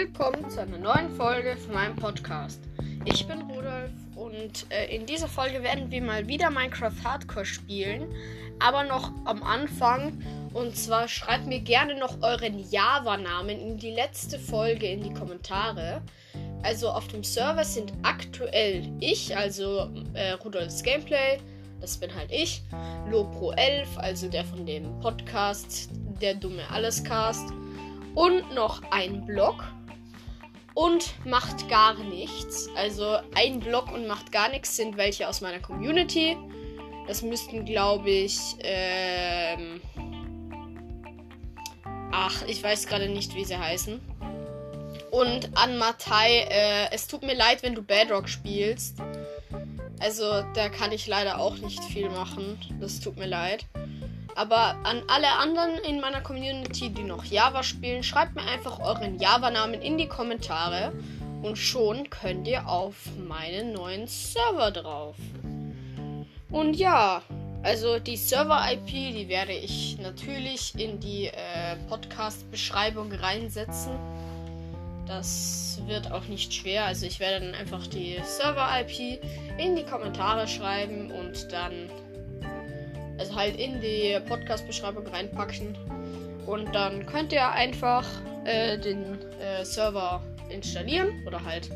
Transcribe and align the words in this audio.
willkommen 0.00 0.48
zu 0.48 0.62
einer 0.62 0.78
neuen 0.78 1.10
Folge 1.10 1.58
von 1.58 1.74
meinem 1.74 1.94
Podcast. 1.94 2.62
Ich 3.04 3.26
bin 3.28 3.42
Rudolf 3.42 3.90
und 4.16 4.64
äh, 4.70 4.86
in 4.96 5.04
dieser 5.04 5.28
Folge 5.28 5.62
werden 5.62 5.90
wir 5.90 6.00
mal 6.00 6.26
wieder 6.26 6.48
Minecraft 6.50 7.04
Hardcore 7.04 7.44
spielen, 7.44 8.10
aber 8.60 8.84
noch 8.84 9.12
am 9.26 9.42
Anfang. 9.42 10.18
Und 10.54 10.74
zwar 10.74 11.06
schreibt 11.06 11.46
mir 11.46 11.60
gerne 11.60 11.98
noch 11.98 12.22
euren 12.22 12.64
Java-Namen 12.70 13.60
in 13.60 13.76
die 13.76 13.90
letzte 13.90 14.38
Folge 14.38 14.86
in 14.86 15.02
die 15.02 15.12
Kommentare. 15.12 16.00
Also 16.62 16.88
auf 16.88 17.06
dem 17.08 17.22
Server 17.22 17.64
sind 17.64 17.92
aktuell 18.02 18.90
ich, 19.00 19.36
also 19.36 19.90
äh, 20.14 20.30
Rudolfs 20.30 20.82
Gameplay, 20.82 21.40
das 21.82 21.98
bin 21.98 22.14
halt 22.14 22.32
ich, 22.32 22.62
Lopro11, 23.10 23.98
also 23.98 24.30
der 24.30 24.46
von 24.46 24.64
dem 24.64 24.98
Podcast, 25.00 25.90
der 26.22 26.36
dumme 26.36 26.62
Allescast 26.70 27.52
und 28.14 28.54
noch 28.54 28.82
ein 28.90 29.26
Block 29.26 29.62
und 30.74 31.14
macht 31.26 31.68
gar 31.68 31.94
nichts. 31.94 32.68
Also 32.76 33.18
ein 33.34 33.60
Block 33.60 33.92
und 33.92 34.06
macht 34.06 34.32
gar 34.32 34.48
nichts 34.48 34.76
sind 34.76 34.96
welche 34.96 35.28
aus 35.28 35.40
meiner 35.40 35.60
Community. 35.60 36.36
Das 37.06 37.22
müssten, 37.22 37.64
glaube 37.64 38.10
ich, 38.10 38.38
ähm 38.60 39.80
ach, 42.12 42.42
ich 42.46 42.62
weiß 42.62 42.86
gerade 42.86 43.08
nicht, 43.08 43.34
wie 43.34 43.44
sie 43.44 43.58
heißen. 43.58 44.00
Und 45.10 45.56
an 45.56 45.78
Matai, 45.78 46.46
äh, 46.48 46.92
es 46.92 47.08
tut 47.08 47.22
mir 47.22 47.34
leid, 47.34 47.62
wenn 47.62 47.74
du 47.74 47.82
Bedrock 47.82 48.28
spielst. 48.28 48.98
Also, 49.98 50.42
da 50.54 50.68
kann 50.68 50.92
ich 50.92 51.06
leider 51.06 51.40
auch 51.40 51.58
nicht 51.58 51.82
viel 51.84 52.08
machen. 52.08 52.58
Das 52.80 53.00
tut 53.00 53.16
mir 53.16 53.26
leid. 53.26 53.66
Aber 54.40 54.74
an 54.84 55.02
alle 55.06 55.30
anderen 55.32 55.74
in 55.86 56.00
meiner 56.00 56.22
Community, 56.22 56.88
die 56.88 57.02
noch 57.02 57.26
Java 57.26 57.62
spielen, 57.62 58.02
schreibt 58.02 58.34
mir 58.34 58.44
einfach 58.44 58.80
euren 58.80 59.18
Java-Namen 59.18 59.82
in 59.82 59.98
die 59.98 60.08
Kommentare 60.08 60.94
und 61.42 61.58
schon 61.58 62.08
könnt 62.08 62.48
ihr 62.48 62.66
auf 62.66 62.94
meinen 63.28 63.74
neuen 63.74 64.06
Server 64.06 64.70
drauf. 64.70 65.16
Und 66.50 66.72
ja, 66.72 67.20
also 67.62 67.98
die 67.98 68.16
Server-IP, 68.16 68.86
die 68.86 69.28
werde 69.28 69.52
ich 69.52 69.98
natürlich 70.00 70.72
in 70.74 70.98
die 71.00 71.26
äh, 71.26 71.76
Podcast-Beschreibung 71.90 73.12
reinsetzen. 73.12 73.92
Das 75.06 75.82
wird 75.84 76.10
auch 76.12 76.24
nicht 76.28 76.54
schwer. 76.54 76.86
Also 76.86 77.04
ich 77.04 77.20
werde 77.20 77.44
dann 77.44 77.54
einfach 77.54 77.86
die 77.88 78.16
Server-IP 78.24 79.22
in 79.58 79.76
die 79.76 79.84
Kommentare 79.84 80.48
schreiben 80.48 81.10
und 81.10 81.52
dann 81.52 81.90
also 83.20 83.34
halt 83.36 83.56
in 83.56 83.80
die 83.80 84.18
Podcast-Beschreibung 84.26 85.06
reinpacken. 85.06 85.76
Und 86.46 86.74
dann 86.74 87.06
könnt 87.06 87.32
ihr 87.32 87.48
einfach 87.50 88.04
äh, 88.44 88.78
den 88.78 89.18
äh, 89.38 89.64
Server 89.64 90.22
installieren 90.48 91.22
oder 91.26 91.44
halt 91.44 91.70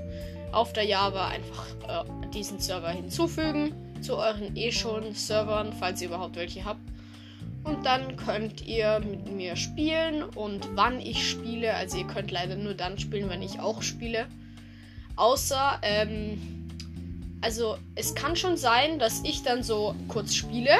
auf 0.52 0.72
der 0.72 0.84
Java 0.84 1.28
einfach 1.28 1.66
äh, 1.86 2.30
diesen 2.32 2.58
Server 2.58 2.88
hinzufügen 2.88 3.74
zu 4.00 4.16
euren 4.16 4.56
eh 4.56 4.72
schon 4.72 5.14
Servern, 5.14 5.72
falls 5.72 6.00
ihr 6.02 6.08
überhaupt 6.08 6.36
welche 6.36 6.64
habt. 6.64 6.80
Und 7.62 7.86
dann 7.86 8.16
könnt 8.16 8.66
ihr 8.66 9.00
mit 9.00 9.30
mir 9.32 9.56
spielen 9.56 10.22
und 10.22 10.68
wann 10.74 11.00
ich 11.00 11.28
spiele. 11.28 11.74
Also 11.74 11.98
ihr 11.98 12.06
könnt 12.06 12.30
leider 12.30 12.56
nur 12.56 12.74
dann 12.74 12.98
spielen, 12.98 13.30
wenn 13.30 13.42
ich 13.42 13.60
auch 13.60 13.82
spiele. 13.82 14.26
Außer, 15.16 15.78
ähm, 15.82 16.68
also 17.40 17.78
es 17.94 18.14
kann 18.14 18.36
schon 18.36 18.56
sein, 18.56 18.98
dass 18.98 19.22
ich 19.24 19.42
dann 19.42 19.62
so 19.62 19.94
kurz 20.08 20.34
spiele 20.34 20.72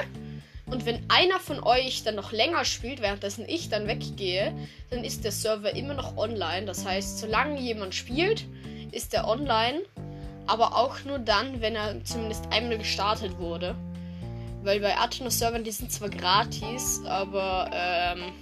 und 0.67 0.87
wenn 0.87 1.05
einer 1.09 1.39
von 1.41 1.63
euch 1.63 2.05
dann 2.05 2.15
noch 2.15 2.33
länger 2.33 2.65
spielt, 2.65 3.03
währenddessen 3.03 3.47
ich 3.47 3.69
dann 3.69 3.87
weggehe, 3.87 4.55
dann 4.91 5.05
ist 5.05 5.25
der 5.25 5.33
Server 5.33 5.75
immer 5.75 5.95
noch 5.95 6.17
online. 6.17 6.65
Das 6.65 6.87
heißt, 6.87 7.19
solange 7.19 7.61
jemand 7.61 7.95
spielt, 7.95 8.47
ist 8.91 9.13
er 9.13 9.29
online. 9.29 9.83
Aber 10.47 10.77
auch 10.77 11.05
nur 11.05 11.19
dann, 11.19 11.61
wenn 11.61 11.75
er 11.75 12.03
zumindest 12.05 12.47
einmal 12.51 12.79
gestartet 12.79 13.39
wurde. 13.39 13.75
Weil 14.63 14.81
bei 14.81 14.97
Athenos-Servern, 14.97 15.65
die 15.65 15.71
sind 15.71 15.93
zwar 15.93 16.09
gratis, 16.09 17.03
aber 17.05 17.71
ähm, 17.73 18.33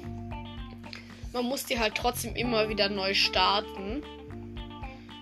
man 1.33 1.45
muss 1.45 1.65
die 1.65 1.79
halt 1.79 1.97
trotzdem 1.97 2.37
immer 2.37 2.69
wieder 2.69 2.89
neu 2.89 3.15
starten. 3.15 4.03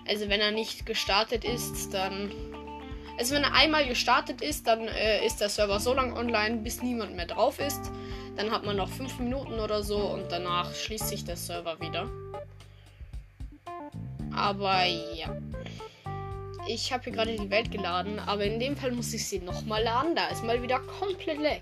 Also 0.07 0.29
wenn 0.29 0.41
er 0.41 0.51
nicht 0.51 0.85
gestartet 0.85 1.45
ist, 1.45 1.93
dann 1.93 2.31
also 3.17 3.35
wenn 3.35 3.43
er 3.43 3.53
einmal 3.53 3.87
gestartet 3.87 4.41
ist, 4.41 4.67
dann 4.67 4.87
äh, 4.87 5.25
ist 5.25 5.41
der 5.41 5.49
Server 5.49 5.79
so 5.79 5.93
lange 5.93 6.15
online, 6.15 6.57
bis 6.57 6.81
niemand 6.81 7.15
mehr 7.15 7.27
drauf 7.27 7.59
ist. 7.59 7.91
Dann 8.35 8.51
hat 8.51 8.65
man 8.65 8.77
noch 8.77 8.89
5 8.89 9.19
Minuten 9.19 9.59
oder 9.59 9.83
so 9.83 9.97
und 9.97 10.31
danach 10.31 10.73
schließt 10.73 11.07
sich 11.09 11.25
der 11.25 11.35
Server 11.37 11.79
wieder. 11.79 12.09
Aber 14.33 14.85
ja. 14.85 15.35
Ich 16.67 16.93
habe 16.93 17.03
hier 17.05 17.13
gerade 17.13 17.35
die 17.35 17.49
Welt 17.49 17.71
geladen, 17.71 18.19
aber 18.19 18.45
in 18.45 18.59
dem 18.59 18.77
Fall 18.77 18.91
muss 18.91 19.13
ich 19.13 19.27
sie 19.27 19.39
nochmal 19.39 19.83
laden. 19.83 20.15
Da 20.15 20.27
ist 20.27 20.43
mal 20.43 20.61
wieder 20.61 20.79
komplett 20.79 21.39
lag. 21.39 21.59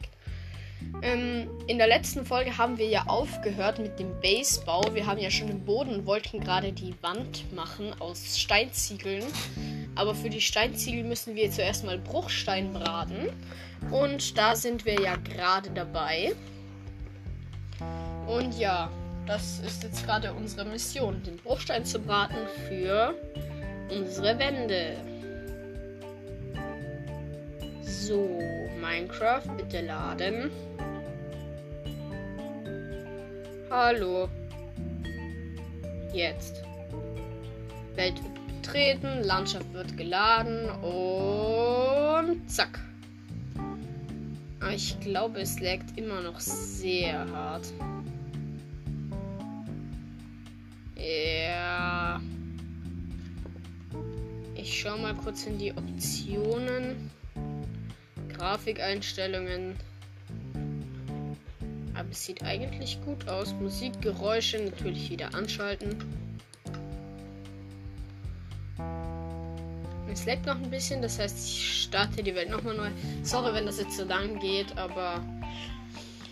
Ähm, 1.02 1.50
in 1.68 1.78
der 1.78 1.88
letzten 1.88 2.26
Folge 2.26 2.58
haben 2.58 2.78
wir 2.78 2.88
ja 2.88 3.06
aufgehört 3.08 3.80
mit 3.80 4.00
dem 4.00 4.20
Basebau. 4.22 4.84
Wir 4.94 5.06
haben 5.06 5.20
ja 5.20 5.32
schon 5.32 5.48
den 5.48 5.64
Boden 5.66 5.94
und 5.94 6.06
wollten 6.06 6.40
gerade 6.40 6.72
die 6.72 6.94
Wand 7.02 7.52
machen 7.54 7.94
aus 8.00 8.38
Steinziegeln. 8.38 9.24
Aber 10.00 10.16
für 10.16 10.30
die 10.30 10.40
Steinziegel 10.40 11.04
müssen 11.04 11.36
wir 11.36 11.52
zuerst 11.52 11.84
mal 11.84 11.98
Bruchstein 11.98 12.72
braten. 12.72 13.28
Und 13.92 14.38
da 14.38 14.56
sind 14.56 14.86
wir 14.86 14.94
ja 14.94 15.18
gerade 15.18 15.70
dabei. 15.72 16.34
Und 18.26 18.58
ja, 18.58 18.90
das 19.28 19.60
ist 19.60 19.84
jetzt 19.84 20.06
gerade 20.06 20.32
unsere 20.32 20.64
Mission, 20.64 21.22
den 21.24 21.36
Bruchstein 21.36 21.84
zu 21.84 22.00
braten 22.00 22.48
für 22.70 23.14
unsere 23.90 24.40
Wände. 24.40 24.96
So, 27.82 28.40
Minecraft, 28.80 29.50
bitte 29.58 29.82
laden. 29.82 30.50
Hallo. 33.70 34.30
Jetzt. 36.14 36.64
Welt 37.96 38.16
wird 38.24 38.39
betreten, 38.62 39.24
Landschaft 39.24 39.72
wird 39.74 39.96
geladen 39.96 40.70
und 40.82 42.50
zack. 42.50 42.80
Ich 44.74 45.00
glaube, 45.00 45.40
es 45.40 45.60
laggt 45.60 45.98
immer 45.98 46.22
noch 46.22 46.40
sehr 46.40 47.26
hart. 47.32 47.66
Ja. 50.96 52.22
Ich 54.56 54.82
schaue 54.82 55.00
mal 55.00 55.16
kurz 55.16 55.46
in 55.46 55.58
die 55.58 55.72
Optionen. 55.72 57.10
Grafikeinstellungen. 58.36 59.76
Aber 61.94 62.10
es 62.12 62.26
sieht 62.26 62.44
eigentlich 62.44 63.00
gut 63.06 63.28
aus. 63.30 63.54
Musikgeräusche 63.54 64.60
natürlich 64.64 65.10
wieder 65.10 65.34
anschalten. 65.34 65.96
Es 70.12 70.26
leckt 70.26 70.46
noch 70.46 70.56
ein 70.56 70.70
bisschen, 70.70 71.02
das 71.02 71.20
heißt, 71.20 71.38
ich 71.48 71.84
starte 71.84 72.24
die 72.24 72.34
Welt 72.34 72.50
nochmal 72.50 72.76
neu. 72.76 72.90
Sorry, 73.24 73.54
wenn 73.54 73.66
das 73.66 73.80
jetzt 73.80 73.96
so 73.96 74.04
lang 74.06 74.40
geht, 74.40 74.78
aber 74.78 75.24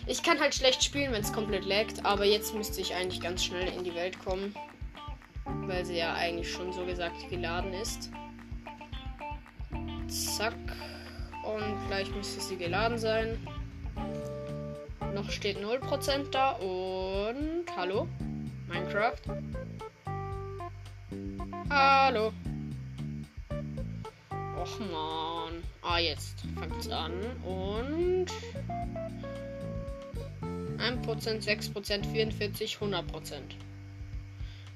ich 0.06 0.22
kann 0.22 0.40
halt 0.40 0.54
schlecht 0.54 0.82
spielen, 0.82 1.12
wenn 1.12 1.22
es 1.22 1.32
komplett 1.32 1.64
laggt. 1.64 2.04
Aber 2.04 2.24
jetzt 2.24 2.54
müsste 2.54 2.80
ich 2.80 2.94
eigentlich 2.94 3.20
ganz 3.20 3.44
schnell 3.44 3.68
in 3.68 3.84
die 3.84 3.94
Welt 3.94 4.18
kommen, 4.24 4.54
weil 5.66 5.84
sie 5.84 5.96
ja 5.96 6.14
eigentlich 6.14 6.50
schon 6.50 6.72
so 6.72 6.84
gesagt 6.84 7.28
geladen 7.30 7.72
ist. 7.74 8.10
Zack. 10.08 10.54
Und 11.44 11.86
gleich 11.88 12.10
müsste 12.14 12.40
sie 12.40 12.56
geladen 12.56 12.98
sein. 12.98 13.38
Noch 15.14 15.30
steht 15.30 15.58
0% 15.58 16.30
da 16.30 16.50
und 16.52 17.64
hallo 17.76 18.06
Minecraft. 18.68 19.22
Hallo. 21.70 22.32
Och 24.68 24.80
man. 24.80 25.62
Ah, 25.82 25.98
jetzt 25.98 26.40
fängt 26.58 26.92
an. 26.92 27.12
Und 27.44 28.26
1%, 30.78 31.42
6%, 31.42 32.04
44, 32.12 32.78
100%. 32.78 33.34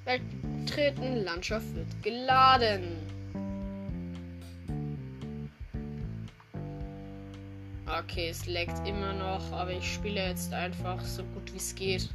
Welt 0.04 0.22
Landschaft 1.24 1.74
wird 1.74 2.02
geladen. 2.02 2.96
Okay, 7.86 8.30
es 8.30 8.46
leckt 8.46 8.86
immer 8.88 9.12
noch, 9.12 9.52
aber 9.52 9.72
ich 9.72 9.94
spiele 9.94 10.26
jetzt 10.28 10.52
einfach 10.52 11.00
so 11.04 11.22
gut 11.22 11.52
wie 11.52 11.58
es 11.58 11.74
geht. 11.74 12.08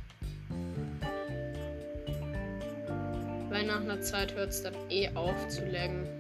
Weil 3.50 3.66
nach 3.66 3.82
einer 3.82 4.02
Zeit 4.02 4.34
hört 4.34 4.50
es 4.50 4.64
dann 4.64 4.74
eh 4.90 5.10
auf 5.16 5.48
zu 5.48 5.66
laggen. 5.66 6.17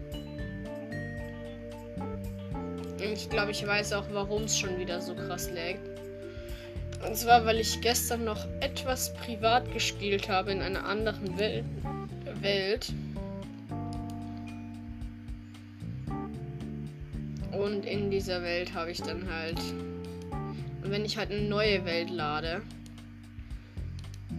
Ich 3.17 3.31
glaube, 3.31 3.49
ich 3.49 3.65
weiß 3.65 3.93
auch, 3.93 4.05
warum 4.11 4.43
es 4.43 4.55
schon 4.55 4.77
wieder 4.77 5.01
so 5.01 5.15
krass 5.15 5.49
laggt. 5.49 5.81
Und 7.03 7.17
zwar, 7.17 7.45
weil 7.45 7.59
ich 7.59 7.81
gestern 7.81 8.25
noch 8.25 8.45
etwas 8.59 9.11
privat 9.15 9.73
gespielt 9.73 10.29
habe 10.29 10.51
in 10.51 10.61
einer 10.61 10.85
anderen 10.85 11.35
Welt. 11.39 11.65
Welt. 12.41 12.93
Und 17.51 17.87
in 17.87 18.11
dieser 18.11 18.43
Welt 18.43 18.75
habe 18.75 18.91
ich 18.91 19.01
dann 19.01 19.27
halt. 19.27 19.59
Und 20.83 20.91
wenn 20.91 21.03
ich 21.03 21.17
halt 21.17 21.31
eine 21.31 21.41
neue 21.41 21.85
Welt 21.85 22.11
lade, 22.11 22.61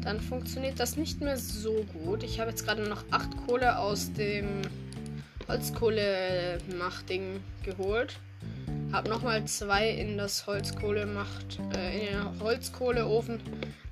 dann 0.02 0.20
funktioniert 0.20 0.78
das 0.78 0.96
nicht 0.96 1.20
mehr 1.20 1.36
so 1.36 1.84
gut. 2.04 2.22
Ich 2.22 2.38
habe 2.38 2.50
jetzt 2.50 2.64
gerade 2.64 2.88
noch 2.88 3.02
8 3.10 3.44
Kohle 3.44 3.76
aus 3.76 4.12
dem 4.12 4.62
Holzkohle-Machtding 5.48 7.40
geholt. 7.64 8.20
Hab 8.92 9.06
nochmal 9.06 9.44
zwei 9.44 9.90
in 9.90 10.16
das 10.16 10.46
Holzkohle 10.46 11.04
macht, 11.04 11.58
äh, 11.76 11.98
in 11.98 12.06
den 12.06 12.40
Holzkohleofen. 12.40 13.40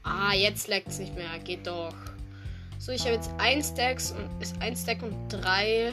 Ah, 0.03 0.33
jetzt 0.33 0.69
leckt 0.69 0.89
es 0.89 0.99
nicht 0.99 1.15
mehr. 1.15 1.39
Geht 1.45 1.67
doch. 1.67 1.95
So, 2.79 2.93
ich 2.93 3.03
habe 3.03 3.15
jetzt 3.15 3.31
ein 3.39 3.63
Stack 3.63 3.99
und 4.17 4.43
ist 4.43 4.61
ein 4.61 4.75
Stack 4.75 5.03
und 5.03 5.29
drei 5.29 5.93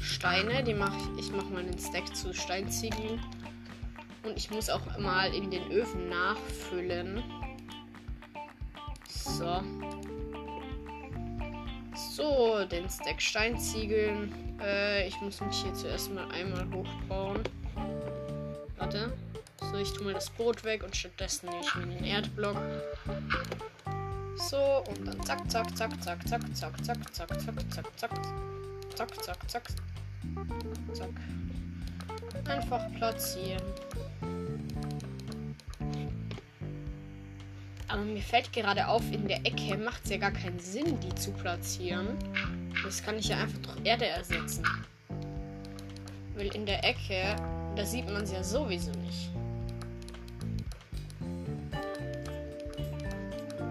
Steine. 0.00 0.62
Die 0.62 0.74
mache 0.74 0.96
ich. 1.18 1.26
Ich 1.26 1.32
mache 1.32 1.46
mal 1.46 1.64
den 1.64 1.78
Stack 1.78 2.14
zu 2.16 2.32
Steinziegeln. 2.32 3.20
Und 4.22 4.38
ich 4.38 4.50
muss 4.50 4.70
auch 4.70 4.98
mal 4.98 5.34
in 5.34 5.50
den 5.50 5.70
Öfen 5.70 6.08
nachfüllen. 6.08 7.22
So. 9.08 9.62
So, 12.12 12.64
den 12.64 12.88
Stack 12.88 13.20
Steinziegeln. 13.20 14.32
Äh, 14.62 15.08
ich 15.08 15.20
muss 15.20 15.40
mich 15.40 15.56
hier 15.56 15.74
zuerst 15.74 16.12
mal 16.12 16.30
einmal 16.30 16.66
hochbauen. 16.72 17.40
Warte. 18.84 19.10
So, 19.72 19.78
ich 19.78 19.90
tue 19.94 20.04
mal 20.04 20.12
das 20.12 20.28
Boot 20.28 20.62
weg 20.62 20.84
und 20.84 20.94
stattdessen 20.94 21.48
nehme 21.48 21.62
ich 21.62 21.74
mir 21.74 21.86
den 21.86 22.04
Erdblock. 22.04 22.58
So, 24.36 24.84
und 24.86 25.06
dann 25.06 25.24
zack, 25.24 25.50
zack, 25.50 25.74
zack, 25.74 25.90
zack, 26.02 26.28
zack, 26.28 26.54
zack, 26.54 26.84
zack, 26.84 27.14
zack, 27.14 27.40
zack, 27.40 27.70
zack, 27.70 27.96
zack, 27.96 28.10
zack, 28.94 29.24
zack, 29.24 29.50
zack, 29.50 29.68
zack. 30.92 31.10
Einfach 32.46 32.92
platzieren. 32.98 33.62
Aber 37.88 38.02
mir 38.02 38.20
fällt 38.20 38.52
gerade 38.52 38.86
auf, 38.86 39.10
in 39.10 39.26
der 39.28 39.46
Ecke 39.46 39.78
macht 39.78 40.04
es 40.04 40.10
ja 40.10 40.18
gar 40.18 40.32
keinen 40.32 40.58
Sinn, 40.58 41.00
die 41.00 41.14
zu 41.14 41.30
platzieren. 41.30 42.18
Das 42.84 43.02
kann 43.02 43.16
ich 43.16 43.28
ja 43.28 43.38
einfach 43.38 43.60
durch 43.60 43.78
Erde 43.86 44.08
ersetzen. 44.08 44.62
Weil 46.36 46.54
in 46.54 46.66
der 46.66 46.84
Ecke 46.84 47.34
da 47.76 47.84
sieht 47.84 48.06
man 48.06 48.22
es 48.22 48.32
ja 48.32 48.42
sowieso 48.42 48.90
nicht. 48.92 49.30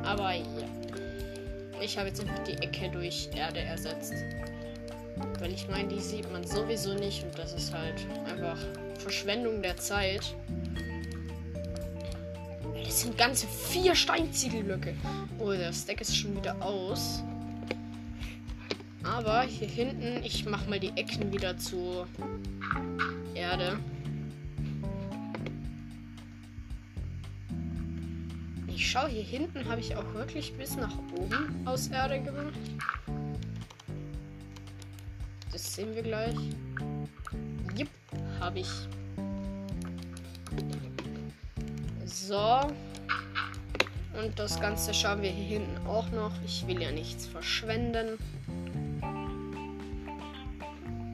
Aber 0.04 0.34
ja. 0.34 0.44
Ich 1.82 1.98
habe 1.98 2.08
jetzt 2.08 2.22
einfach 2.22 2.44
die 2.44 2.54
Ecke 2.54 2.90
durch 2.90 3.30
Erde 3.36 3.60
ersetzt. 3.60 4.14
Weil 5.40 5.52
ich 5.52 5.68
meine, 5.68 5.90
die 5.90 6.00
sieht 6.00 6.32
man 6.32 6.46
sowieso 6.46 6.94
nicht 6.94 7.24
und 7.24 7.38
das 7.38 7.54
ist 7.54 7.74
halt 7.74 8.06
einfach 8.30 8.58
Verschwendung 9.00 9.62
der 9.62 9.76
Zeit. 9.78 10.36
Das 12.86 13.02
sind 13.02 13.18
ganze 13.18 13.48
vier 13.48 13.96
Steinziegelblöcke. 13.96 14.94
Oh, 15.40 15.52
der 15.52 15.74
Stack 15.74 16.02
ist 16.02 16.16
schon 16.16 16.36
wieder 16.36 16.56
aus. 16.62 17.24
Aber 19.04 19.42
hier 19.42 19.68
hinten, 19.68 20.24
ich 20.24 20.46
mache 20.46 20.70
mal 20.70 20.80
die 20.80 20.94
Ecken 20.96 21.34
wieder 21.34 21.58
zu 21.58 22.06
Erde. 23.34 23.78
Ich 28.94 29.00
schaue 29.00 29.10
hier 29.10 29.24
hinten, 29.24 29.68
habe 29.68 29.82
ich 29.82 29.96
auch 29.96 30.14
wirklich 30.14 30.56
bis 30.56 30.76
nach 30.76 30.96
oben 31.18 31.66
aus 31.66 31.88
Erde 31.88 32.22
gemacht. 32.22 32.54
Das 35.52 35.74
sehen 35.74 35.96
wir 35.96 36.04
gleich. 36.04 36.36
Jupp, 37.76 37.90
habe 38.40 38.60
ich. 38.60 38.70
So. 42.06 42.72
Und 44.16 44.38
das 44.38 44.62
Ganze 44.62 44.94
schauen 44.94 45.24
wir 45.24 45.32
hier 45.32 45.58
hinten 45.60 45.88
auch 45.88 46.12
noch. 46.12 46.34
Ich 46.46 46.68
will 46.68 46.80
ja 46.80 46.92
nichts 46.92 47.26
verschwenden. 47.26 48.20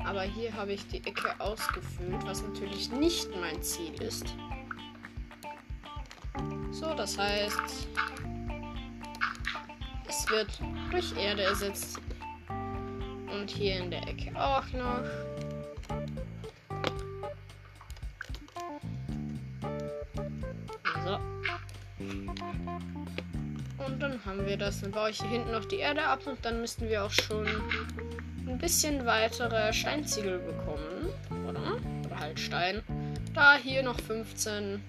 Aber 0.04 0.24
hier 0.24 0.54
habe 0.54 0.74
ich 0.74 0.86
die 0.88 0.98
Ecke 0.98 1.30
ausgefüllt, 1.40 2.26
was 2.26 2.44
natürlich 2.44 2.92
nicht 2.92 3.30
mein 3.40 3.64
Ziel 3.64 3.94
ist. 4.02 4.26
So, 6.80 6.94
das 6.94 7.18
heißt, 7.18 7.60
es 10.08 10.30
wird 10.30 10.48
durch 10.92 11.14
Erde 11.18 11.44
ersetzt. 11.44 12.00
Und 13.30 13.50
hier 13.50 13.80
in 13.80 13.92
der 13.92 14.08
Ecke 14.08 14.32
auch 14.42 14.64
noch. 14.72 15.04
So. 21.04 21.20
Und 23.86 24.00
dann 24.00 24.24
haben 24.26 24.46
wir 24.46 24.56
das. 24.56 24.80
Dann 24.80 24.92
baue 24.92 25.10
ich 25.10 25.20
hier 25.20 25.32
hinten 25.32 25.52
noch 25.52 25.66
die 25.66 25.80
Erde 25.80 26.04
ab 26.04 26.26
und 26.28 26.46
dann 26.46 26.62
müssten 26.62 26.88
wir 26.88 27.04
auch 27.04 27.12
schon 27.12 27.46
ein 28.48 28.58
bisschen 28.58 29.06
weitere 29.06 29.74
Steinziegel 29.74 30.40
bekommen. 30.40 31.10
Oder? 31.46 31.78
Oder 32.06 32.20
halt 32.20 32.40
Stein. 32.40 32.82
Da 33.34 33.58
hier 33.58 33.84
noch 33.84 34.00
15. 34.00 34.82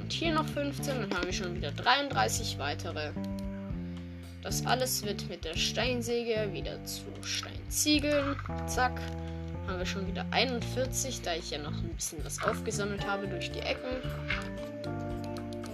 Und 0.00 0.12
hier 0.12 0.32
noch 0.32 0.46
15. 0.46 1.00
Dann 1.00 1.14
haben 1.14 1.26
wir 1.26 1.32
schon 1.32 1.54
wieder 1.54 1.72
33 1.72 2.58
weitere. 2.58 3.10
Das 4.42 4.64
alles 4.64 5.04
wird 5.04 5.28
mit 5.28 5.44
der 5.44 5.56
Steinsäge 5.56 6.48
wieder 6.52 6.82
zu 6.84 7.04
Steinziegeln. 7.22 8.36
Zack. 8.66 9.00
Haben 9.66 9.78
wir 9.78 9.86
schon 9.86 10.06
wieder 10.06 10.24
41, 10.30 11.22
da 11.22 11.34
ich 11.34 11.50
ja 11.50 11.58
noch 11.58 11.72
ein 11.72 11.88
bisschen 11.96 12.24
was 12.24 12.40
aufgesammelt 12.44 13.04
habe 13.04 13.26
durch 13.26 13.50
die 13.50 13.58
Ecken. 13.58 14.00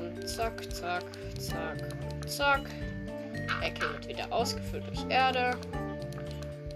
Und 0.01 0.27
zack, 0.27 0.73
zack, 0.73 1.05
zack, 1.39 2.29
zack. 2.29 2.63
Ecke 3.63 3.93
wird 3.93 4.09
wieder 4.09 4.33
ausgefüllt 4.33 4.85
durch 4.89 5.05
Erde. 5.11 5.55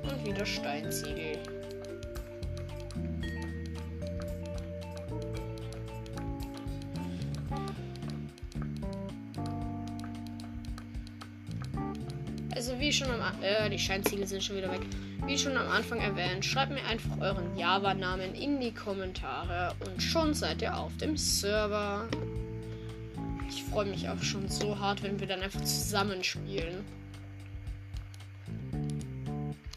Und 0.02 0.26
wieder 0.26 0.44
Steinziegel. 0.44 1.38
Also 12.66 12.80
wie 12.80 12.92
schon 12.92 13.08
am 13.12 13.20
äh, 13.44 13.70
die 13.70 13.78
Scheinziele 13.78 14.26
sind 14.26 14.42
schon 14.42 14.56
wieder 14.56 14.72
weg. 14.72 14.80
Wie 15.24 15.38
schon 15.38 15.56
am 15.56 15.68
Anfang 15.68 16.00
erwähnt, 16.00 16.44
schreibt 16.44 16.72
mir 16.72 16.84
einfach 16.84 17.16
euren 17.20 17.56
Java-Namen 17.56 18.34
in 18.34 18.58
die 18.58 18.74
Kommentare 18.74 19.72
und 19.86 20.02
schon 20.02 20.34
seid 20.34 20.62
ihr 20.62 20.76
auf 20.76 20.90
dem 20.96 21.16
Server. 21.16 22.08
Ich 23.48 23.62
freue 23.62 23.86
mich 23.86 24.08
auch 24.08 24.20
schon 24.20 24.48
so 24.48 24.80
hart, 24.80 25.04
wenn 25.04 25.20
wir 25.20 25.28
dann 25.28 25.42
einfach 25.42 25.60
zusammenspielen. 25.60 26.84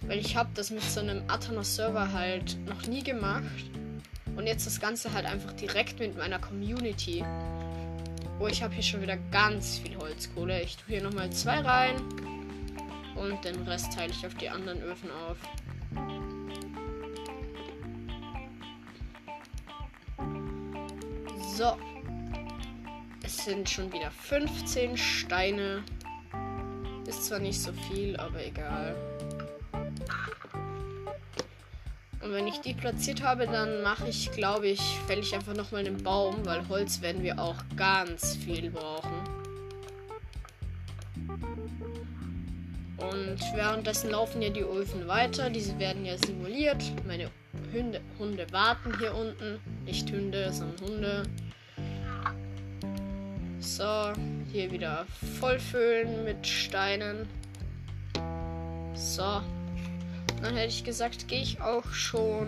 Weil 0.08 0.18
ich 0.18 0.36
habe 0.36 0.50
das 0.56 0.72
mit 0.72 0.82
so 0.82 1.02
einem 1.02 1.22
Atana-Server 1.28 2.12
halt 2.12 2.58
noch 2.66 2.88
nie 2.88 3.04
gemacht. 3.04 3.70
Und 4.36 4.48
jetzt 4.48 4.66
das 4.66 4.80
Ganze 4.80 5.14
halt 5.14 5.28
einfach 5.28 5.54
direkt 5.54 6.00
mit 6.00 6.18
meiner 6.18 6.40
Community. 6.40 7.24
Oh, 8.40 8.48
ich 8.48 8.64
habe 8.64 8.74
hier 8.74 8.84
schon 8.84 9.04
wieder 9.04 9.18
ganz 9.32 9.78
viel 9.78 9.96
Holzkohle. 9.96 10.64
Ich 10.64 10.78
tue 10.78 10.96
hier 10.96 11.04
nochmal 11.04 11.30
zwei 11.30 11.60
rein. 11.60 11.98
Und 13.20 13.44
den 13.44 13.62
Rest 13.64 13.94
teile 13.94 14.12
ich 14.12 14.26
auf 14.26 14.34
die 14.36 14.50
anderen 14.50 14.82
Öfen 14.82 15.10
auf. 15.12 15.38
So. 21.58 21.76
Es 23.22 23.44
sind 23.44 23.70
schon 23.70 23.92
wieder 23.92 24.10
15 24.10 24.96
Steine. 24.96 25.84
Ist 27.06 27.26
zwar 27.26 27.40
nicht 27.40 27.62
so 27.62 27.74
viel, 27.74 28.16
aber 28.16 28.46
egal. 28.46 28.96
Und 32.22 32.32
wenn 32.32 32.48
ich 32.48 32.62
die 32.62 32.74
platziert 32.74 33.22
habe, 33.22 33.48
dann 33.48 33.82
mache 33.82 34.08
ich, 34.08 34.32
glaube 34.32 34.68
ich, 34.68 34.82
fälle 35.08 35.22
ich 35.22 35.34
einfach 35.36 35.56
nochmal 35.56 35.86
einen 35.86 36.02
Baum, 36.02 36.46
weil 36.46 36.68
Holz 36.70 37.02
werden 37.02 37.24
wir 37.24 37.40
auch 37.40 37.58
ganz 37.76 38.36
viel 38.38 38.72
brauchen. 38.72 39.19
Und 43.30 43.42
währenddessen 43.54 44.10
laufen 44.10 44.42
ja 44.42 44.50
die 44.50 44.64
Öfen 44.64 45.08
weiter. 45.08 45.50
Diese 45.50 45.78
werden 45.78 46.04
ja 46.04 46.18
simuliert. 46.18 46.84
Meine 47.06 47.30
Hunde, 47.72 48.02
Hunde 48.18 48.48
warten 48.52 48.98
hier 48.98 49.14
unten. 49.14 49.60
Nicht 49.86 50.12
Hunde, 50.12 50.52
sondern 50.52 50.90
Hunde. 50.90 51.24
So, 53.60 54.14
hier 54.52 54.72
wieder 54.72 55.06
vollfüllen 55.40 56.24
mit 56.24 56.48
Steinen. 56.48 57.28
So. 58.96 59.42
Dann 60.42 60.56
hätte 60.56 60.70
ich 60.70 60.84
gesagt, 60.84 61.28
gehe 61.28 61.42
ich 61.42 61.62
auch 61.62 61.86
schon 61.92 62.48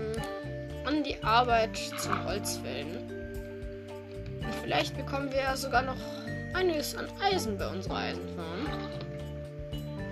an 0.85 1.03
die 1.03 1.21
Arbeit 1.23 1.77
zum 1.97 2.23
Holzfällen. 2.25 2.97
Und 4.39 4.55
vielleicht 4.63 4.97
bekommen 4.97 5.29
wir 5.31 5.41
ja 5.41 5.55
sogar 5.55 5.83
noch 5.83 5.97
einiges 6.53 6.95
an 6.95 7.07
Eisen 7.21 7.57
bei 7.57 7.67
unserer 7.67 7.97
Eisenfarm. 7.97 8.90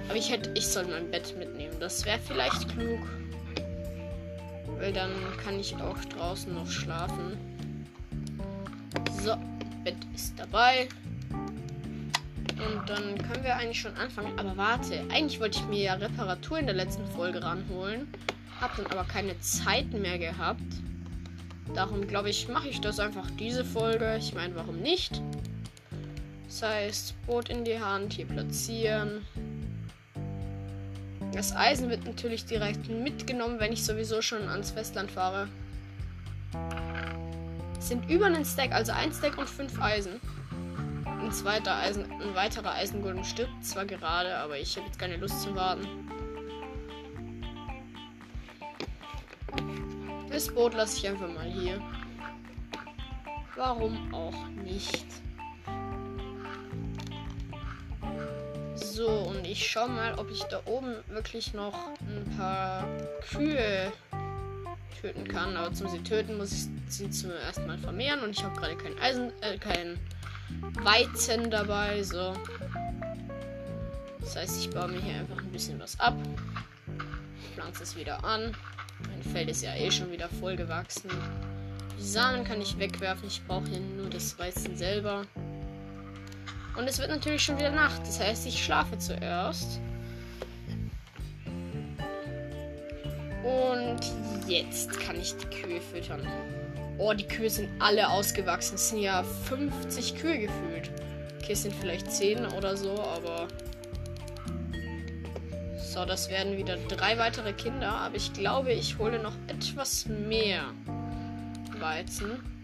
Aber 0.09 0.17
ich 0.17 0.31
hätte, 0.31 0.51
ich 0.55 0.65
soll 0.67 0.87
mein 0.87 1.11
Bett 1.11 1.35
mitnehmen. 1.37 1.75
Das 1.79 2.03
wäre 2.03 2.17
vielleicht 2.17 2.67
klug. 2.69 2.99
Weil 4.79 4.91
dann 4.91 5.11
kann 5.43 5.59
ich 5.59 5.75
auch 5.75 6.03
draußen 6.05 6.51
noch 6.51 6.69
schlafen. 6.69 7.37
So, 9.21 9.35
Bett 9.83 9.97
ist 10.15 10.33
dabei. 10.39 10.89
Und 11.29 12.89
dann 12.89 13.19
können 13.19 13.43
wir 13.43 13.55
eigentlich 13.55 13.81
schon 13.81 13.95
anfangen. 13.97 14.37
Aber 14.39 14.57
warte, 14.57 14.99
eigentlich 15.11 15.39
wollte 15.39 15.59
ich 15.59 15.65
mir 15.67 15.83
ja 15.83 15.93
Reparatur 15.93 16.57
in 16.57 16.65
der 16.65 16.75
letzten 16.75 17.05
Folge 17.05 17.43
ranholen. 17.43 18.11
Hab 18.59 18.75
dann 18.77 18.87
aber 18.87 19.03
keine 19.03 19.39
Zeit 19.41 19.93
mehr 19.93 20.17
gehabt. 20.17 20.59
Darum 21.75 22.07
glaube 22.07 22.31
ich, 22.31 22.47
mache 22.47 22.67
ich 22.67 22.81
das 22.81 22.99
einfach 22.99 23.29
diese 23.37 23.63
Folge. 23.63 24.17
Ich 24.17 24.33
meine, 24.33 24.55
warum 24.55 24.79
nicht? 24.79 25.21
Das 26.47 26.63
heißt, 26.63 27.27
Boot 27.27 27.49
in 27.49 27.63
die 27.63 27.79
Hand, 27.79 28.13
hier 28.13 28.25
platzieren. 28.25 29.21
Das 31.33 31.55
Eisen 31.55 31.89
wird 31.89 32.05
natürlich 32.05 32.45
direkt 32.45 32.89
mitgenommen, 32.89 33.59
wenn 33.59 33.71
ich 33.71 33.85
sowieso 33.85 34.21
schon 34.21 34.47
ans 34.49 34.71
Festland 34.71 35.11
fahre. 35.11 35.47
Es 37.77 37.87
sind 37.87 38.09
über 38.09 38.25
einen 38.25 38.45
Stack, 38.45 38.71
also 38.71 38.91
ein 38.91 39.11
Stack 39.13 39.37
und 39.37 39.49
fünf 39.49 39.79
Eisen. 39.79 40.19
Ein 41.05 41.31
zweiter 41.31 41.75
Eisen, 41.75 42.05
ein 42.11 42.35
weiterer 42.35 42.73
Eisengolem 42.73 43.23
stirbt 43.23 43.63
zwar 43.63 43.85
gerade, 43.85 44.35
aber 44.37 44.57
ich 44.57 44.75
habe 44.75 44.87
jetzt 44.87 44.97
keine 44.97 45.17
Lust 45.17 45.41
zu 45.41 45.55
warten. 45.55 45.87
Das 50.29 50.47
Boot 50.53 50.73
lasse 50.73 50.97
ich 50.97 51.07
einfach 51.07 51.27
mal 51.27 51.45
hier. 51.45 51.81
Warum 53.55 54.13
auch 54.13 54.47
nicht? 54.63 55.05
So, 58.99 59.07
und 59.07 59.47
ich 59.47 59.65
schau 59.65 59.87
mal, 59.87 60.15
ob 60.15 60.29
ich 60.29 60.43
da 60.43 60.59
oben 60.65 60.93
wirklich 61.07 61.53
noch 61.53 61.73
ein 62.01 62.35
paar 62.35 62.85
Kühe 63.31 63.93
töten 64.99 65.25
kann. 65.25 65.55
Aber 65.55 65.73
zum 65.73 65.87
sie 65.87 66.03
töten 66.03 66.37
muss 66.37 66.51
ich 66.51 66.67
sie 66.89 67.09
zuerst 67.09 67.65
mal 67.65 67.77
vermehren. 67.77 68.19
Und 68.19 68.31
ich 68.31 68.43
habe 68.43 68.59
gerade 68.59 68.75
kein 68.75 68.99
Eisen, 68.99 69.31
äh, 69.39 69.57
kein 69.57 69.97
Weizen 70.83 71.49
dabei. 71.49 72.03
So. 72.03 72.33
Das 74.19 74.35
heißt, 74.35 74.65
ich 74.65 74.69
baue 74.69 74.89
mir 74.89 74.99
hier 74.99 75.21
einfach 75.21 75.37
ein 75.37 75.51
bisschen 75.53 75.79
was 75.79 75.97
ab. 75.97 76.17
Pflanze 77.53 77.83
es 77.83 77.95
wieder 77.95 78.21
an. 78.25 78.53
Mein 79.07 79.23
Feld 79.31 79.49
ist 79.49 79.63
ja 79.63 79.75
eh 79.75 79.89
schon 79.89 80.11
wieder 80.11 80.27
voll 80.27 80.57
gewachsen. 80.57 81.09
Die 81.97 82.03
Samen 82.05 82.43
kann 82.43 82.59
ich 82.61 82.77
wegwerfen. 82.77 83.29
Ich 83.29 83.41
brauche 83.47 83.69
hier 83.69 83.79
nur 83.79 84.09
das 84.09 84.37
Weizen 84.37 84.75
selber. 84.75 85.25
Und 86.79 86.87
es 86.87 86.97
wird 86.97 87.09
natürlich 87.09 87.43
schon 87.43 87.59
wieder 87.59 87.71
Nacht. 87.71 88.01
Das 88.03 88.21
heißt, 88.21 88.47
ich 88.47 88.63
schlafe 88.63 88.97
zuerst. 88.97 89.81
Und 93.43 93.99
jetzt 94.47 94.97
kann 95.01 95.19
ich 95.19 95.35
die 95.35 95.47
Kühe 95.47 95.81
füttern. 95.81 96.25
Oh, 96.97 97.11
die 97.11 97.27
Kühe 97.27 97.49
sind 97.49 97.69
alle 97.79 98.07
ausgewachsen. 98.07 98.75
Es 98.75 98.89
sind 98.89 98.99
ja 98.99 99.23
50 99.23 100.15
Kühe 100.15 100.39
gefühlt. 100.39 100.89
Okay, 101.41 101.51
es 101.51 101.63
sind 101.63 101.75
vielleicht 101.75 102.09
10 102.09 102.45
oder 102.45 102.77
so, 102.77 102.91
aber. 103.01 103.49
So, 105.75 106.05
das 106.05 106.29
werden 106.29 106.55
wieder 106.55 106.77
drei 106.87 107.17
weitere 107.17 107.51
Kinder. 107.51 107.91
Aber 107.91 108.15
ich 108.15 108.31
glaube, 108.31 108.71
ich 108.71 108.97
hole 108.97 109.21
noch 109.21 109.35
etwas 109.47 110.05
mehr 110.05 110.63
Weizen. 111.77 112.58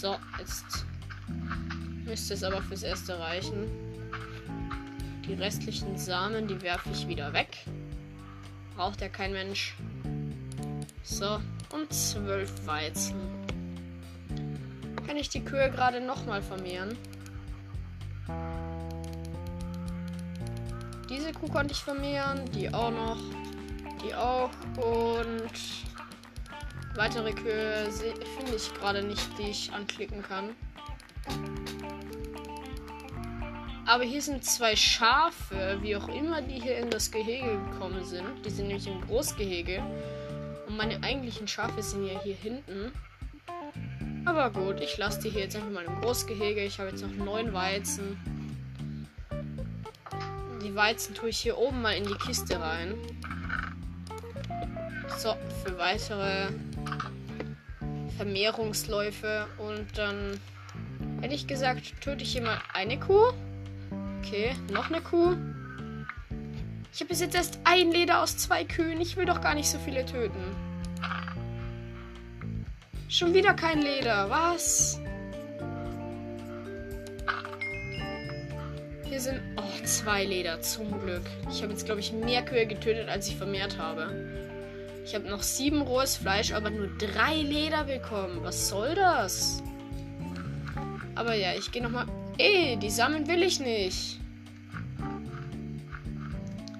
So, 0.00 0.16
jetzt 0.38 0.86
müsste 2.06 2.32
es 2.32 2.42
aber 2.42 2.62
fürs 2.62 2.82
erste 2.82 3.18
reichen. 3.18 3.66
Die 5.26 5.34
restlichen 5.34 5.98
Samen, 5.98 6.48
die 6.48 6.62
werfe 6.62 6.88
ich 6.90 7.06
wieder 7.06 7.34
weg. 7.34 7.58
Braucht 8.76 9.02
ja 9.02 9.10
kein 9.10 9.32
Mensch. 9.32 9.74
So, 11.02 11.38
und 11.74 11.92
zwölf 11.92 12.66
Weizen. 12.66 13.14
Kann 15.06 15.18
ich 15.18 15.28
die 15.28 15.44
Kühe 15.44 15.70
gerade 15.70 16.00
nochmal 16.00 16.40
vermehren? 16.40 16.96
Diese 21.10 21.30
Kuh 21.32 21.48
konnte 21.48 21.74
ich 21.74 21.80
vermehren, 21.80 22.50
die 22.52 22.72
auch 22.72 22.90
noch, 22.90 23.18
die 24.02 24.14
auch 24.14 24.48
und 24.78 25.89
Weitere 26.96 27.32
Kühe 27.32 27.88
finde 27.90 28.56
ich 28.56 28.74
gerade 28.74 29.02
nicht, 29.02 29.26
die 29.38 29.50
ich 29.50 29.72
anklicken 29.72 30.22
kann. 30.22 30.50
Aber 33.86 34.04
hier 34.04 34.22
sind 34.22 34.44
zwei 34.44 34.76
Schafe, 34.76 35.78
wie 35.82 35.96
auch 35.96 36.08
immer 36.08 36.42
die 36.42 36.60
hier 36.60 36.78
in 36.78 36.90
das 36.90 37.10
Gehege 37.10 37.58
gekommen 37.70 38.04
sind. 38.04 38.24
Die 38.44 38.50
sind 38.50 38.68
nämlich 38.68 38.86
im 38.86 39.00
Großgehege. 39.00 39.82
Und 40.68 40.76
meine 40.76 41.02
eigentlichen 41.02 41.48
Schafe 41.48 41.82
sind 41.82 42.06
ja 42.06 42.20
hier 42.22 42.36
hinten. 42.36 42.92
Aber 44.24 44.50
gut, 44.50 44.80
ich 44.80 44.96
lasse 44.98 45.22
die 45.22 45.30
hier 45.30 45.42
jetzt 45.42 45.56
einfach 45.56 45.70
mal 45.70 45.84
im 45.84 46.00
Großgehege. 46.02 46.62
Ich 46.62 46.78
habe 46.78 46.90
jetzt 46.90 47.02
noch 47.02 47.24
neun 47.24 47.52
Weizen. 47.52 48.16
Die 50.62 50.74
Weizen 50.76 51.14
tue 51.14 51.30
ich 51.30 51.38
hier 51.38 51.58
oben 51.58 51.82
mal 51.82 51.96
in 51.96 52.04
die 52.04 52.14
Kiste 52.14 52.60
rein. 52.60 52.94
So, 55.18 55.34
für 55.64 55.76
weitere 55.78 56.48
Vermehrungsläufe. 58.20 59.46
Und 59.56 59.96
dann 59.96 60.38
hätte 61.22 61.34
ich 61.34 61.46
gesagt, 61.46 62.02
töte 62.02 62.22
ich 62.22 62.32
hier 62.32 62.42
mal 62.42 62.60
eine 62.74 63.00
Kuh. 63.00 63.32
Okay, 64.18 64.54
noch 64.70 64.90
eine 64.90 65.00
Kuh. 65.00 65.36
Ich 66.92 67.00
habe 67.00 67.08
bis 67.08 67.20
jetzt 67.20 67.34
erst 67.34 67.58
ein 67.64 67.90
Leder 67.90 68.22
aus 68.22 68.36
zwei 68.36 68.64
Kühen. 68.64 69.00
Ich 69.00 69.16
will 69.16 69.24
doch 69.24 69.40
gar 69.40 69.54
nicht 69.54 69.70
so 69.70 69.78
viele 69.78 70.04
töten. 70.04 70.54
Schon 73.08 73.32
wieder 73.32 73.54
kein 73.54 73.80
Leder. 73.80 74.28
Was? 74.28 75.00
Hier 79.04 79.20
sind 79.20 79.40
oh, 79.56 79.84
zwei 79.86 80.26
Leder, 80.26 80.60
zum 80.60 81.00
Glück. 81.00 81.24
Ich 81.50 81.62
habe 81.62 81.72
jetzt, 81.72 81.86
glaube 81.86 82.00
ich, 82.00 82.12
mehr 82.12 82.44
Kühe 82.44 82.66
getötet, 82.66 83.08
als 83.08 83.28
ich 83.28 83.36
vermehrt 83.36 83.78
habe. 83.78 84.39
Ich 85.10 85.16
habe 85.16 85.28
noch 85.28 85.42
sieben 85.42 85.82
rohes 85.82 86.16
Fleisch, 86.16 86.52
aber 86.52 86.70
nur 86.70 86.86
drei 86.96 87.34
Leder 87.34 87.82
bekommen. 87.82 88.44
Was 88.44 88.68
soll 88.68 88.94
das? 88.94 89.60
Aber 91.16 91.34
ja, 91.34 91.52
ich 91.58 91.72
gehe 91.72 91.82
nochmal. 91.82 92.06
Ey, 92.38 92.76
die 92.76 92.90
Samen 92.90 93.26
will 93.26 93.42
ich 93.42 93.58
nicht. 93.58 94.20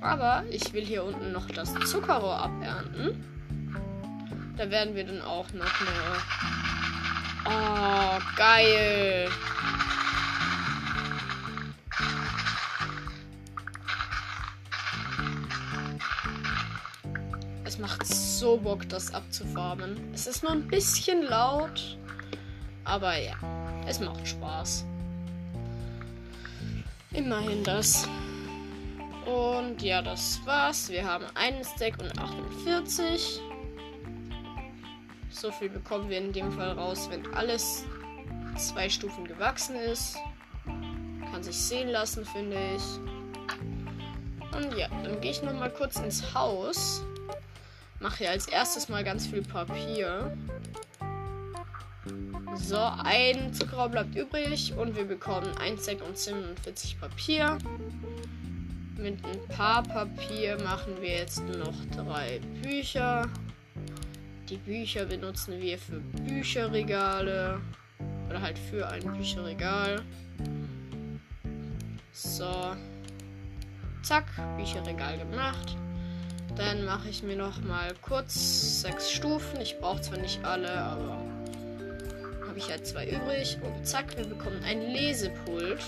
Aber 0.00 0.44
ich 0.49 0.72
will 0.72 0.84
hier 0.84 1.02
unten 1.02 1.32
noch 1.32 1.49
das 1.49 1.75
Zuckerrohr 1.90 2.37
abernten. 2.37 3.25
Da 4.56 4.70
werden 4.70 4.94
wir 4.94 5.02
dann 5.02 5.22
auch 5.22 5.52
noch 5.52 5.80
eine. 5.80 5.90
Oh, 7.46 8.20
geil. 8.37 9.28
Macht 17.80 18.06
so 18.06 18.56
Bock, 18.58 18.88
das 18.88 19.12
abzufarmen. 19.14 19.99
Es 20.12 20.26
ist 20.26 20.42
nur 20.42 20.52
ein 20.52 20.68
bisschen 20.68 21.22
laut, 21.22 21.99
aber 22.84 23.16
ja, 23.18 23.34
es 23.87 24.00
macht 24.00 24.26
Spaß. 24.26 24.84
Immerhin 27.12 27.64
das. 27.64 28.06
Und 29.26 29.82
ja, 29.82 30.02
das 30.02 30.40
war's. 30.44 30.88
Wir 30.88 31.04
haben 31.04 31.25
einen 31.34 31.64
Stack 31.64 31.99
und 32.00 32.18
48. 32.18 33.40
So 35.30 35.50
viel 35.50 35.70
bekommen 35.70 36.08
wir 36.08 36.18
in 36.18 36.32
dem 36.32 36.52
Fall 36.52 36.72
raus, 36.72 37.08
wenn 37.10 37.26
alles 37.34 37.84
zwei 38.56 38.88
Stufen 38.88 39.25
gewachsen 39.25 39.76
ist. 39.76 40.16
Kann 41.30 41.42
sich 41.42 41.56
sehen 41.56 41.88
lassen, 41.88 42.25
finde 42.25 42.58
ich. 42.76 42.82
Und 44.56 44.76
ja, 44.76 44.88
dann 45.02 45.20
gehe 45.20 45.30
ich 45.30 45.42
noch 45.42 45.54
mal 45.54 45.70
kurz 45.70 45.96
ins 45.96 46.34
Haus. 46.34 47.04
Mache 48.00 48.19
hier 48.19 48.30
als 48.30 48.49
erstes 48.49 48.88
mal 48.88 49.04
ganz 49.04 49.26
viel 49.26 49.42
Papier. 49.42 50.37
So, 52.57 52.78
ein 53.04 53.52
Zuckerrohr 53.52 53.90
bleibt 53.90 54.14
übrig 54.16 54.73
und 54.75 54.97
wir 54.97 55.04
bekommen 55.04 55.54
1 55.59 55.85
Sack 55.85 55.99
und 56.07 56.16
47 56.16 56.99
Papier. 56.99 57.59
Mit 58.97 59.23
ein 59.25 59.49
paar 59.49 59.83
Papier 59.83 60.59
machen 60.62 60.95
wir 61.00 61.11
jetzt 61.11 61.45
noch 61.45 61.75
drei 61.95 62.40
Bücher. 62.62 63.28
Die 64.49 64.57
Bücher 64.57 65.04
benutzen 65.04 65.61
wir 65.61 65.78
für 65.78 66.00
Bücherregale. 66.00 67.61
Oder 68.30 68.40
halt 68.40 68.59
für 68.59 68.88
ein 68.88 69.02
Bücherregal. 69.12 70.02
So. 72.12 72.75
Zack, 74.02 74.26
Bücherregal 74.57 75.19
gemacht. 75.19 75.76
Dann 76.57 76.85
mache 76.85 77.09
ich 77.09 77.23
mir 77.23 77.37
noch 77.37 77.62
mal 77.62 77.92
kurz 78.02 78.83
sechs 78.83 79.11
Stufen. 79.11 79.61
Ich 79.61 79.78
brauche 79.78 80.00
zwar 80.00 80.19
nicht 80.19 80.45
alle, 80.45 80.73
aber 80.73 81.19
habe 82.47 82.59
ich 82.59 82.69
halt 82.69 82.87
zwei 82.87 83.09
übrig. 83.09 83.59
Und 83.62 83.87
zack, 83.87 84.16
wir 84.16 84.26
bekommen 84.26 84.62
ein 84.64 84.83
Lesepult. 84.92 85.80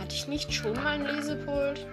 Hatte 0.00 0.14
ich 0.14 0.28
nicht 0.28 0.52
schon 0.52 0.74
mal 0.74 0.86
ein 0.86 1.04
Lesepult? 1.04 1.86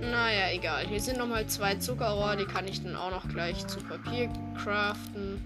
Naja, 0.00 0.50
egal. 0.52 0.86
Hier 0.86 1.00
sind 1.00 1.18
nochmal 1.18 1.46
zwei 1.46 1.74
Zuckerrohr. 1.76 2.36
Die 2.36 2.46
kann 2.46 2.66
ich 2.66 2.82
dann 2.82 2.96
auch 2.96 3.10
noch 3.10 3.28
gleich 3.28 3.66
zu 3.66 3.80
Papier 3.80 4.30
craften. 4.62 5.40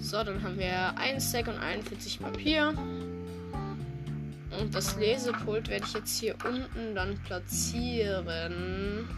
So, 0.00 0.22
dann 0.22 0.42
haben 0.42 0.58
wir 0.58 0.96
ein 0.96 1.20
Stack 1.20 1.48
und 1.48 1.58
41 1.58 2.20
Papier. 2.20 2.74
Und 4.58 4.74
das 4.74 4.96
Lesepult 4.96 5.68
werde 5.68 5.84
ich 5.86 5.92
jetzt 5.92 6.18
hier 6.18 6.34
unten 6.44 6.94
dann 6.94 7.18
platzieren. 7.24 9.08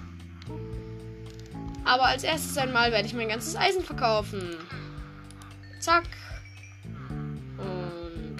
Aber 1.84 2.06
als 2.06 2.24
erstes 2.24 2.58
einmal 2.58 2.92
werde 2.92 3.06
ich 3.06 3.14
mein 3.14 3.28
ganzes 3.28 3.56
Eisen 3.56 3.82
verkaufen. 3.82 4.56
Zack. 5.80 6.04
Und 7.56 8.36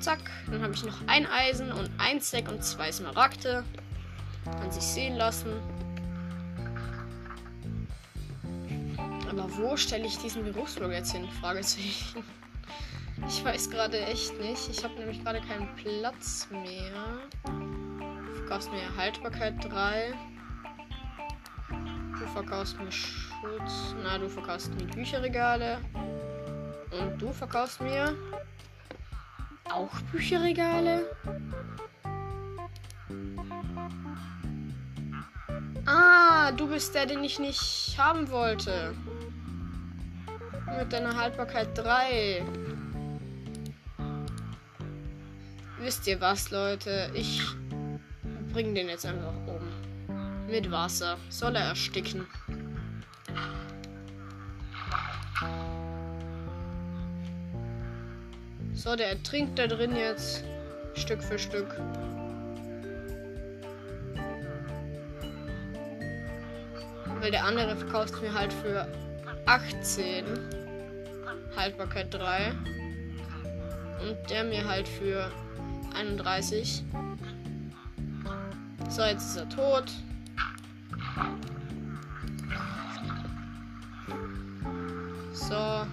zack. 0.00 0.18
Dann 0.50 0.62
habe 0.62 0.74
ich 0.74 0.84
noch 0.84 0.98
ein 1.06 1.26
Eisen 1.26 1.70
und 1.72 1.90
ein 1.98 2.20
Stack 2.20 2.48
und 2.48 2.64
zwei 2.64 2.90
Smaragde. 2.90 3.64
Kann 4.44 4.70
sich 4.72 4.82
sehen 4.82 5.16
lassen. 5.16 5.52
Aber 9.28 9.48
wo 9.56 9.76
stelle 9.76 10.06
ich 10.06 10.18
diesen 10.18 10.44
Berufsblog 10.44 10.90
jetzt 10.90 11.12
hin? 11.12 11.28
Fragezeichen. 11.40 12.24
Ich 13.26 13.44
weiß 13.44 13.70
gerade 13.70 14.00
echt 14.06 14.38
nicht. 14.40 14.68
Ich 14.68 14.82
habe 14.84 14.94
nämlich 14.94 15.22
gerade 15.22 15.40
keinen 15.40 15.74
Platz 15.76 16.48
mehr. 16.50 17.20
Du 17.44 18.32
verkaufst 18.36 18.70
mir 18.72 18.96
Haltbarkeit 18.96 19.54
3. 19.64 20.12
Du 22.18 22.26
verkaufst 22.34 22.78
mir 22.78 22.90
Schutz. 22.90 23.94
Na, 24.02 24.18
du 24.18 24.28
verkaufst 24.28 24.74
mir 24.74 24.86
Bücherregale. 24.86 25.78
Und 26.90 27.20
du 27.20 27.32
verkaufst 27.32 27.80
mir 27.80 28.16
auch 29.72 30.00
Bücherregale. 30.12 31.06
Ah, 35.86 36.52
du 36.52 36.68
bist 36.68 36.94
der, 36.94 37.06
den 37.06 37.24
ich 37.24 37.38
nicht 37.38 37.96
haben 37.98 38.30
wollte. 38.30 38.94
Mit 40.78 40.92
deiner 40.92 41.16
Haltbarkeit 41.16 41.76
3. 41.76 42.44
Wisst 45.82 46.06
ihr 46.06 46.20
was, 46.20 46.50
Leute? 46.50 47.10
Ich 47.14 47.40
bringe 48.52 48.74
den 48.74 48.90
jetzt 48.90 49.06
einfach 49.06 49.32
um. 49.46 50.46
Mit 50.46 50.70
Wasser. 50.70 51.16
Soll 51.30 51.56
er 51.56 51.68
ersticken. 51.68 52.26
So, 58.74 58.94
der 58.94 59.08
ertrinkt 59.08 59.58
da 59.58 59.66
drin 59.66 59.96
jetzt. 59.96 60.44
Stück 60.96 61.22
für 61.22 61.38
Stück. 61.38 61.74
Weil 67.20 67.30
der 67.30 67.44
andere 67.44 67.74
verkauft 67.74 68.20
mir 68.20 68.34
halt 68.34 68.52
für 68.52 68.86
18. 69.46 70.24
Haltbarkeit 71.56 72.12
3. 72.12 72.52
Und 74.02 74.30
der 74.30 74.44
mir 74.44 74.66
halt 74.68 74.86
für 74.86 75.30
31. 75.94 76.84
So, 78.88 79.02
jetzt 79.02 79.30
ist 79.30 79.36
er 79.36 79.48
tot. 79.48 79.84
So. 85.32 85.86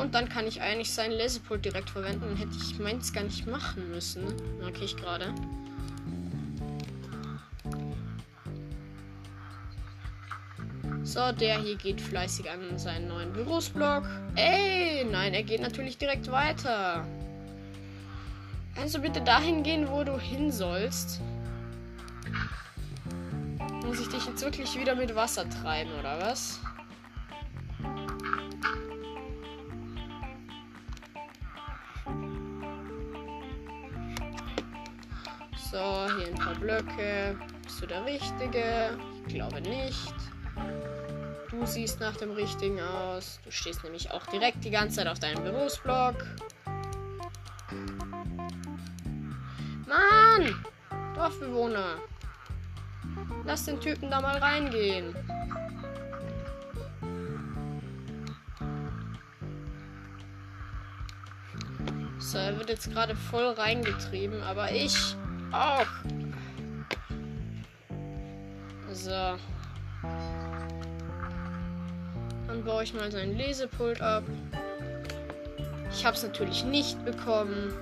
Und 0.00 0.14
dann 0.14 0.28
kann 0.28 0.46
ich 0.46 0.60
eigentlich 0.60 0.92
sein 0.92 1.10
Lesepult 1.10 1.64
direkt 1.64 1.90
verwenden. 1.90 2.22
Dann 2.22 2.36
hätte 2.36 2.56
ich 2.56 2.78
meins 2.78 3.12
gar 3.12 3.24
nicht 3.24 3.46
machen 3.46 3.90
müssen. 3.90 4.24
Merke 4.60 4.84
ich 4.84 4.96
gerade. 4.96 5.34
So, 11.02 11.32
der 11.32 11.60
hier 11.60 11.76
geht 11.76 12.00
fleißig 12.00 12.50
an 12.50 12.78
seinen 12.78 13.08
neuen 13.08 13.32
Berufsblock. 13.32 14.04
Ey, 14.36 15.04
nein, 15.10 15.32
er 15.32 15.42
geht 15.42 15.60
natürlich 15.60 15.96
direkt 15.98 16.30
weiter. 16.30 17.04
Kannst 18.78 18.94
du 18.94 19.00
bitte 19.00 19.20
dahin 19.20 19.64
gehen, 19.64 19.88
wo 19.90 20.04
du 20.04 20.16
hin 20.20 20.52
sollst? 20.52 21.20
Muss 23.84 23.98
ich 23.98 24.08
dich 24.08 24.24
jetzt 24.24 24.40
wirklich 24.40 24.78
wieder 24.78 24.94
mit 24.94 25.12
Wasser 25.16 25.50
treiben, 25.50 25.90
oder 25.98 26.20
was? 26.20 26.60
So, 35.72 36.06
hier 36.16 36.28
ein 36.28 36.34
paar 36.36 36.54
Blöcke. 36.54 37.36
Bist 37.64 37.82
du 37.82 37.86
der 37.86 38.04
Richtige? 38.04 38.96
Ich 39.26 39.34
glaube 39.34 39.60
nicht. 39.60 40.14
Du 41.50 41.66
siehst 41.66 41.98
nach 41.98 42.16
dem 42.16 42.30
Richtigen 42.30 42.80
aus. 42.80 43.40
Du 43.44 43.50
stehst 43.50 43.82
nämlich 43.82 44.12
auch 44.12 44.24
direkt 44.26 44.64
die 44.64 44.70
ganze 44.70 44.98
Zeit 44.98 45.08
auf 45.08 45.18
deinem 45.18 45.42
Berufsblock. 45.42 46.24
Mann! 49.88 50.64
Dorfbewohner. 51.14 51.96
Lass 53.44 53.64
den 53.64 53.80
Typen 53.80 54.10
da 54.10 54.20
mal 54.20 54.36
reingehen. 54.36 55.14
So, 62.18 62.36
er 62.36 62.58
wird 62.58 62.68
jetzt 62.68 62.92
gerade 62.92 63.16
voll 63.16 63.52
reingetrieben, 63.52 64.42
aber 64.42 64.70
ich 64.70 65.16
auch. 65.50 65.86
So. 68.92 69.38
Dann 72.46 72.64
baue 72.64 72.82
ich 72.82 72.92
mal 72.92 73.10
sein 73.10 73.36
Lesepult 73.36 74.02
ab. 74.02 74.24
Ich 75.90 76.04
habe 76.04 76.16
es 76.16 76.22
natürlich 76.22 76.64
nicht 76.64 77.02
bekommen. 77.04 77.72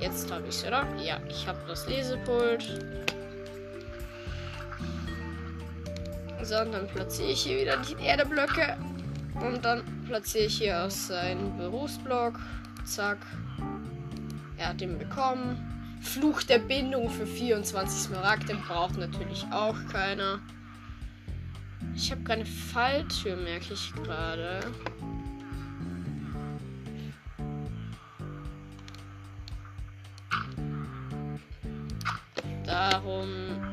Jetzt 0.00 0.30
habe 0.30 0.46
ich 0.48 0.56
es, 0.56 0.64
oder? 0.64 0.86
Ja, 1.02 1.18
ich 1.28 1.46
habe 1.46 1.58
das 1.66 1.88
Lesepult. 1.88 2.64
So, 6.42 6.60
und 6.60 6.72
dann 6.72 6.86
platziere 6.88 7.30
ich 7.30 7.42
hier 7.42 7.60
wieder 7.60 7.76
die 7.78 8.06
Erdeblöcke. 8.06 8.76
Und 9.34 9.64
dann 9.64 9.82
platziere 10.06 10.44
ich 10.44 10.58
hier 10.58 10.84
auch 10.84 10.90
seinen 10.90 11.56
Berufsblock. 11.58 12.38
Zack. 12.84 13.18
Er 14.56 14.68
hat 14.68 14.80
ihn 14.80 14.98
bekommen. 14.98 15.98
Fluch 16.00 16.42
der 16.44 16.60
Bindung 16.60 17.10
für 17.10 17.26
24 17.26 18.02
Smaragde 18.02 18.54
braucht 18.54 18.96
natürlich 18.96 19.44
auch 19.50 19.76
keiner. 19.90 20.40
Ich 21.94 22.10
habe 22.10 22.22
keine 22.22 22.46
Falltür, 22.46 23.36
merke 23.36 23.74
ich 23.74 23.92
gerade. 23.94 24.60
Darum 32.78 33.28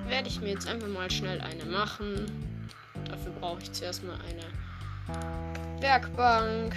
werde 0.08 0.28
ich 0.28 0.42
mir 0.42 0.50
jetzt 0.50 0.68
einfach 0.68 0.88
mal 0.88 1.12
schnell 1.12 1.40
eine 1.40 1.64
machen. 1.66 2.26
Dafür 3.08 3.32
brauche 3.34 3.62
ich 3.62 3.72
zuerst 3.72 4.04
mal 4.04 4.18
eine 4.28 5.80
Werkbank. 5.80 6.76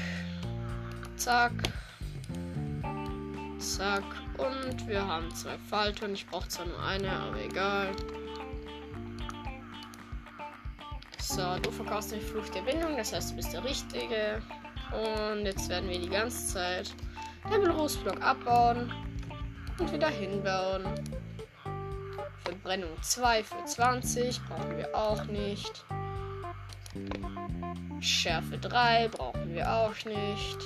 Zack. 1.16 1.52
Zack. 3.58 4.02
Und 4.36 4.86
wir 4.86 5.06
haben 5.06 5.34
zwei 5.34 5.56
Falltüren. 5.70 6.12
Ich 6.12 6.26
brauche 6.26 6.46
zwar 6.48 6.66
nur 6.66 6.78
eine, 6.82 7.10
aber 7.10 7.40
egal. 7.40 7.92
So, 11.18 11.58
du 11.62 11.70
verkaufst 11.70 12.12
den 12.12 12.20
Fluch 12.20 12.50
der 12.50 12.60
Bindung, 12.60 12.98
das 12.98 13.14
heißt, 13.14 13.30
du 13.30 13.36
bist 13.36 13.54
der 13.54 13.64
Richtige. 13.64 14.42
Und 14.92 15.46
jetzt 15.46 15.70
werden 15.70 15.88
wir 15.88 15.98
die 15.98 16.10
ganze 16.10 16.46
Zeit 16.46 16.94
den 17.50 17.62
Berufsblock 17.62 18.20
abbauen 18.20 18.92
und 19.78 19.90
wieder 19.90 20.08
hinbauen. 20.08 20.84
Verbrennung 22.48 22.96
2 23.02 23.44
für 23.44 23.62
20 23.62 24.40
brauchen 24.46 24.78
wir 24.78 24.94
auch 24.94 25.22
nicht. 25.26 25.84
Schärfe 28.00 28.56
3 28.56 29.08
brauchen 29.08 29.52
wir 29.52 29.70
auch 29.70 29.94
nicht. 30.06 30.58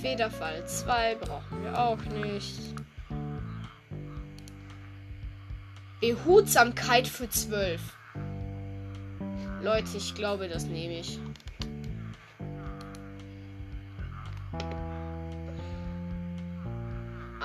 Federfall 0.00 0.64
2 0.64 1.16
brauchen 1.16 1.64
wir 1.64 1.76
auch 1.76 1.98
nicht. 2.04 2.60
Behutsamkeit 6.00 7.08
für 7.08 7.28
12. 7.28 7.80
Leute, 9.62 9.96
ich 9.96 10.14
glaube, 10.14 10.48
das 10.48 10.66
nehme 10.66 11.00
ich. 11.00 11.18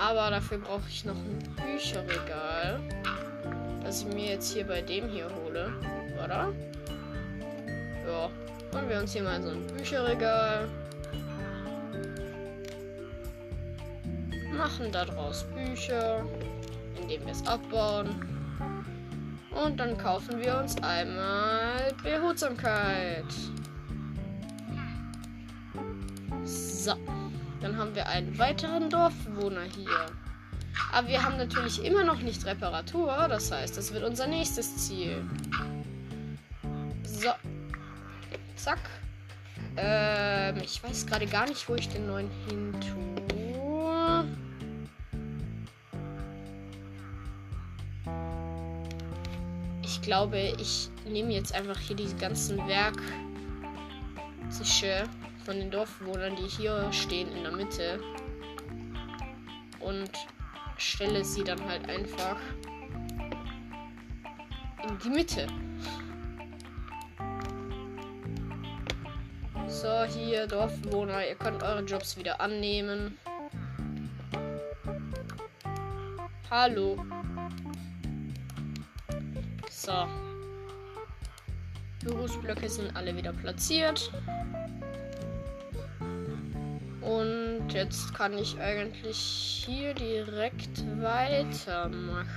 Aber 0.09 0.31
dafür 0.31 0.57
brauche 0.57 0.89
ich 0.89 1.05
noch 1.05 1.13
ein 1.13 1.37
Bücherregal. 1.55 2.79
Das 3.83 4.01
ich 4.01 4.07
mir 4.15 4.31
jetzt 4.31 4.51
hier 4.51 4.65
bei 4.65 4.81
dem 4.81 5.07
hier 5.07 5.27
hole. 5.29 5.71
Oder? 6.23 6.51
Ja. 8.07 8.29
Holen 8.73 8.89
wir 8.89 8.99
uns 9.01 9.13
hier 9.13 9.21
mal 9.21 9.39
so 9.39 9.49
ein 9.51 9.67
Bücherregal. 9.67 10.67
Machen 14.51 14.91
daraus 14.91 15.45
Bücher, 15.53 16.25
indem 16.99 17.23
wir 17.25 17.31
es 17.31 17.45
abbauen. 17.45 18.09
Und 19.63 19.79
dann 19.79 19.95
kaufen 19.95 20.41
wir 20.41 20.57
uns 20.57 20.75
einmal 20.81 21.93
Behutsamkeit. 22.03 23.25
So. 26.45 26.95
Dann 27.61 27.77
haben 27.77 27.93
wir 27.93 28.07
einen 28.07 28.37
weiteren 28.37 28.89
Dorfbewohner 28.89 29.63
hier. 29.63 30.05
Aber 30.91 31.07
wir 31.07 31.23
haben 31.23 31.37
natürlich 31.37 31.83
immer 31.83 32.03
noch 32.03 32.21
nicht 32.21 32.45
Reparatur. 32.45 33.27
Das 33.27 33.51
heißt, 33.51 33.77
das 33.77 33.93
wird 33.93 34.03
unser 34.03 34.27
nächstes 34.27 34.75
Ziel. 34.77 35.23
So. 37.03 37.29
Zack. 38.55 38.79
Ähm, 39.77 40.57
ich 40.63 40.83
weiß 40.83 41.05
gerade 41.05 41.25
gar 41.25 41.47
nicht, 41.47 41.67
wo 41.69 41.75
ich 41.75 41.89
den 41.89 42.07
neuen 42.07 42.29
hin 42.47 42.73
tue. 42.79 44.25
Ich 49.83 50.01
glaube, 50.01 50.53
ich 50.59 50.89
nehme 51.05 51.33
jetzt 51.33 51.53
einfach 51.53 51.77
hier 51.77 51.95
die 51.95 52.13
ganzen 52.17 52.57
Werktische 52.67 53.03
von 55.49 55.57
den 55.57 55.71
Dorfbewohnern, 55.71 56.35
die 56.35 56.47
hier 56.47 56.93
stehen 56.93 57.35
in 57.35 57.41
der 57.41 57.51
Mitte. 57.51 57.99
Und 59.79 60.11
stelle 60.77 61.25
sie 61.25 61.43
dann 61.43 61.59
halt 61.65 61.89
einfach 61.89 62.35
in 64.87 64.99
die 64.99 65.09
Mitte. 65.09 65.47
So, 69.65 70.03
hier 70.03 70.45
Dorfbewohner, 70.45 71.27
ihr 71.27 71.33
könnt 71.33 71.63
eure 71.63 71.81
Jobs 71.81 72.15
wieder 72.15 72.39
annehmen. 72.39 73.17
Hallo. 76.51 77.03
So. 79.71 80.07
Bürosblöcke 82.03 82.69
sind 82.69 82.95
alle 82.95 83.17
wieder 83.17 83.33
platziert. 83.33 84.11
Und 87.09 87.69
jetzt 87.73 88.13
kann 88.13 88.37
ich 88.37 88.59
eigentlich 88.59 89.17
hier 89.65 89.95
direkt 89.95 90.83
weitermachen. 91.01 92.27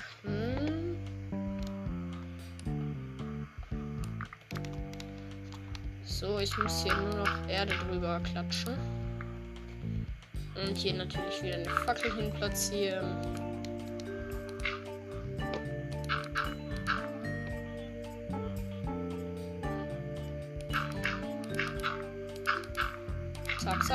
So, 6.07 6.39
ich 6.39 6.57
muss 6.57 6.83
hier 6.83 6.95
nur 6.95 7.17
noch 7.17 7.49
Erde 7.49 7.75
drüber 7.87 8.19
klatschen. 8.21 8.73
Und 10.55 10.75
hier 10.75 10.95
natürlich 10.95 11.43
wieder 11.43 11.57
eine 11.57 11.69
Fackel 11.85 12.17
hin 12.17 12.33
platzieren. 12.33 13.42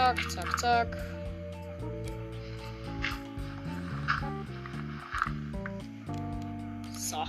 Zack, 0.07 0.31
zack, 0.31 0.59
zack. 0.59 0.97
So. 6.97 7.25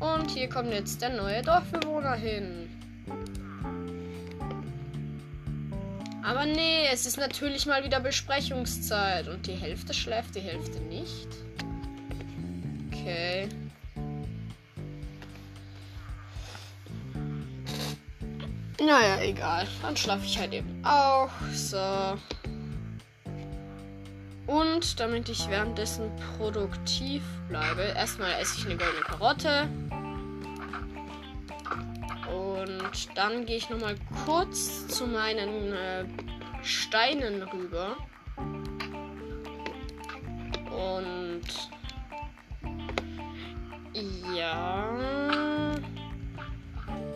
Und 0.00 0.28
hier 0.28 0.48
kommt 0.48 0.72
jetzt 0.72 1.00
der 1.00 1.10
neue 1.10 1.40
Dorfbewohner 1.40 2.14
hin. 2.14 2.68
Aber 6.24 6.46
nee, 6.46 6.88
es 6.92 7.06
ist 7.06 7.16
natürlich 7.16 7.66
mal 7.66 7.84
wieder 7.84 8.00
Besprechungszeit. 8.00 9.28
Und 9.28 9.46
die 9.46 9.52
Hälfte 9.54 9.94
schläft, 9.94 10.34
die 10.34 10.40
Hälfte 10.40 10.80
nicht. 10.80 11.28
Okay. 12.90 13.48
Naja, 18.88 19.20
egal. 19.20 19.68
Dann 19.82 19.94
schlafe 19.98 20.24
ich 20.24 20.38
halt 20.38 20.54
eben 20.54 20.82
auch. 20.82 21.28
So. 21.52 22.16
Und 24.46 24.98
damit 24.98 25.28
ich 25.28 25.46
währenddessen 25.50 26.10
produktiv 26.38 27.22
bleibe, 27.50 27.82
erstmal 27.82 28.32
esse 28.40 28.56
ich 28.58 28.64
eine 28.64 28.78
goldene 28.78 29.02
Karotte. 29.02 29.68
Und 32.34 33.14
dann 33.14 33.44
gehe 33.44 33.58
ich 33.58 33.68
nochmal 33.68 33.96
kurz 34.24 34.88
zu 34.88 35.06
meinen 35.06 35.74
äh, 35.74 36.06
Steinen 36.62 37.42
rüber. 37.42 37.94
Und 40.70 41.42
ja. 44.34 44.88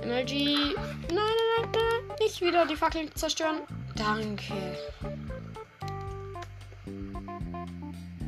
Energy. 0.03 0.75
Nein, 1.09 1.09
nein, 1.09 1.17
nein, 1.17 1.37
nein. 1.37 1.52
Nicht 2.33 2.41
wieder 2.41 2.65
die 2.65 2.77
Fackeln 2.77 3.15
zerstören. 3.15 3.59
Danke. 3.95 4.55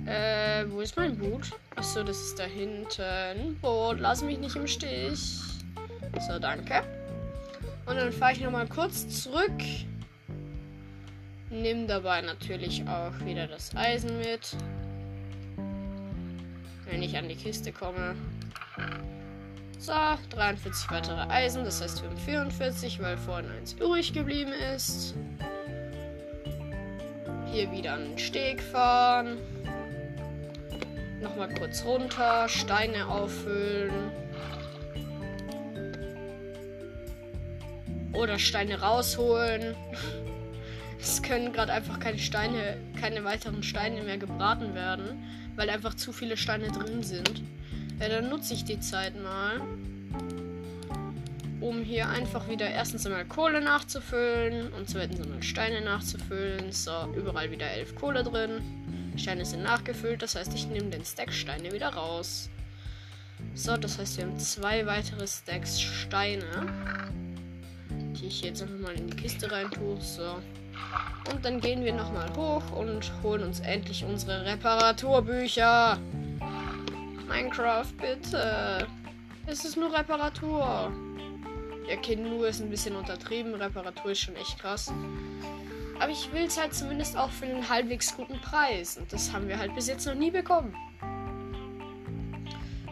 Äh, 0.05 0.67
wo 0.69 0.83
ist 0.83 0.95
mein 0.99 1.17
Boot? 1.17 1.53
Achso, 1.75 2.03
das 2.03 2.19
ist 2.19 2.39
da 2.39 2.45
hinten. 2.45 3.59
Boot, 3.63 4.01
lass 4.01 4.23
mich 4.23 4.39
nicht 4.39 4.57
im 4.57 4.67
Stich. 4.67 5.41
So, 6.29 6.39
danke. 6.39 6.83
Und 7.87 7.97
dann 7.97 8.13
fahre 8.13 8.33
ich 8.33 8.41
nochmal 8.43 8.69
kurz 8.69 9.23
zurück. 9.23 9.63
Nimm 11.49 11.89
dabei 11.89 12.21
natürlich 12.21 12.87
auch 12.87 13.19
wieder 13.25 13.47
das 13.47 13.75
Eisen 13.75 14.19
mit. 14.19 14.55
Wenn 16.85 17.03
ich 17.03 17.17
an 17.17 17.27
die 17.27 17.37
Kiste 17.37 17.73
komme. 17.73 18.15
So, 19.79 19.93
43 20.31 20.91
weitere 20.91 21.21
Eisen. 21.31 21.65
Das 21.65 21.81
heißt, 21.81 22.03
wir 22.03 22.11
haben 22.11 22.17
44, 22.17 23.01
weil 23.01 23.17
vorhin 23.19 23.51
eins 23.51 23.75
übrig 23.75 24.13
geblieben 24.13 24.53
ist. 24.75 25.15
Hier 27.53 27.71
wieder 27.71 27.97
den 27.99 28.19
Steg 28.19 28.63
fahren. 28.63 29.39
Nochmal 31.21 31.53
kurz 31.55 31.85
runter. 31.85 32.49
Steine 32.49 33.07
auffüllen. 33.09 34.11
Oder 38.13 38.39
Steine 38.39 38.81
rausholen. 38.81 39.75
Es 41.01 41.23
können 41.23 41.53
gerade 41.53 41.71
einfach 41.71 42.01
keine 42.01 42.19
Steine, 42.19 42.79
keine 42.99 43.25
weiteren 43.25 43.63
Steine 43.63 44.03
mehr 44.05 44.17
gebraten 44.17 44.75
werden, 44.75 45.23
weil 45.55 45.69
einfach 45.69 45.93
zu 45.93 46.13
viele 46.15 46.39
Steine 46.39 46.69
drin 46.69 47.03
sind. 47.03 47.43
Ja, 48.01 48.09
dann 48.09 48.29
nutze 48.29 48.55
ich 48.55 48.65
die 48.65 48.81
Zeit 48.81 49.21
mal, 49.23 49.61
um 51.61 51.83
hier 51.83 52.09
einfach 52.09 52.49
wieder 52.49 52.69
erstens 52.69 53.07
einmal 53.07 53.25
Kohle 53.25 53.61
nachzufüllen 53.61 54.73
und 54.73 54.89
zweitens 54.89 55.21
einmal 55.21 55.43
Steine 55.43 55.81
nachzufüllen. 55.81 56.73
So, 56.73 57.13
überall 57.17 57.51
wieder 57.51 57.71
elf 57.71 57.95
Kohle 57.95 58.23
drin. 58.25 58.61
Steine 59.17 59.45
sind 59.45 59.63
nachgefüllt, 59.63 60.23
das 60.23 60.35
heißt, 60.35 60.55
ich 60.55 60.67
nehme 60.67 60.91
den 60.91 61.05
Stack 61.05 61.33
Steine 61.33 61.73
wieder 61.73 61.91
raus. 61.91 62.51
So, 63.55 63.77
das 63.77 63.99
heißt, 63.99 64.17
wir 64.17 64.25
haben 64.25 64.39
zwei 64.39 64.87
weitere 64.87 65.27
Stacks 65.27 65.81
Steine 65.81 66.45
die 68.25 68.29
ich 68.29 68.41
jetzt 68.41 68.63
einfach 68.63 68.79
mal 68.79 68.95
in 68.95 69.07
die 69.09 69.17
Kiste 69.17 69.51
rein 69.51 69.71
tue. 69.71 70.01
So. 70.01 70.37
Und 71.31 71.45
dann 71.45 71.61
gehen 71.61 71.85
wir 71.85 71.93
nochmal 71.93 72.35
hoch 72.37 72.63
und 72.73 73.13
holen 73.23 73.43
uns 73.43 73.61
endlich 73.61 74.05
unsere 74.05 74.45
Reparaturbücher. 74.47 75.99
Minecraft, 77.29 77.93
bitte. 78.01 78.87
Es 79.47 79.65
ist 79.65 79.77
nur 79.77 79.93
Reparatur. 79.93 80.93
Ja, 81.89 81.97
okay, 81.99 82.17
nur 82.17 82.49
ist 82.49 82.61
ein 82.61 82.71
bisschen 82.71 82.97
untertrieben. 82.97 83.55
Reparatur 83.55 84.13
ist 84.13 84.21
schon 84.21 84.37
echt 84.37 84.59
krass. 84.59 84.93
Aber 85.99 86.11
ich 86.11 86.33
will 86.33 86.45
es 86.45 86.59
halt 86.59 86.75
zumindest 86.75 87.17
auch 87.17 87.31
für 87.31 87.47
einen 87.47 87.69
halbwegs 87.69 88.17
guten 88.17 88.41
Preis. 88.41 88.97
Und 88.97 89.13
das 89.13 89.33
haben 89.33 89.49
wir 89.49 89.59
halt 89.59 89.75
bis 89.75 89.87
jetzt 89.87 90.07
noch 90.07 90.15
nie 90.15 90.31
bekommen. 90.31 90.75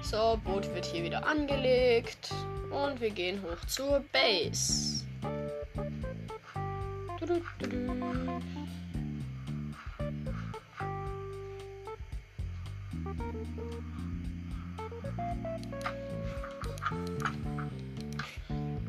So, 0.02 0.38
Boot 0.44 0.72
wird 0.74 0.84
hier 0.84 1.02
wieder 1.04 1.26
angelegt. 1.26 2.32
Und 2.70 3.00
wir 3.00 3.10
gehen 3.10 3.40
hoch 3.42 3.66
zur 3.66 4.04
Base. 4.12 5.06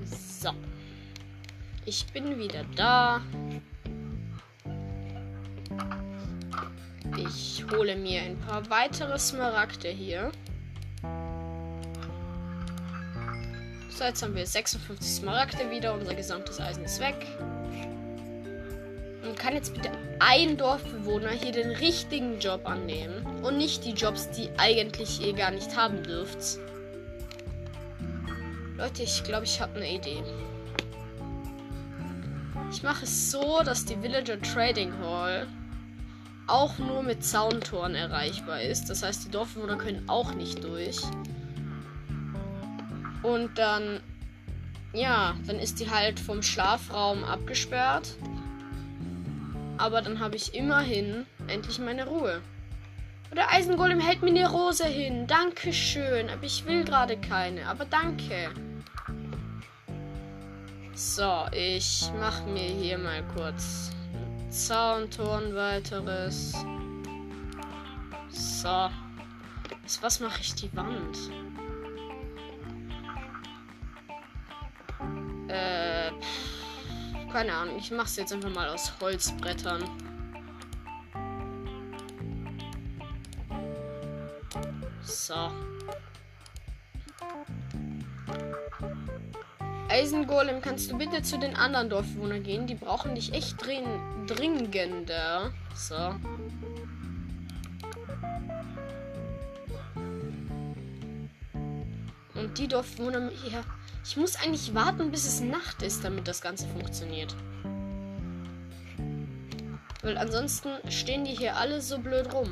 So. 0.05 0.51
Ich 1.85 2.05
bin 2.07 2.37
wieder 2.37 2.63
da. 2.75 3.21
Ich 7.17 7.63
hole 7.71 7.95
mir 7.95 8.21
ein 8.21 8.37
paar 8.39 8.69
weitere 8.69 9.17
Smaragde 9.19 9.89
hier. 9.89 10.31
So, 13.89 14.03
jetzt 14.03 14.23
haben 14.23 14.35
wir 14.35 14.45
56 14.45 15.07
Smaragde 15.07 15.69
wieder. 15.69 15.93
Unser 15.93 16.15
gesamtes 16.15 16.59
Eisen 16.59 16.83
ist 16.83 16.99
weg. 16.99 17.27
Und 19.23 19.39
kann 19.39 19.53
jetzt 19.53 19.73
bitte 19.73 19.89
ein 20.19 20.57
Dorfbewohner 20.57 21.29
hier 21.29 21.51
den 21.51 21.71
richtigen 21.71 22.39
Job 22.39 22.67
annehmen 22.67 23.25
und 23.43 23.57
nicht 23.57 23.85
die 23.85 23.93
Jobs, 23.93 24.29
die 24.31 24.49
eigentlich 24.57 25.21
ihr 25.25 25.33
gar 25.33 25.51
nicht 25.51 25.75
haben 25.77 26.03
dürft. 26.03 26.59
Leute, 28.77 29.03
ich 29.03 29.23
glaube, 29.23 29.45
ich 29.45 29.61
habe 29.61 29.75
eine 29.75 29.93
Idee. 29.93 30.23
Ich 32.71 32.83
mache 32.83 33.05
es 33.05 33.31
so, 33.31 33.61
dass 33.63 33.85
die 33.85 34.01
Villager 34.01 34.41
Trading 34.41 34.91
Hall 34.99 35.47
auch 36.47 36.77
nur 36.77 37.03
mit 37.03 37.23
Zauntoren 37.23 37.95
erreichbar 37.95 38.61
ist. 38.61 38.89
Das 38.89 39.03
heißt, 39.03 39.25
die 39.25 39.31
Dorfbewohner 39.31 39.77
können 39.77 40.03
auch 40.07 40.33
nicht 40.33 40.63
durch. 40.63 41.01
Und 43.21 43.57
dann, 43.57 44.01
ja, 44.91 45.35
dann 45.47 45.59
ist 45.59 45.79
die 45.79 45.89
halt 45.89 46.19
vom 46.19 46.41
Schlafraum 46.41 47.23
abgesperrt. 47.23 48.15
Aber 49.77 50.01
dann 50.01 50.19
habe 50.19 50.35
ich 50.35 50.53
immerhin 50.53 51.25
endlich 51.47 51.79
meine 51.79 52.05
Ruhe. 52.07 52.41
Der 53.35 53.51
Eisengolem 53.51 53.99
hält 53.99 54.21
mir 54.21 54.29
eine 54.29 54.49
Rose 54.49 54.85
hin. 54.85 55.25
Dankeschön. 55.25 56.29
Aber 56.29 56.43
ich 56.43 56.65
will 56.65 56.83
gerade 56.83 57.17
keine. 57.17 57.67
Aber 57.67 57.85
danke. 57.85 58.51
So, 60.93 61.45
ich 61.51 62.11
mache 62.19 62.47
mir 62.47 62.61
hier 62.61 62.99
mal 62.99 63.23
kurz 63.35 63.89
ein 64.13 64.51
Zauntor 64.51 65.41
weiteres. 65.55 66.53
So. 68.29 68.89
was 70.01 70.19
mache 70.19 70.41
ich 70.41 70.53
die 70.53 70.75
Wand? 70.75 71.17
Äh, 75.47 76.11
keine 77.33 77.53
Ahnung. 77.55 77.77
Ich 77.77 77.89
mache 77.89 78.05
es 78.05 78.15
jetzt 78.15 78.31
einfach 78.31 78.53
mal 78.53 78.69
aus 78.69 78.93
Holzbrettern. 79.01 79.83
So. 85.01 85.51
Eisengolem, 89.89 90.61
kannst 90.61 90.91
du 90.91 90.97
bitte 90.97 91.23
zu 91.23 91.39
den 91.39 91.55
anderen 91.55 91.89
Dorfbewohnern 91.89 92.43
gehen? 92.43 92.67
Die 92.67 92.75
brauchen 92.75 93.15
dich 93.15 93.33
echt 93.33 93.59
drin 93.65 93.83
dringender. 94.27 95.51
So. 95.75 96.15
Und 102.35 102.57
die 102.57 102.67
Dorfbewohner 102.67 103.31
hier. 103.43 103.63
Ich 104.05 104.17
muss 104.17 104.35
eigentlich 104.35 104.75
warten, 104.75 105.11
bis 105.11 105.25
es 105.25 105.39
Nacht 105.39 105.81
ist, 105.81 106.03
damit 106.03 106.27
das 106.27 106.41
Ganze 106.41 106.67
funktioniert. 106.67 107.35
Weil 110.01 110.17
ansonsten 110.17 110.69
stehen 110.91 111.23
die 111.23 111.31
hier 111.31 111.55
alle 111.55 111.81
so 111.81 111.97
blöd 111.97 112.33
rum. 112.33 112.51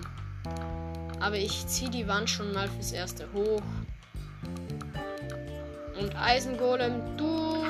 Aber 1.19 1.35
ich 1.35 1.67
ziehe 1.67 1.91
die 1.91 2.07
Wand 2.07 2.29
schon 2.29 2.53
mal 2.53 2.69
fürs 2.69 2.93
Erste 2.93 3.27
hoch. 3.33 3.61
Und 5.99 6.15
Eisengolem, 6.15 7.17
du 7.17 7.63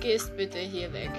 gehst 0.00 0.34
bitte 0.36 0.58
hier 0.58 0.92
weg. 0.94 1.12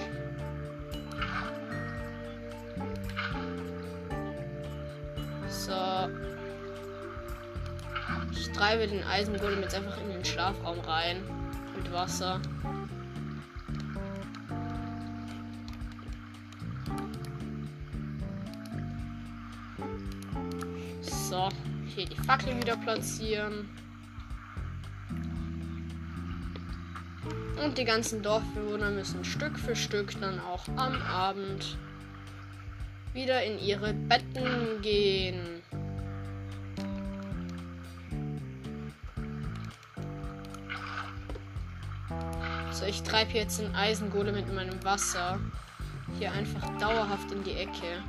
So. 5.48 6.08
Ich 8.32 8.50
treibe 8.52 8.88
den 8.88 9.04
Eisengolem 9.04 9.62
jetzt 9.62 9.76
einfach 9.76 9.98
in 10.02 10.10
den 10.10 10.24
Schlafraum 10.24 10.80
rein. 10.80 11.37
Wasser. 11.92 12.40
So. 21.02 21.48
Hier 21.94 22.06
die 22.06 22.16
Fackel 22.16 22.56
wieder 22.56 22.76
platzieren. 22.76 23.68
Und 27.62 27.76
die 27.76 27.84
ganzen 27.84 28.22
Dorfbewohner 28.22 28.90
müssen 28.90 29.24
Stück 29.24 29.58
für 29.58 29.74
Stück 29.74 30.18
dann 30.20 30.38
auch 30.40 30.66
am 30.76 31.02
Abend 31.02 31.76
wieder 33.12 33.42
in 33.42 33.58
ihre 33.58 33.92
Betten 33.92 34.80
gehen. 34.80 35.57
Ich 42.88 43.02
treibe 43.02 43.32
jetzt 43.32 43.60
den 43.60 43.74
Eisengolem 43.74 44.34
mit 44.34 44.52
meinem 44.52 44.82
Wasser 44.82 45.38
hier 46.18 46.32
einfach 46.32 46.66
dauerhaft 46.78 47.30
in 47.30 47.44
die 47.44 47.52
Ecke. 47.52 48.02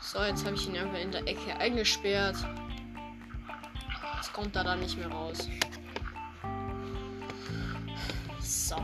So, 0.00 0.22
jetzt 0.22 0.44
habe 0.44 0.56
ich 0.56 0.68
ihn 0.68 0.76
einfach 0.76 0.98
in 0.98 1.12
der 1.12 1.26
Ecke 1.28 1.56
eingesperrt 1.58 2.36
kommt 4.38 4.54
er 4.54 4.62
dann 4.62 4.78
nicht 4.78 4.96
mehr 4.96 5.08
raus. 5.08 5.48
So. 8.40 8.76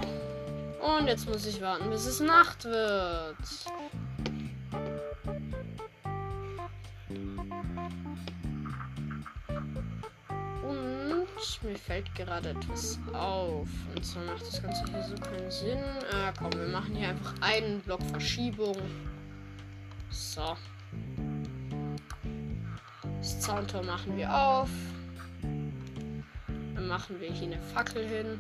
Und 0.81 1.07
jetzt 1.07 1.29
muss 1.29 1.47
ich 1.47 1.61
warten, 1.61 1.91
bis 1.91 2.07
es 2.07 2.19
Nacht 2.19 2.65
wird. 2.65 3.37
Mir 11.75 11.79
fällt 11.79 12.15
gerade 12.15 12.51
etwas 12.51 13.01
auf. 13.13 13.69
Und 13.95 14.05
zwar 14.07 14.25
macht 14.25 14.43
das 14.43 14.63
Ganze 14.63 14.85
hier 14.93 15.03
so 15.03 15.15
keinen 15.17 15.51
Sinn. 15.51 15.79
Ah, 16.13 16.33
komm, 16.39 16.53
wir 16.53 16.69
machen 16.69 16.95
hier 16.95 17.09
einfach 17.09 17.35
einen 17.41 17.81
Block 17.81 18.03
Verschiebung. 18.05 18.77
So. 20.11 20.57
Das 23.19 23.41
Zauntor 23.41 23.83
machen 23.83 24.17
wir 24.17 24.33
auf 24.33 24.69
machen 26.87 27.19
wir 27.19 27.31
hier 27.31 27.47
eine 27.47 27.59
Fackel 27.59 28.07
hin. 28.07 28.39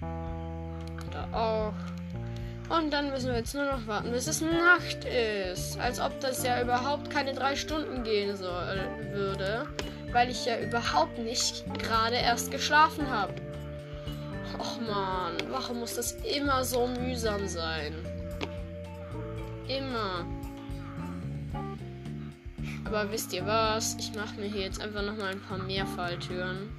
Da 0.00 1.28
auch. 1.32 2.74
Und 2.74 2.90
dann 2.90 3.10
müssen 3.10 3.28
wir 3.28 3.36
jetzt 3.36 3.54
nur 3.54 3.64
noch 3.64 3.86
warten, 3.86 4.10
bis 4.10 4.26
es 4.26 4.40
Nacht 4.40 5.04
ist. 5.04 5.78
Als 5.78 6.00
ob 6.00 6.18
das 6.20 6.42
ja 6.42 6.62
überhaupt 6.62 7.10
keine 7.10 7.34
drei 7.34 7.54
Stunden 7.54 8.02
gehen 8.02 8.34
soll, 8.36 8.80
würde. 9.12 9.66
Weil 10.14 10.30
ich 10.30 10.46
ja 10.46 10.58
überhaupt 10.58 11.18
nicht 11.18 11.64
gerade 11.78 12.16
erst 12.16 12.50
geschlafen 12.50 13.10
habe. 13.10 13.34
Och 14.58 14.80
man, 14.80 15.32
warum 15.50 15.80
muss 15.80 15.96
das 15.96 16.12
immer 16.24 16.64
so 16.64 16.86
mühsam 16.86 17.46
sein? 17.46 17.92
Immer. 19.68 20.24
Aber 22.86 23.10
wisst 23.12 23.34
ihr 23.34 23.44
was? 23.44 23.96
Ich 23.98 24.14
mache 24.14 24.40
mir 24.40 24.46
hier 24.46 24.62
jetzt 24.62 24.80
einfach 24.80 25.02
noch 25.02 25.16
mal 25.16 25.32
ein 25.32 25.42
paar 25.42 25.58
mehr 25.58 25.84
Falltüren. 25.84 26.70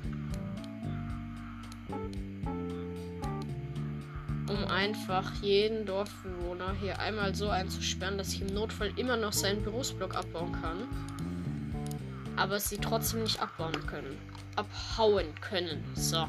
um 4.47 4.65
einfach 4.71 5.33
jeden 5.41 5.85
Dorfbewohner 5.85 6.75
hier 6.79 6.99
einmal 6.99 7.33
so 7.35 7.49
einzusperren, 7.49 8.17
dass 8.17 8.33
ich 8.33 8.41
im 8.41 8.53
Notfall 8.53 8.91
immer 8.95 9.17
noch 9.17 9.33
seinen 9.33 9.63
Berufsblock 9.63 10.15
abbauen 10.15 10.51
kann. 10.61 10.87
Aber 12.37 12.59
sie 12.59 12.77
trotzdem 12.77 13.23
nicht 13.23 13.41
abbauen 13.41 13.85
können. 13.87 14.17
Abhauen 14.55 15.33
können. 15.41 15.83
So. 15.95 16.25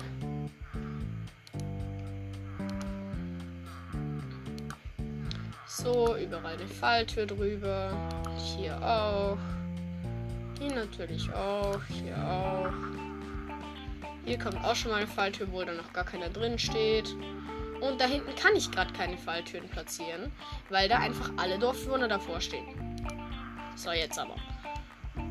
So, 5.66 6.16
überall 6.16 6.54
eine 6.54 6.66
Falltür 6.66 7.26
drüber. 7.26 7.92
Hier 8.38 8.80
auch. 8.82 9.36
Hier 10.58 10.74
natürlich 10.74 11.32
auch. 11.32 11.80
Hier 11.88 12.16
auch. 12.16 12.72
Hier 14.24 14.38
kommt 14.38 14.64
auch 14.64 14.74
schon 14.74 14.90
mal 14.90 14.98
eine 14.98 15.06
Falltür, 15.06 15.46
wo 15.52 15.62
da 15.62 15.72
noch 15.72 15.92
gar 15.92 16.04
keiner 16.04 16.28
drin 16.28 16.58
steht. 16.58 17.14
Und 17.80 18.00
da 18.00 18.06
hinten 18.06 18.34
kann 18.34 18.56
ich 18.56 18.70
gerade 18.70 18.92
keine 18.92 19.18
Falltüren 19.18 19.68
platzieren, 19.68 20.32
weil 20.70 20.88
da 20.88 20.98
einfach 20.98 21.30
alle 21.36 21.58
Dorfbewohner 21.58 22.08
davor 22.08 22.40
stehen. 22.40 22.66
So, 23.76 23.92
jetzt 23.92 24.18
aber. 24.18 24.34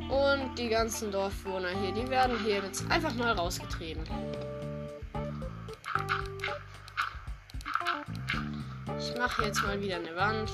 Und 0.09 0.55
die 0.57 0.69
ganzen 0.69 1.11
Dorfbewohner 1.11 1.69
hier, 1.69 1.91
die 1.91 2.07
werden 2.09 2.37
hier 2.43 2.63
jetzt 2.63 2.89
einfach 2.89 3.13
mal 3.15 3.31
rausgetrieben. 3.31 4.03
Ich 8.99 9.17
mache 9.17 9.43
jetzt 9.45 9.63
mal 9.63 9.79
wieder 9.81 9.95
eine 9.95 10.15
Wand. 10.15 10.51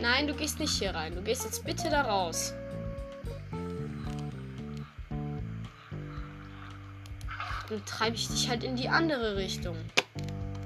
Nein, 0.00 0.26
du 0.26 0.34
gehst 0.34 0.58
nicht 0.58 0.78
hier 0.78 0.94
rein. 0.94 1.14
Du 1.14 1.22
gehst 1.22 1.44
jetzt 1.44 1.64
bitte 1.64 1.88
da 1.90 2.02
raus. 2.02 2.54
Dann 7.68 7.84
treibe 7.86 8.16
ich 8.16 8.28
dich 8.28 8.48
halt 8.48 8.64
in 8.64 8.76
die 8.76 8.88
andere 8.88 9.36
Richtung. 9.36 9.76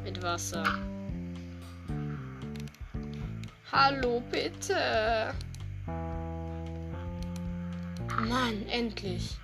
Mit 0.02 0.22
Wasser. 0.22 0.64
Hallo, 3.78 4.22
bitte. 4.30 5.34
Mann, 8.26 8.66
endlich. 8.70 9.36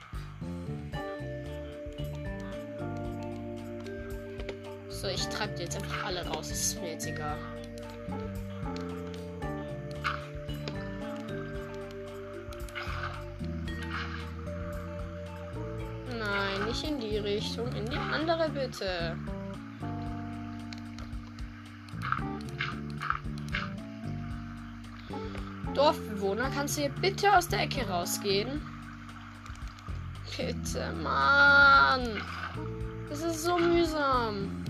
So, 4.89 5.09
ich 5.09 5.27
treibe 5.27 5.61
jetzt 5.61 5.77
einfach 5.77 6.07
alle 6.07 6.27
raus. 6.29 6.49
Das 6.49 6.59
ist 6.63 6.81
mir 6.81 6.93
jetzt 6.93 7.07
egal. 7.07 7.37
Nein, 16.09 16.69
nicht 16.69 16.85
in 16.89 16.99
die 16.99 17.19
Richtung. 17.19 17.71
In 17.75 17.85
die 17.85 17.99
andere 17.99 18.49
bitte. 18.49 19.15
Dorfbewohner, 26.43 26.51
kannst 26.55 26.77
du 26.77 26.83
hier 26.83 26.91
bitte 26.91 27.37
aus 27.37 27.49
der 27.49 27.63
Ecke 27.63 27.89
rausgehen? 27.89 28.63
Bitte, 30.37 30.93
Mann. 31.03 32.21
Das 33.09 33.23
ist 33.23 33.45
so 33.45 33.59
mühsam. 33.59 34.65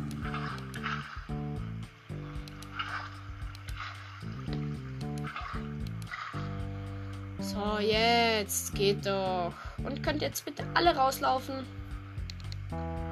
So, 7.39 7.79
jetzt 7.81 8.75
geht 8.75 9.07
doch. 9.07 9.53
Und 9.85 10.03
könnt 10.03 10.23
jetzt 10.23 10.45
bitte 10.45 10.65
alle 10.75 10.95
rauslaufen? 10.97 11.67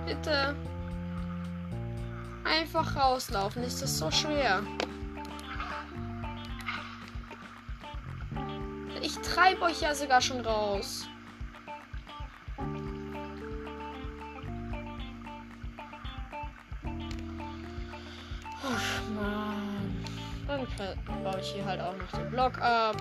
Bitte. 0.07 0.55
Einfach 2.45 2.97
rauslaufen. 2.97 3.63
Ist 3.63 3.83
das 3.83 3.99
so 3.99 4.11
schwer? 4.11 4.63
Treibe 9.41 9.63
euch 9.63 9.81
ja 9.81 9.95
sogar 9.95 10.21
schon 10.21 10.41
raus. 10.41 11.07
Oh 18.63 19.13
Mann. 19.15 20.05
Dann 20.47 21.25
baue 21.25 21.41
ich 21.41 21.53
hier 21.53 21.65
halt 21.65 21.81
auch 21.81 21.97
noch 21.97 22.19
den 22.19 22.31
Block 22.31 22.61
ab. 22.61 22.97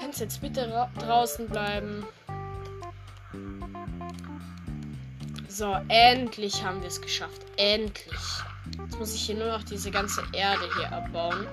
Kannst 0.00 0.20
jetzt 0.20 0.40
bitte 0.40 0.88
draußen 0.98 1.48
bleiben. 1.48 2.04
So, 5.48 5.76
endlich 5.88 6.64
haben 6.64 6.80
wir 6.80 6.88
es 6.88 7.00
geschafft. 7.00 7.42
Endlich. 7.56 8.20
Jetzt 8.78 8.98
muss 8.98 9.14
ich 9.14 9.22
hier 9.22 9.36
nur 9.36 9.48
noch 9.48 9.62
diese 9.62 9.90
ganze 9.90 10.22
Erde 10.32 10.64
hier 10.76 10.90
abbauen. 10.90 11.46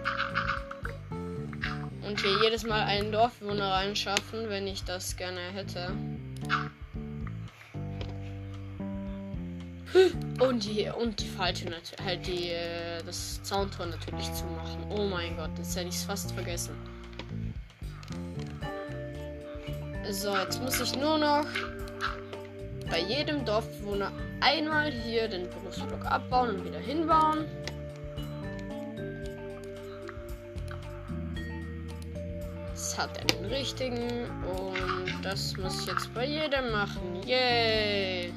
Und 2.08 2.22
hier 2.22 2.42
jedes 2.42 2.64
Mal 2.64 2.84
einen 2.84 3.12
Dorfbewohner 3.12 3.70
reinschaffen, 3.72 4.48
wenn 4.48 4.66
ich 4.66 4.84
das 4.86 5.18
gerne 5.18 5.42
hätte. 5.54 5.92
Und 10.40 10.64
die, 10.64 10.90
und 10.90 11.20
die 11.20 11.28
natürlich, 11.28 11.96
halt 12.04 12.26
die, 12.26 12.50
äh, 12.50 13.04
das 13.06 13.42
Zauntor 13.44 13.88
natürlich 13.88 14.32
zu 14.34 14.46
machen. 14.46 14.86
Oh 14.90 15.06
mein 15.08 15.36
Gott, 15.36 15.50
jetzt 15.58 15.76
hätte 15.76 15.90
ich 15.90 15.96
es 15.96 16.04
fast 16.04 16.32
vergessen. 16.32 16.76
So, 20.10 20.34
jetzt 20.36 20.62
muss 20.62 20.80
ich 20.80 20.96
nur 20.96 21.18
noch 21.18 21.46
bei 22.90 23.02
jedem 23.02 23.44
Dorfbewohner 23.44 24.12
einmal 24.40 24.92
hier 24.92 25.28
den 25.28 25.50
Berufsblock 25.50 26.06
abbauen 26.06 26.52
und 26.52 26.66
wieder 26.66 26.80
hinbauen. 26.80 27.46
Hat 32.98 33.16
er 33.16 33.26
den 33.26 33.46
richtigen 33.46 34.28
und 34.48 35.22
das 35.22 35.56
muss 35.56 35.82
ich 35.82 35.86
jetzt 35.86 36.12
bei 36.16 36.26
jedem 36.26 36.72
machen. 36.72 37.22
Yay! 37.28 38.34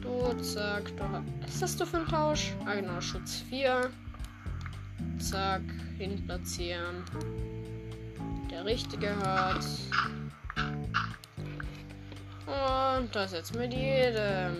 Du, 0.00 0.32
zack, 0.42 0.84
du 0.96 1.04
hast. 1.04 1.24
Was 1.42 1.62
hast 1.62 1.80
du 1.80 1.86
für 1.86 1.98
einen 1.98 2.08
Tausch? 2.08 2.52
Ah, 2.64 2.74
genau, 2.74 3.00
Schutz 3.00 3.44
4. 3.48 3.88
Zack, 5.20 5.62
hin 5.98 6.20
platzieren. 6.26 7.04
Der 8.50 8.64
richtige 8.64 9.14
hat. 9.18 9.64
Und 12.46 13.14
das 13.14 13.30
jetzt 13.30 13.54
mit 13.54 13.72
jedem. 13.72 14.56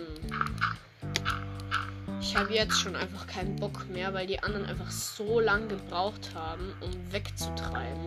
Ich 2.29 2.35
habe 2.35 2.53
jetzt 2.53 2.81
schon 2.81 2.93
einfach 2.93 3.25
keinen 3.25 3.55
Bock 3.55 3.87
mehr, 3.87 4.13
weil 4.13 4.27
die 4.27 4.37
anderen 4.43 4.65
einfach 4.65 4.91
so 4.91 5.39
lange 5.39 5.67
gebraucht 5.67 6.35
haben, 6.35 6.73
um 6.81 7.13
wegzutreiben. 7.13 8.05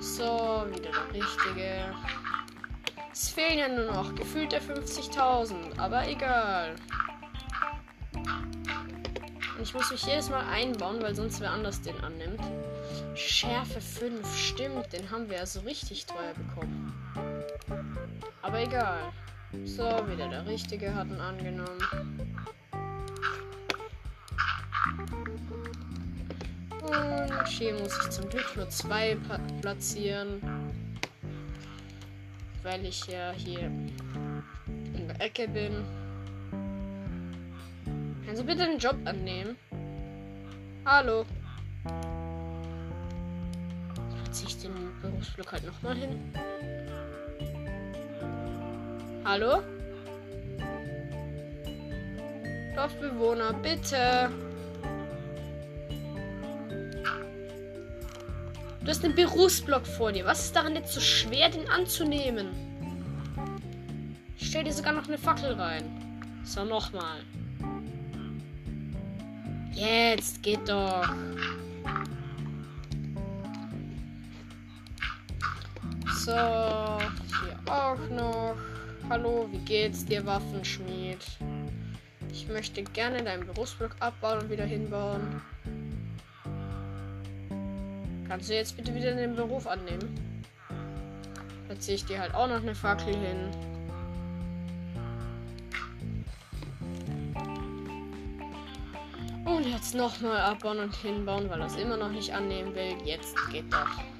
So, 0.00 0.64
wieder 0.70 0.90
der 0.92 1.12
richtige. 1.12 1.94
Es 3.12 3.28
fehlen 3.28 3.58
ja 3.58 3.68
nur 3.68 3.92
noch 3.92 4.14
gefühlte 4.14 4.58
50.000, 4.58 5.78
aber 5.78 6.08
egal. 6.08 6.74
Und 8.14 9.62
ich 9.62 9.74
muss 9.74 9.90
mich 9.90 10.06
jedes 10.06 10.30
Mal 10.30 10.46
einbauen, 10.48 11.02
weil 11.02 11.14
sonst 11.14 11.38
wer 11.40 11.50
anders 11.50 11.82
den 11.82 12.00
annimmt. 12.00 12.40
Schärfe 13.16 13.80
5, 13.80 14.36
stimmt, 14.36 14.92
den 14.92 15.10
haben 15.10 15.28
wir 15.28 15.38
ja 15.38 15.46
so 15.46 15.60
richtig 15.60 16.06
teuer 16.06 16.34
bekommen. 16.34 16.92
Aber 18.42 18.60
egal. 18.60 19.12
So, 19.64 19.84
wieder 20.08 20.28
der 20.28 20.46
Richtige 20.46 20.94
hat 20.94 21.08
ihn 21.08 21.20
angenommen. 21.20 21.78
Und 26.82 27.48
hier 27.48 27.74
muss 27.74 27.98
ich 28.04 28.10
zum 28.10 28.28
Glück 28.28 28.56
nur 28.56 28.68
zwei 28.68 29.16
platzieren 29.60 30.40
weil 32.66 32.84
ich 32.84 33.06
ja 33.06 33.30
hier 33.30 33.70
in 34.94 35.06
der 35.06 35.20
Ecke 35.20 35.46
bin. 35.46 35.84
Kannst 38.26 38.42
du 38.42 38.44
bitte 38.44 38.66
den 38.66 38.78
Job 38.78 38.96
annehmen? 39.04 39.56
Hallo. 40.84 41.24
Ziehe 44.36 44.48
ich 44.48 44.58
den 44.58 44.74
Berufsblock 45.00 45.52
halt 45.52 45.64
nochmal 45.64 45.96
hin. 45.96 46.20
Hallo? 49.24 49.62
Dorfbewohner, 52.74 53.54
bitte. 53.54 54.30
Du 58.80 58.86
hast 58.86 59.02
einen 59.06 59.14
Berufsblock 59.14 59.86
vor 59.86 60.12
dir. 60.12 60.26
Was 60.26 60.44
ist 60.44 60.54
daran 60.54 60.74
jetzt 60.74 60.92
so 60.92 61.00
schwer, 61.00 61.48
den 61.48 61.66
anzunehmen? 61.70 62.48
Ich 64.36 64.48
stell 64.48 64.64
dir 64.64 64.72
sogar 64.74 64.92
noch 64.92 65.08
eine 65.08 65.16
Fackel 65.16 65.54
rein. 65.54 65.82
So, 66.44 66.62
nochmal. 66.62 67.20
Jetzt 69.72 70.42
geht 70.42 70.68
doch. 70.68 71.08
So, 76.26 76.32
hier 76.32 77.72
auch 77.72 77.96
noch. 78.10 78.56
Hallo, 79.08 79.46
wie 79.52 79.58
geht's 79.58 80.04
dir, 80.04 80.26
Waffenschmied? 80.26 81.24
Ich 82.32 82.48
möchte 82.48 82.82
gerne 82.82 83.22
deinen 83.22 83.46
Berufsblock 83.46 83.94
abbauen 84.00 84.40
und 84.40 84.50
wieder 84.50 84.64
hinbauen. 84.64 85.40
Kannst 88.26 88.50
du 88.50 88.54
jetzt 88.54 88.76
bitte 88.76 88.92
wieder 88.92 89.14
den 89.14 89.36
Beruf 89.36 89.68
annehmen? 89.68 90.42
Jetzt 91.68 91.84
ziehe 91.84 91.94
ich 91.94 92.04
dir 92.06 92.18
halt 92.18 92.34
auch 92.34 92.48
noch 92.48 92.60
eine 92.60 92.74
Fackel 92.74 93.14
hin. 93.14 93.48
Und 99.44 99.64
jetzt 99.64 99.94
nochmal 99.94 100.40
abbauen 100.40 100.80
und 100.80 100.94
hinbauen, 100.96 101.48
weil 101.48 101.60
er 101.60 101.66
es 101.66 101.76
immer 101.76 101.96
noch 101.96 102.10
nicht 102.10 102.34
annehmen 102.34 102.74
will. 102.74 102.96
Jetzt 103.04 103.36
geht 103.52 103.72
doch. 103.72 104.15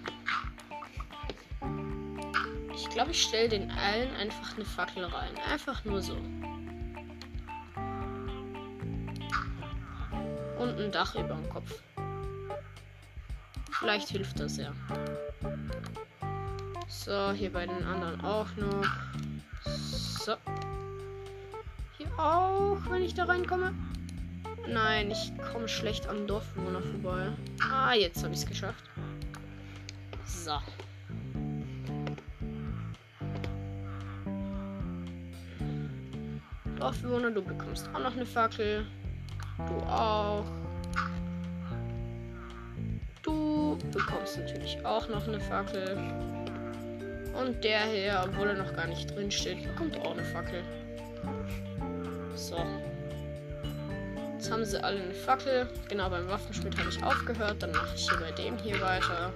Glaube, 2.97 3.11
ich 3.11 3.22
stelle 3.24 3.51
den 3.51 3.70
allen 3.72 4.16
einfach 4.16 4.57
eine 4.57 4.64
Fackel 4.64 5.05
rein. 5.05 5.34
Einfach 5.53 5.84
nur 5.84 6.01
so. 6.01 6.16
Und 10.59 10.80
ein 10.80 10.90
Dach 10.90 11.14
über 11.14 11.34
dem 11.34 11.47
Kopf. 11.51 11.78
Vielleicht 13.70 14.09
hilft 14.09 14.40
das 14.40 14.57
ja. 14.57 14.72
So, 16.88 17.32
hier 17.32 17.53
bei 17.53 17.66
den 17.66 17.84
anderen 17.84 18.18
auch 18.22 18.49
noch. 18.57 18.86
So. 19.66 20.34
Hier 21.99 22.09
auch, 22.18 22.78
wenn 22.88 23.03
ich 23.03 23.12
da 23.12 23.24
reinkomme. 23.24 23.74
Nein, 24.66 25.11
ich 25.11 25.32
komme 25.53 25.68
schlecht 25.68 26.07
am 26.07 26.26
Dorfbewohner 26.26 26.80
vorbei. 26.80 27.28
Ah, 27.61 27.92
jetzt 27.92 28.24
habe 28.24 28.32
ich 28.32 28.40
es 28.40 28.47
geschafft. 28.47 28.84
So. 30.24 30.59
Dorfbewohner, 36.77 37.31
du 37.31 37.43
bekommst 37.43 37.89
auch 37.95 38.01
noch 38.01 38.14
eine 38.14 38.27
Fackel. 38.27 38.87
Du 39.59 39.77
auch. 39.87 40.45
Du 43.22 43.79
bekommst 43.93 44.39
natürlich 44.39 44.85
auch 44.85 45.09
noch 45.09 45.27
eine 45.27 45.41
Fackel. 45.41 45.97
Und 47.39 47.62
der 47.64 47.81
hier, 47.85 48.22
obwohl 48.24 48.49
er 48.49 48.55
noch 48.55 48.74
gar 48.74 48.87
nicht 48.87 49.14
drin 49.14 49.31
steht, 49.31 49.62
bekommt 49.62 49.97
auch 49.99 50.12
eine 50.12 50.24
Fackel. 50.24 50.62
So. 52.35 52.57
Jetzt 54.35 54.51
haben 54.51 54.64
sie 54.64 54.83
alle 54.83 55.03
eine 55.03 55.14
Fackel. 55.14 55.68
Genau, 55.89 56.11
beim 56.11 56.29
Waffenschmied 56.29 56.79
habe 56.79 56.89
ich 56.91 57.03
aufgehört. 57.03 57.62
Dann 57.62 57.72
mache 57.72 57.95
ich 57.95 58.09
hier 58.09 58.18
bei 58.18 58.31
dem 58.33 58.57
hier 58.59 58.81
weiter. 58.81 59.33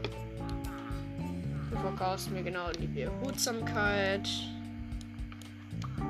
Du 1.71 1.79
verkaufst 1.79 2.31
mir 2.31 2.43
genau 2.43 2.71
die 2.73 2.87
Behutsamkeit. 2.87 4.29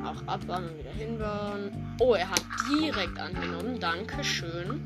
Auch 0.05 0.27
abbauen 0.27 0.69
und 0.69 0.79
wieder 0.79 0.93
hinbauen. 0.93 1.97
Oh, 2.01 2.15
er 2.15 2.31
hat 2.31 2.43
direkt 2.71 3.19
angenommen. 3.19 3.79
Dankeschön. 3.79 4.85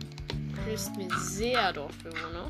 Du 0.54 0.60
hilfst 0.62 0.96
mir 0.96 1.08
sehr, 1.16 1.72
Dorfbewohner. 1.72 2.48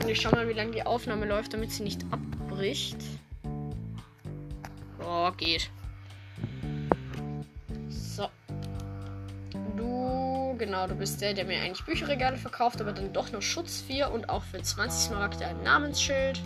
Und 0.00 0.08
ich 0.08 0.20
schau 0.20 0.30
mal, 0.30 0.48
wie 0.48 0.52
lange 0.52 0.72
die 0.72 0.84
Aufnahme 0.84 1.26
läuft, 1.26 1.52
damit 1.52 1.72
sie 1.72 1.82
nicht 1.82 2.04
abbricht. 2.10 2.96
Oh, 5.04 5.30
geht. 5.32 5.70
So. 7.88 8.28
Du, 9.76 10.54
genau, 10.58 10.86
du 10.86 10.94
bist 10.94 11.20
der, 11.20 11.34
der 11.34 11.44
mir 11.44 11.60
eigentlich 11.60 11.84
Bücherregale 11.84 12.36
verkauft, 12.36 12.80
aber 12.80 12.92
dann 12.92 13.12
doch 13.12 13.30
noch 13.32 13.42
Schutz 13.42 13.82
4 13.82 14.10
und 14.10 14.28
auch 14.28 14.42
für 14.42 14.60
20 14.60 15.08
Smaragde 15.08 15.46
ein 15.46 15.62
Namensschild. 15.62 16.40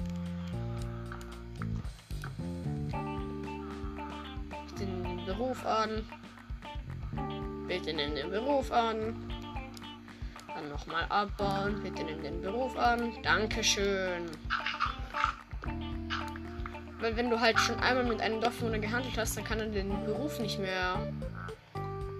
Beruf 5.60 5.66
an. 5.66 6.06
Bitte 7.68 7.92
nimm 7.92 8.14
den 8.14 8.30
Beruf 8.30 8.72
an. 8.72 9.30
Dann 10.48 10.68
nochmal 10.70 11.04
abbauen. 11.08 11.82
Bitte 11.82 12.04
nimm 12.04 12.22
den 12.22 12.40
Beruf 12.40 12.76
an. 12.78 13.12
Dankeschön. 13.22 14.30
Weil 17.00 17.16
wenn 17.16 17.30
du 17.30 17.40
halt 17.40 17.58
schon 17.58 17.78
einmal 17.80 18.04
mit 18.04 18.20
einem 18.20 18.40
Dorfbewohner 18.40 18.78
gehandelt 18.78 19.16
hast, 19.18 19.36
dann 19.36 19.44
kann 19.44 19.60
er 19.60 19.66
den 19.66 20.04
Beruf 20.04 20.38
nicht 20.38 20.58
mehr 20.58 21.12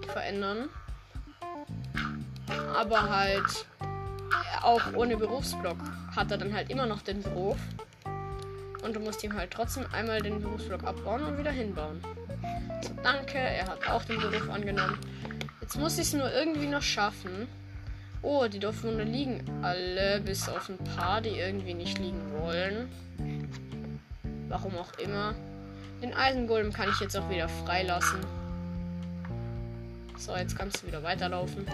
verändern. 0.07 0.69
Aber 2.75 3.09
halt 3.09 3.65
auch 4.61 4.81
ohne 4.93 5.17
Berufsblock 5.17 5.77
hat 6.15 6.31
er 6.31 6.37
dann 6.37 6.53
halt 6.53 6.69
immer 6.69 6.85
noch 6.85 7.01
den 7.01 7.21
Beruf. 7.23 7.57
Und 8.83 8.95
du 8.95 8.99
musst 8.99 9.23
ihm 9.23 9.33
halt 9.33 9.51
trotzdem 9.51 9.85
einmal 9.91 10.21
den 10.21 10.41
Berufsblock 10.41 10.83
abbauen 10.83 11.23
und 11.23 11.37
wieder 11.37 11.51
hinbauen. 11.51 12.01
Danke. 13.03 13.37
Er 13.37 13.67
hat 13.67 13.87
auch 13.87 14.03
den 14.03 14.19
Beruf 14.19 14.49
angenommen. 14.49 14.97
Jetzt 15.61 15.77
muss 15.77 15.97
ich 15.97 16.07
es 16.07 16.13
nur 16.13 16.31
irgendwie 16.31 16.67
noch 16.67 16.81
schaffen. 16.81 17.47
Oh, 18.23 18.47
die 18.47 18.59
Dorfbewohner 18.59 19.03
liegen 19.03 19.43
alle, 19.63 20.21
bis 20.21 20.47
auf 20.47 20.69
ein 20.69 20.77
paar, 20.95 21.21
die 21.21 21.29
irgendwie 21.29 21.73
nicht 21.73 21.97
liegen 21.97 22.21
wollen. 22.33 22.89
Warum 24.47 24.77
auch 24.77 24.93
immer. 24.99 25.33
Den 26.01 26.13
Eisengolem 26.13 26.73
kann 26.73 26.89
ich 26.89 26.99
jetzt 26.99 27.15
auch 27.15 27.29
wieder 27.29 27.47
freilassen. 27.47 28.19
So, 30.17 30.35
jetzt 30.35 30.57
kannst 30.57 30.83
du 30.83 30.87
wieder 30.87 31.01
weiterlaufen. 31.03 31.65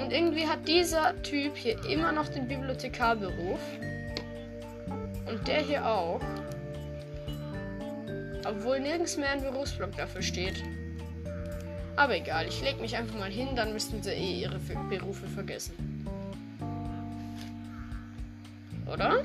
Und 0.00 0.12
irgendwie 0.12 0.46
hat 0.46 0.66
dieser 0.66 1.20
Typ 1.22 1.56
hier 1.56 1.84
immer 1.84 2.12
noch 2.12 2.28
den 2.28 2.48
Bibliothekarberuf. 2.48 3.60
Und 5.26 5.46
der 5.46 5.60
hier 5.60 5.86
auch. 5.86 6.20
Obwohl 8.48 8.80
nirgends 8.80 9.16
mehr 9.16 9.30
ein 9.30 9.42
Berufsblock 9.42 9.96
dafür 9.96 10.22
steht. 10.22 10.62
Aber 11.96 12.16
egal, 12.16 12.46
ich 12.46 12.62
lege 12.62 12.80
mich 12.80 12.96
einfach 12.96 13.18
mal 13.18 13.30
hin, 13.30 13.56
dann 13.56 13.72
müssten 13.72 14.02
sie 14.02 14.10
eh 14.10 14.40
ihre 14.42 14.58
Berufe 14.88 15.26
vergessen. 15.26 16.06
Oder? 18.86 19.22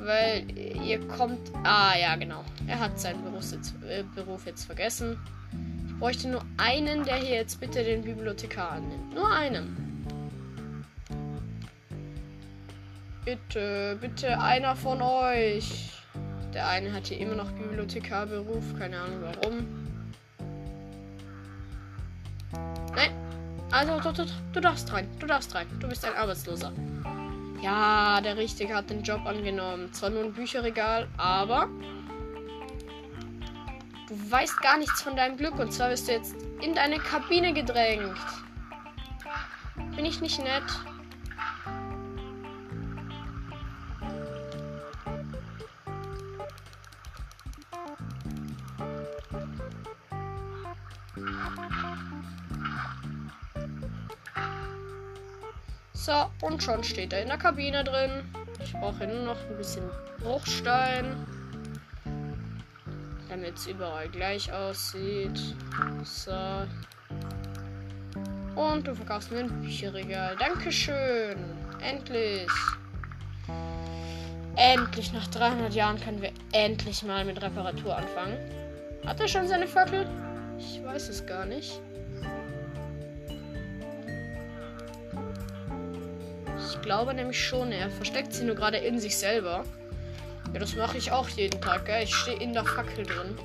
Weil 0.00 0.46
ihr 0.56 1.00
kommt. 1.08 1.50
Ah, 1.64 1.96
ja, 1.98 2.14
genau. 2.16 2.44
Er 2.66 2.78
hat 2.78 3.00
seinen 3.00 3.22
Berufs 3.24 3.52
äh, 3.52 4.04
Beruf 4.14 4.46
jetzt 4.46 4.64
vergessen. 4.64 5.18
Ich 5.88 5.98
bräuchte 5.98 6.28
nur 6.28 6.44
einen, 6.58 7.04
der 7.04 7.16
hier 7.16 7.34
jetzt 7.34 7.58
bitte 7.58 7.82
den 7.82 8.02
Bibliothekar 8.02 8.72
annimmt. 8.72 9.14
Nur 9.14 9.32
einen. 9.32 10.04
Bitte, 13.24 13.98
bitte 14.00 14.40
einer 14.40 14.76
von 14.76 15.02
euch. 15.02 15.97
Der 16.54 16.66
eine 16.68 16.92
hat 16.92 17.06
hier 17.06 17.18
immer 17.18 17.34
noch 17.34 17.50
Bibliothekarberuf. 17.52 18.64
Keine 18.78 19.00
Ahnung 19.00 19.22
warum. 19.22 19.66
Nein. 22.94 23.10
Also, 23.70 24.00
du, 24.00 24.12
du, 24.12 24.30
du 24.54 24.60
darfst 24.60 24.92
rein. 24.92 25.08
Du 25.18 25.26
darfst 25.26 25.54
rein. 25.54 25.66
Du 25.78 25.88
bist 25.88 26.04
ein 26.04 26.14
Arbeitsloser. 26.14 26.72
Ja, 27.60 28.20
der 28.20 28.36
Richtige 28.36 28.74
hat 28.74 28.88
den 28.88 29.02
Job 29.02 29.26
angenommen. 29.26 29.92
Zwar 29.92 30.10
nur 30.10 30.24
ein 30.24 30.32
Bücherregal, 30.32 31.08
aber 31.16 31.68
du 34.08 34.30
weißt 34.30 34.60
gar 34.60 34.78
nichts 34.78 35.02
von 35.02 35.16
deinem 35.16 35.36
Glück. 35.36 35.58
Und 35.58 35.72
zwar 35.72 35.90
wirst 35.90 36.08
du 36.08 36.12
jetzt 36.12 36.34
in 36.62 36.74
deine 36.74 36.98
Kabine 36.98 37.52
gedrängt. 37.52 38.16
Bin 39.96 40.04
ich 40.04 40.20
nicht 40.20 40.38
nett? 40.42 40.64
Und 56.42 56.62
schon 56.62 56.84
steht 56.84 57.12
er 57.12 57.22
in 57.22 57.28
der 57.28 57.38
Kabine 57.38 57.84
drin. 57.84 58.24
Ich 58.62 58.72
brauche 58.72 59.06
nur 59.06 59.22
noch 59.22 59.38
ein 59.48 59.56
bisschen 59.56 59.84
Bruchstein. 60.20 61.26
Damit 63.28 63.56
es 63.56 63.66
überall 63.66 64.08
gleich 64.08 64.52
aussieht. 64.52 65.38
So. 66.04 66.66
Und 68.56 68.86
du 68.86 68.94
verkaufst 68.94 69.30
mir 69.30 69.40
ein 69.40 69.60
Bücherregal. 69.60 70.36
Dankeschön. 70.36 71.38
Endlich. 71.80 72.48
Endlich, 74.56 75.12
nach 75.12 75.28
300 75.28 75.72
Jahren 75.72 76.00
können 76.00 76.20
wir 76.20 76.32
endlich 76.52 77.04
mal 77.04 77.24
mit 77.24 77.40
Reparatur 77.40 77.96
anfangen. 77.96 78.36
Hat 79.06 79.20
er 79.20 79.28
schon 79.28 79.46
seine 79.46 79.68
Fackel? 79.68 80.06
Ich 80.58 80.82
weiß 80.82 81.08
es 81.08 81.24
gar 81.24 81.46
nicht. 81.46 81.80
Ich 86.70 86.82
glaube 86.82 87.14
nämlich 87.14 87.42
schon, 87.42 87.72
er 87.72 87.90
versteckt 87.90 88.34
sie 88.34 88.44
nur 88.44 88.54
gerade 88.54 88.76
in 88.76 88.98
sich 88.98 89.16
selber. 89.16 89.64
Ja, 90.52 90.60
das 90.60 90.76
mache 90.76 90.98
ich 90.98 91.10
auch 91.10 91.28
jeden 91.30 91.60
Tag, 91.62 91.86
gell? 91.86 92.02
Ich 92.04 92.14
stehe 92.14 92.38
in 92.38 92.52
der 92.52 92.64
Fackel 92.64 93.06
drin. 93.06 93.38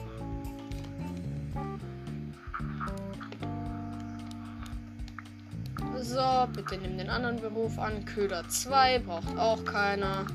So, 6.01 6.47
bitte 6.53 6.77
nimm 6.77 6.97
den 6.97 7.09
anderen 7.09 7.39
Beruf 7.39 7.79
an. 7.79 8.03
Köder 8.03 8.47
2 8.47 8.99
braucht 8.99 9.37
auch 9.37 9.63
keiner. 9.63 10.25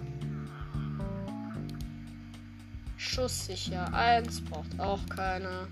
Schusssicher 2.97 3.93
1 3.93 4.45
braucht 4.47 4.81
auch 4.81 5.07
keiner. 5.11 5.69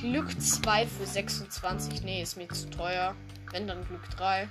Glück 0.00 0.40
2 0.40 0.86
für 0.86 1.06
26. 1.06 2.04
Nee, 2.04 2.22
ist 2.22 2.36
mir 2.36 2.48
zu 2.48 2.70
teuer. 2.70 3.14
Wenn 3.50 3.66
dann 3.66 3.84
Glück 3.86 4.08
3. 4.16 4.48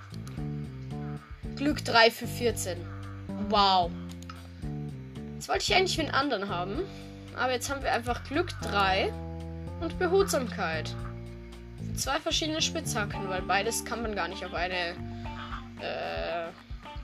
Glück 1.55 1.83
3 1.85 2.11
für 2.11 2.27
14. 2.27 2.77
Wow. 3.49 3.91
Jetzt 5.35 5.49
wollte 5.49 5.63
ich 5.63 5.75
eigentlich 5.75 5.99
einen 5.99 6.11
anderen 6.11 6.49
haben. 6.49 6.79
Aber 7.35 7.51
jetzt 7.51 7.69
haben 7.69 7.81
wir 7.83 7.91
einfach 7.91 8.23
Glück 8.23 8.49
3 8.61 9.11
und 9.81 9.97
Behutsamkeit. 9.99 10.95
Zwei 11.95 12.19
verschiedene 12.19 12.61
Spitzhacken, 12.61 13.29
weil 13.29 13.41
beides 13.41 13.83
kann 13.85 14.01
man 14.01 14.15
gar 14.15 14.27
nicht 14.27 14.43
auf 14.45 14.53
eine 14.53 14.95
äh, 15.79 16.47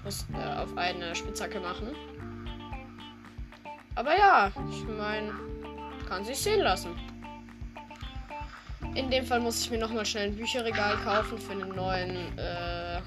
muss, 0.04 0.26
äh, 0.34 0.58
auf 0.58 0.78
eine 0.78 1.16
Spitzhacke 1.16 1.60
machen. 1.60 1.96
Aber 3.96 4.18
ja, 4.18 4.52
ich 4.72 4.84
meine, 4.86 5.34
kann 6.08 6.24
sich 6.24 6.38
sehen 6.38 6.62
lassen. 6.62 6.96
In 8.96 9.12
dem 9.12 9.26
Fall 9.26 9.40
muss 9.40 9.62
ich 9.62 9.70
mir 9.70 9.78
nochmal 9.78 10.06
schnell 10.06 10.30
ein 10.30 10.36
Bücherregal 10.36 10.96
kaufen 11.04 11.38
für 11.38 11.52
einen 11.52 11.70
neuen 11.76 12.38
äh, 12.38 13.02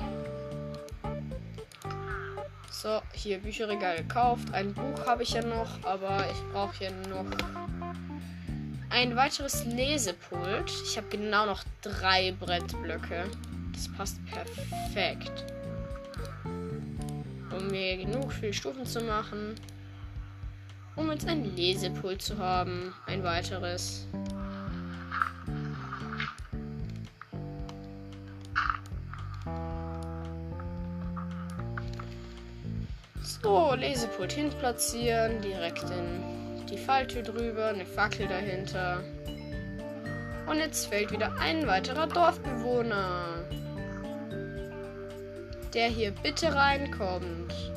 so, 2.83 3.01
hier 3.13 3.39
Bücherregal 3.39 3.99
gekauft. 3.99 4.53
Ein 4.53 4.75
Buch 4.75 5.07
habe 5.07 5.23
ich 5.23 5.31
ja 5.31 5.43
noch, 5.43 5.85
aber 5.85 6.27
ich 6.29 6.53
brauche 6.53 6.77
hier 6.79 6.91
noch 7.09 7.27
ein 8.91 9.15
weiteres 9.15 9.65
Lesepult. 9.65 10.73
Ich 10.85 10.97
habe 10.97 11.07
genau 11.09 11.47
noch 11.47 11.63
drei 11.81 12.33
Brettblöcke. 12.33 13.25
Das 13.73 13.89
passt 13.97 14.19
perfekt. 14.27 15.45
Um 16.45 17.69
mir 17.69 17.99
genug 17.99 18.33
viele 18.33 18.53
Stufen 18.53 18.85
zu 18.85 19.01
machen. 19.03 19.55
Um 20.97 21.11
jetzt 21.13 21.29
ein 21.29 21.55
Lesepult 21.55 22.21
zu 22.21 22.37
haben. 22.37 22.93
Ein 23.07 23.23
weiteres. 23.23 24.09
So, 33.43 33.75
Lesepult 33.75 34.33
hin 34.33 34.51
platzieren. 34.51 35.41
Direkt 35.41 35.83
in 35.91 36.67
die 36.67 36.79
Falltür 36.79 37.23
drüber. 37.23 37.69
Eine 37.69 37.85
Fackel 37.85 38.29
dahinter. 38.29 39.03
Und 40.47 40.59
jetzt 40.59 40.87
fällt 40.87 41.11
wieder 41.11 41.33
ein 41.41 41.67
weiterer 41.67 42.07
Dorfbewohner. 42.07 43.45
Der 45.75 45.89
hier 45.89 46.13
bitte 46.13 46.55
reinkommt. 46.55 47.73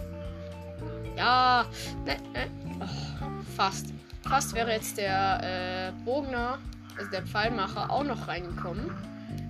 Ja, 1.16 1.66
ne, 2.05 2.18
ne. 2.34 2.47
Oh, 2.82 3.43
fast. 3.55 3.88
Fast 4.28 4.53
wäre 4.53 4.72
jetzt 4.72 4.97
der 4.97 5.39
äh, 5.43 6.03
Bogner, 6.03 6.57
also 6.97 7.09
der 7.11 7.22
Pfeilmacher, 7.22 7.89
auch 7.89 8.03
noch 8.03 8.28
reingekommen. 8.28 8.91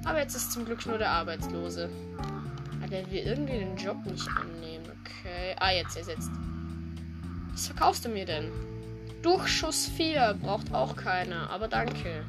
Aber 0.06 0.20
jetzt 0.20 0.36
ist 0.36 0.52
zum 0.52 0.66
Glück 0.66 0.86
nur 0.86 0.98
der 0.98 1.10
Arbeitslose. 1.10 1.90
Aber 2.80 2.88
der 2.88 3.10
will 3.10 3.20
irgendwie 3.20 3.60
den 3.60 3.76
Job 3.78 3.98
nicht 4.06 4.28
annehmen. 4.28 4.85
Okay. 5.36 5.56
Ah, 5.60 5.72
jetzt 5.72 5.98
ersetzt. 5.98 6.32
Was 7.52 7.68
verkaufst 7.68 8.06
du 8.06 8.10
mir 8.10 8.26
denn? 8.26 8.52
Durchschuss 9.22 9.88
4 9.88 10.38
braucht 10.42 10.74
auch 10.74 10.96
keiner, 10.96 11.50
aber 11.50 11.68
danke. 11.68 12.24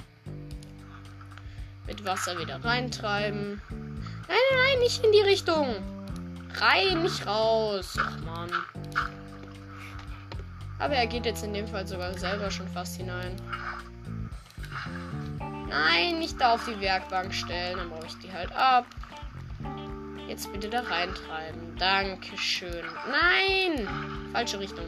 Mit 1.86 2.04
Wasser 2.04 2.38
wieder 2.38 2.64
reintreiben. 2.64 3.62
Nein, 3.70 4.38
nein, 4.50 4.58
nein, 4.64 4.78
nicht 4.80 5.04
in 5.04 5.12
die 5.12 5.20
Richtung. 5.20 5.76
Rein, 6.54 7.02
nicht 7.02 7.26
raus. 7.26 7.96
Ach 8.00 8.18
man. 8.22 8.50
Aber 10.80 10.94
er 10.94 11.06
geht 11.06 11.26
jetzt 11.26 11.44
in 11.44 11.54
dem 11.54 11.68
Fall 11.68 11.86
sogar 11.86 12.16
selber 12.18 12.50
schon 12.50 12.66
fast 12.68 12.96
hinein. 12.96 13.36
Nein, 15.68 16.18
nicht 16.18 16.40
da 16.40 16.54
auf 16.54 16.64
die 16.64 16.80
Werkbank 16.80 17.32
stellen. 17.32 17.76
Dann 17.76 17.90
baue 17.90 18.06
ich 18.06 18.18
die 18.18 18.32
halt 18.32 18.50
ab. 18.56 18.86
Jetzt 20.28 20.52
bitte 20.52 20.68
da 20.68 20.80
reintreiben. 20.80 21.76
Dankeschön. 21.78 22.84
Nein! 23.08 23.88
Falsche 24.32 24.58
Richtung. 24.58 24.86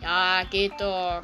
Ja, 0.00 0.42
geht 0.50 0.72
doch. 0.80 1.22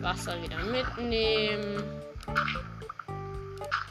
Wasser 0.00 0.42
wieder 0.42 0.58
mitnehmen. 0.64 1.82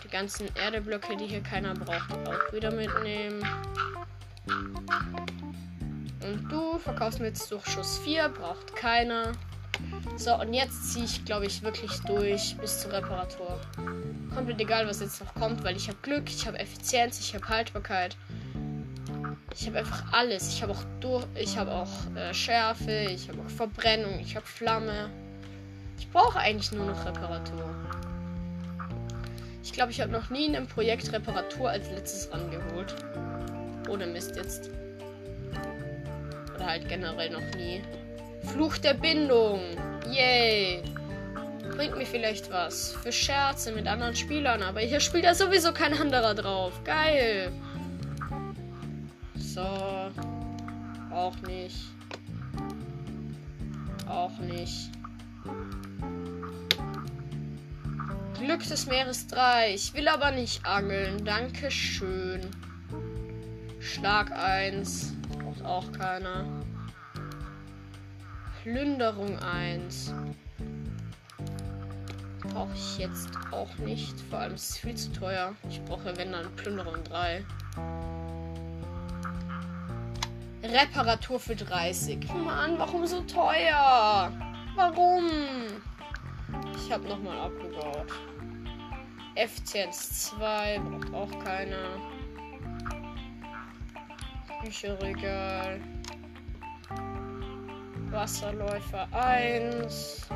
Die 0.04 0.08
ganzen 0.10 0.54
Erdeblöcke, 0.56 1.16
die 1.16 1.28
hier 1.28 1.42
keiner 1.42 1.74
braucht, 1.74 2.12
auch 2.28 2.54
wieder 2.54 2.72
mitnehmen. 2.72 3.42
Und 6.24 6.50
du 6.50 6.80
verkaufst 6.80 7.20
mir 7.20 7.28
jetzt 7.28 7.52
durch 7.52 7.66
Schuss 7.66 8.00
4, 8.00 8.30
braucht 8.30 8.76
keiner. 8.76 9.34
So, 10.18 10.36
und 10.36 10.54
jetzt 10.54 10.94
ziehe 10.94 11.06
ich, 11.06 11.26
glaube 11.26 11.46
ich, 11.46 11.64
wirklich 11.64 11.92
durch 12.02 12.56
bis 12.58 12.82
zur 12.82 12.94
Reparatur. 12.94 13.60
Komplett 14.34 14.60
egal, 14.60 14.88
was 14.88 15.00
jetzt 15.00 15.20
noch 15.20 15.34
kommt, 15.34 15.64
weil 15.64 15.76
ich 15.76 15.88
habe 15.88 15.98
Glück, 16.02 16.30
ich 16.30 16.46
habe 16.46 16.60
Effizienz, 16.60 17.20
ich 17.20 17.34
habe 17.34 17.48
Haltbarkeit. 17.50 18.16
Ich 19.56 19.68
habe 19.68 19.80
einfach 19.80 20.04
alles. 20.12 20.50
Ich 20.54 20.62
habe 20.62 20.74
auch 20.74 20.84
durch, 21.00 21.26
ich 21.36 21.58
habe 21.58 21.72
auch 21.72 21.90
äh, 22.16 22.34
Schärfe, 22.34 23.08
ich 23.10 23.30
habe 23.30 23.40
auch 23.42 23.50
Verbrennung, 23.50 24.20
ich 24.20 24.36
habe 24.36 24.46
Flamme. 24.46 25.10
Ich 25.98 26.10
brauche 26.10 26.40
eigentlich 26.40 26.72
nur 26.72 26.86
noch 26.86 27.06
Reparatur. 27.06 27.70
Ich 29.64 29.74
glaube, 29.74 29.92
ich 29.92 30.02
habe 30.02 30.12
noch 30.12 30.30
nie 30.30 30.48
in 30.48 30.56
einem 30.56 30.68
Projekt 30.68 31.12
Reparatur 31.14 31.70
als 31.70 31.90
letztes 31.92 32.32
rangeholt. 32.32 32.96
Ohne 33.90 34.08
Mist 34.08 34.36
jetzt. 34.36 34.70
Oder 36.56 36.66
halt 36.66 36.88
generell 36.90 37.30
noch 37.30 37.56
nie. 37.56 37.82
Fluch 38.44 38.78
der 38.78 38.94
Bindung. 38.94 39.62
Yay. 40.10 40.84
Bringt 41.76 41.98
mir 41.98 42.06
vielleicht 42.06 42.52
was. 42.52 42.94
Für 43.02 43.12
Scherze 43.12 43.72
mit 43.72 43.88
anderen 43.88 44.16
Spielern. 44.16 44.62
Aber 44.64 44.82
hier 44.82 45.00
spielt 45.00 45.24
ja 45.24 45.34
sowieso 45.34 45.72
kein 45.74 45.94
anderer 45.94 46.36
drauf. 46.36 46.74
Geil. 46.84 47.52
So. 49.36 49.62
Auch 51.12 51.36
nicht. 51.48 51.78
Auch 54.08 54.38
nicht. 54.40 54.92
Glück 58.40 58.64
des 58.68 58.88
Meeres 58.88 59.28
3. 59.28 59.74
Ich 59.74 59.94
will 59.94 60.08
aber 60.08 60.32
nicht 60.32 60.66
angeln. 60.66 61.24
Dankeschön. 61.24 62.42
Schlag 63.80 64.32
1. 64.32 65.14
Braucht 65.40 65.64
auch 65.64 65.92
keiner. 65.92 66.46
Plünderung 68.64 69.40
1. 69.40 70.14
Brauche 72.42 72.74
ich 72.76 72.98
jetzt 73.00 73.30
auch 73.52 73.76
nicht. 73.78 74.20
Vor 74.30 74.38
allem 74.38 74.54
ist 74.54 74.70
es 74.70 74.78
viel 74.78 74.94
zu 74.94 75.12
teuer. 75.14 75.56
Ich 75.68 75.84
brauche, 75.86 76.16
wenn 76.16 76.32
dann, 76.32 76.56
Plünderung 76.56 77.04
3. 77.04 77.44
Reparatur 80.64 81.40
für 81.40 81.56
30. 81.56 82.20
Mann, 82.34 82.78
warum 82.78 83.08
so 83.08 83.22
teuer? 83.22 84.32
Warum? 84.76 85.26
Ich 86.76 86.92
habe 86.92 87.08
nochmal 87.08 87.40
abgebaut. 87.40 88.12
Effizienz 89.34 90.28
2 90.38 90.80
braucht 90.80 91.14
auch 91.16 91.44
keiner. 91.44 91.98
Bücherregal. 94.64 95.82
Wasserläufer 98.12 99.08
1. 99.14 100.28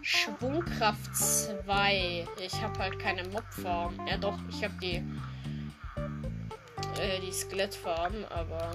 Schwungkraft 0.00 1.14
2. 1.14 2.26
Ich 2.40 2.62
habe 2.62 2.78
halt 2.78 2.98
keine 2.98 3.24
Mobform. 3.28 3.94
Ja 4.08 4.16
doch, 4.16 4.38
ich 4.48 4.64
habe 4.64 4.74
die 4.80 5.04
äh, 6.98 7.20
die 7.20 7.30
Skelettform, 7.30 8.24
aber 8.30 8.72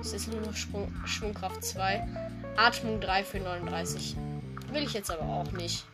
es 0.00 0.12
ist 0.12 0.30
nur 0.30 0.40
noch 0.40 0.56
Schwung, 0.56 0.92
Schwungkraft 1.06 1.64
2. 1.64 2.06
Atmung 2.56 3.00
3 3.00 3.22
für 3.22 3.38
39. 3.38 4.16
Will 4.72 4.82
ich 4.82 4.92
jetzt 4.92 5.10
aber 5.10 5.22
auch 5.22 5.52
nicht. 5.52 5.86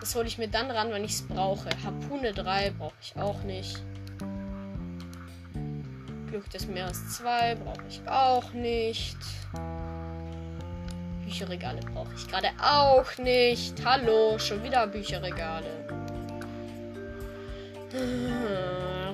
Das 0.00 0.14
hole 0.14 0.26
ich 0.26 0.36
mir 0.36 0.48
dann 0.48 0.70
ran, 0.70 0.90
wenn 0.90 1.04
ich 1.04 1.12
es 1.12 1.22
brauche. 1.22 1.70
Harpune 1.82 2.32
3 2.32 2.70
brauche 2.70 2.94
ich 3.00 3.16
auch 3.16 3.42
nicht. 3.44 3.82
Glück 6.32 6.48
des 6.48 6.66
Meeres 6.66 7.18
2 7.18 7.56
brauche 7.56 7.86
ich 7.86 8.00
auch 8.08 8.54
nicht. 8.54 9.18
Bücherregale 11.26 11.80
brauche 11.92 12.14
ich 12.16 12.26
gerade 12.26 12.48
auch 12.58 13.18
nicht. 13.18 13.74
Hallo, 13.84 14.38
schon 14.38 14.62
wieder 14.62 14.86
Bücherregale. 14.86 15.66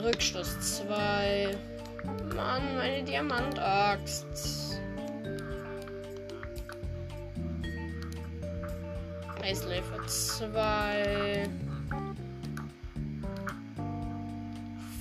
Rückstoß 0.04 0.84
2. 0.86 1.56
Mann, 2.36 2.76
meine 2.76 3.02
Diamantaxt. 3.02 4.80
Eisläufer 9.42 10.06
2. 10.06 11.48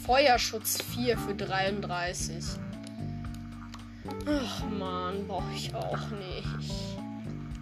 Feuerschutz 0.07 0.81
4 0.95 1.17
für 1.17 1.35
33. 1.35 2.41
Ach 4.25 4.63
man, 4.79 5.27
brauche 5.27 5.53
ich 5.53 5.75
auch 5.75 5.99
nicht. 6.11 6.71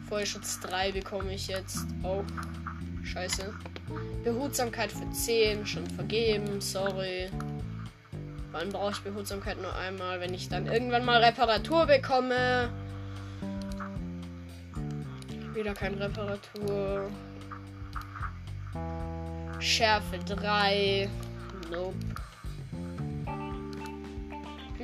Feuerschutz 0.08 0.60
3 0.60 0.92
bekomme 0.92 1.34
ich 1.34 1.48
jetzt 1.48 1.88
auch. 2.04 2.24
Scheiße. 3.04 3.52
Behutsamkeit 4.24 4.92
für 4.92 5.10
10, 5.10 5.66
schon 5.66 5.88
vergeben, 5.88 6.62
sorry. 6.62 7.32
Wann 8.52 8.70
brauche 8.70 8.92
ich 8.92 9.00
Behutsamkeit 9.00 9.60
nur 9.60 9.76
einmal, 9.76 10.20
wenn 10.20 10.36
ich 10.36 10.48
dann 10.48 10.68
irgendwann 10.68 11.04
mal 11.04 11.24
Reparatur 11.24 11.88
bekomme? 11.88 12.70
Wieder 15.56 15.74
kein 15.74 15.96
Reparatur. 15.96 17.10
Schärfe 19.60 20.20
3. 20.20 21.10
Nope. 21.72 22.15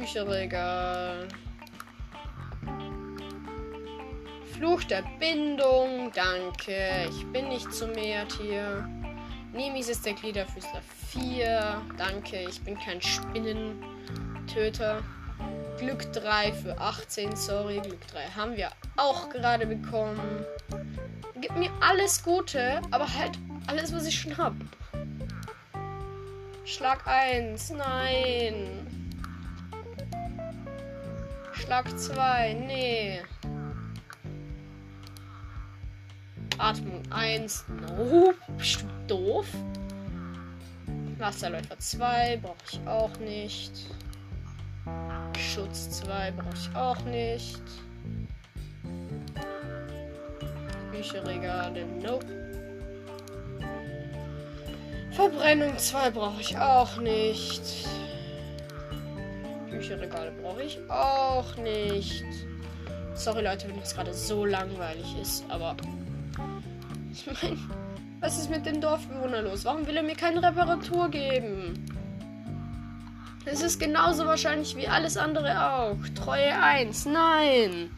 Bücherregal. 0.02 1.28
Fluch 4.56 4.84
der 4.86 5.04
Bindung. 5.20 6.12
Danke. 6.16 7.08
Ich 7.08 7.24
bin 7.28 7.50
nicht 7.50 7.72
zu 7.72 7.86
Meertier. 7.86 8.90
Nemis 9.54 9.90
ist 9.90 10.04
der 10.04 10.14
Gliederfüßler 10.14 10.82
4. 11.10 11.84
Danke. 12.00 12.48
Ich 12.50 12.60
bin 12.62 12.80
kein 12.80 13.00
Spinnentöter. 13.00 15.04
Glück 15.78 16.12
3 16.14 16.52
für 16.52 16.76
18, 16.80 17.36
sorry. 17.36 17.80
Glück 17.80 18.08
3 18.08 18.26
haben 18.36 18.58
wir 18.58 18.72
auch 18.98 19.30
gerade 19.30 19.68
bekommen. 19.68 20.20
Gib 21.40 21.56
mir 21.58 21.70
alles 21.80 22.24
Gute, 22.24 22.82
aber 22.90 23.14
halt 23.14 23.38
alles, 23.68 23.94
was 23.94 24.08
ich 24.08 24.20
schon 24.20 24.36
hab. 24.36 24.56
Schlag 26.66 27.06
1, 27.06 27.70
nein. 27.72 29.01
Schlag 31.62 31.88
2, 31.98 32.54
nee. 32.68 33.22
Atmung 36.58 37.04
1, 37.12 37.66
no. 37.88 38.34
Bist 38.58 38.82
du 38.82 38.88
doof? 39.08 39.46
Wasserläufer 41.20 41.78
2 41.78 42.40
brauche 42.42 42.56
ich 42.72 42.88
auch 42.88 43.16
nicht. 43.20 43.72
Schutz 45.38 46.02
2 46.02 46.32
brauche 46.32 46.56
ich 46.56 46.76
auch 46.76 47.06
nicht. 47.06 47.62
Bücherregale, 50.92 51.86
nope. 51.86 52.26
Verbrennung 55.12 55.78
2 55.78 56.10
brauche 56.10 56.42
ich 56.42 56.58
auch 56.58 56.98
nicht. 56.98 57.62
Bücherregale 59.82 60.32
brauche 60.40 60.62
ich 60.62 60.78
auch 60.90 61.58
nicht. 61.58 62.24
Sorry 63.16 63.44
Leute, 63.44 63.68
wenn 63.68 63.80
es 63.80 63.96
gerade 63.96 64.14
so 64.14 64.46
langweilig 64.46 65.16
ist, 65.20 65.44
aber 65.50 65.76
ich 67.12 67.26
meine, 67.26 67.58
was 68.20 68.38
ist 68.38 68.52
mit 68.52 68.64
dem 68.68 68.80
Dorfbewohner 68.80 69.42
los? 69.42 69.66
Warum 69.66 69.88
will 69.88 69.98
er 69.98 70.04
mir 70.04 70.16
keine 70.16 70.44
Reparatur 70.44 71.10
geben? 71.10 71.84
Es 73.46 73.64
ist 73.64 73.80
genauso 73.80 74.28
wahrscheinlich 74.28 74.76
wie 74.76 74.88
alles 74.88 75.18
andere 75.18 75.74
auch. 75.74 75.98
Treue 76.14 76.54
1, 76.62 77.08
nein. 77.08 77.90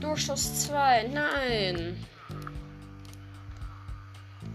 Durchschuss 0.00 0.66
2, 0.68 1.10
nein. 1.12 2.02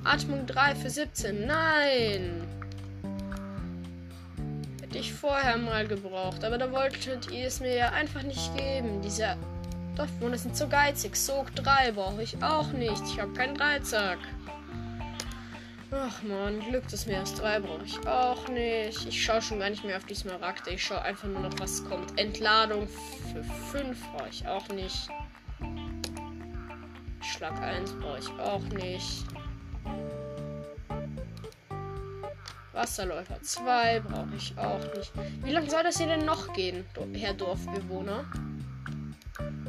Atmung 0.03 0.45
3 0.45 0.75
für 0.75 0.89
17, 0.89 1.47
nein. 1.47 2.47
Hätte 4.81 4.97
ich 4.97 5.13
vorher 5.13 5.57
mal 5.57 5.87
gebraucht, 5.87 6.43
aber 6.43 6.57
da 6.57 6.71
wolltet 6.71 7.31
ihr 7.31 7.47
es 7.47 7.61
mir 7.61 7.75
ja 7.75 7.89
einfach 7.89 8.23
nicht 8.23 8.55
geben. 8.57 9.01
Diese 9.01 9.37
Dorfbewohner 9.95 10.37
sind 10.37 10.57
so 10.57 10.67
geizig. 10.67 11.15
Sog 11.15 11.55
3 11.55 11.93
brauche 11.93 12.21
ich 12.21 12.41
auch 12.43 12.71
nicht. 12.73 13.01
Ich 13.05 13.19
habe 13.19 13.31
keinen 13.33 13.55
Dreizack. 13.55 14.17
Ach 15.91 16.21
man, 16.23 16.59
Glück 16.59 16.87
des 16.87 17.05
Meeres 17.05 17.35
3 17.35 17.59
brauche 17.59 17.85
ich 17.85 18.05
auch 18.05 18.47
nicht. 18.49 19.07
Ich 19.07 19.23
schaue 19.23 19.41
schon 19.41 19.59
gar 19.59 19.69
nicht 19.69 19.85
mehr 19.85 19.95
auf 19.95 20.05
die 20.05 20.15
Smaragde. 20.15 20.71
Ich 20.71 20.83
schaue 20.83 21.01
einfach 21.01 21.27
nur 21.27 21.41
noch, 21.41 21.59
was 21.59 21.85
kommt. 21.85 22.19
Entladung 22.19 22.87
für 23.31 23.43
5 23.71 23.97
brauche 24.11 24.29
ich 24.29 24.45
auch 24.47 24.67
nicht. 24.69 25.07
Schlag 27.21 27.61
1 27.61 27.93
brauche 27.93 28.19
ich 28.19 28.29
auch 28.39 28.63
nicht. 28.63 29.23
Wasserläufer 32.73 33.39
2 33.41 33.99
brauche 33.99 34.35
ich 34.35 34.57
auch 34.57 34.79
nicht. 34.95 35.13
Wie 35.43 35.51
lange 35.51 35.69
soll 35.69 35.83
das 35.83 35.97
hier 35.97 36.07
denn 36.07 36.25
noch 36.25 36.51
gehen, 36.53 36.83
Herr 37.13 37.35
Dorfbewohner? 37.35 38.25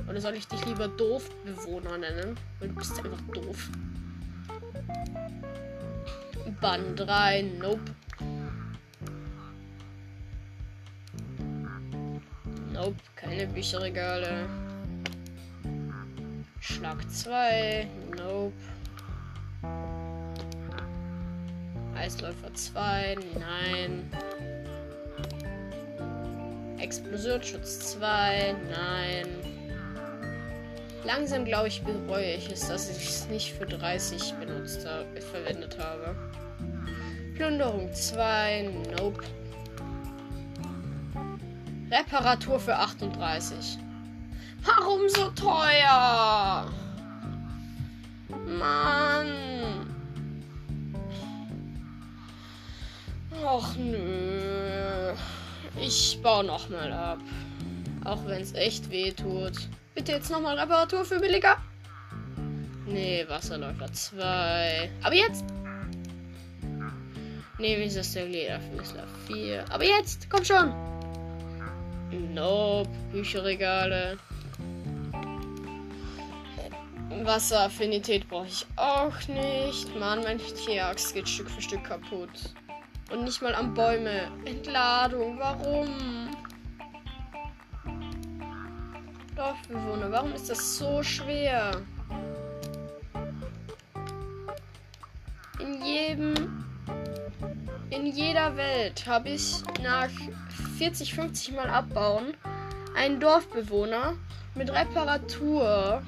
Oder 0.09 0.21
soll 0.21 0.35
ich 0.35 0.49
dich 0.49 0.65
lieber 0.65 0.89
Doofbewohner 0.89 1.99
nennen? 1.99 2.37
Weil 2.59 2.69
du 2.69 2.75
bist 2.75 2.99
einfach 2.99 3.21
doof. 3.33 3.69
Bann 6.61 6.97
3, 6.97 7.43
nope. 7.59 7.81
Nope, 12.73 12.97
keine 13.17 13.47
Bücherregale. 13.47 14.49
Schlag 16.61 17.11
2, 17.11 17.87
nope. 18.17 18.53
Eisläufer 21.97 22.53
2, 22.53 23.17
nein. 23.39 24.11
Explosionsschutz 26.79 27.93
2, 27.93 28.57
nein. 28.71 29.27
Langsam 31.05 31.45
glaube 31.45 31.69
ich 31.69 31.83
bereue 31.83 32.35
ich 32.35 32.51
es, 32.51 32.69
dass 32.69 32.89
ich 32.89 33.09
es 33.09 33.29
nicht 33.29 33.53
für 33.53 33.67
30 33.67 34.35
benutzt 34.35 34.87
habe, 34.87 35.21
verwendet 35.21 35.79
habe. 35.79 36.15
Plünderung 37.37 37.93
2, 37.93 38.71
nope. 38.99 39.25
Reparatur 41.91 42.59
für 42.59 42.77
38. 42.77 43.79
Warum 44.65 45.09
so 45.09 45.31
teuer? 45.31 46.73
Mann. 48.47 49.94
Och 53.43 53.77
nö. 53.77 55.15
Ich 55.81 56.21
baue 56.23 56.45
nochmal 56.45 56.93
ab. 56.93 57.19
Auch 58.05 58.25
wenn 58.27 58.43
es 58.43 58.55
echt 58.55 58.91
weh 58.91 59.11
tut. 59.11 59.69
Bitte 59.95 60.13
jetzt 60.13 60.31
nochmal 60.31 60.59
Reparatur 60.59 61.05
für 61.05 61.19
billiger. 61.19 61.57
Nee, 62.87 63.25
Wasserläufer 63.29 63.93
2. 63.93 64.91
Aber 65.03 65.15
jetzt. 65.15 65.45
Nee, 67.59 67.79
wie 67.79 67.85
ist 67.85 67.97
das 67.97 68.13
der 68.13 68.27
Lederfüßler 68.27 69.05
4. 69.27 69.65
Aber 69.71 69.85
jetzt, 69.85 70.29
komm 70.29 70.45
schon. 70.45 70.73
Nope, 72.35 72.91
Bücherregale. 73.13 74.19
Wasseraffinität 77.23 78.29
brauche 78.29 78.47
ich 78.47 78.67
auch 78.77 79.17
nicht. 79.29 79.95
Mann, 79.97 80.23
mein 80.23 80.39
Tierachs 80.39 81.15
geht 81.15 81.29
Stück 81.29 81.49
für 81.49 81.63
Stück 81.63 81.85
kaputt. 81.85 82.55
Und 83.15 83.23
nicht 83.23 83.43
mal 83.43 83.55
an 83.55 83.73
Bäume. 83.75 84.23
Entladung, 84.45 85.39
warum? 85.39 86.31
Dorfbewohner, 89.37 90.11
warum 90.11 90.33
ist 90.33 90.51
das 90.51 90.79
so 90.79 91.01
schwer? 91.01 91.81
In 95.61 95.85
jedem. 95.85 96.65
In 97.91 98.07
jeder 98.07 98.57
Welt 98.57 99.07
habe 99.07 99.29
ich 99.29 99.63
nach 99.81 100.11
40, 100.79 101.15
50 101.15 101.55
Mal 101.55 101.71
abbauen 101.71 102.37
einen 102.97 103.21
Dorfbewohner 103.21 104.15
mit 104.57 104.73
Reparatur 104.73 106.03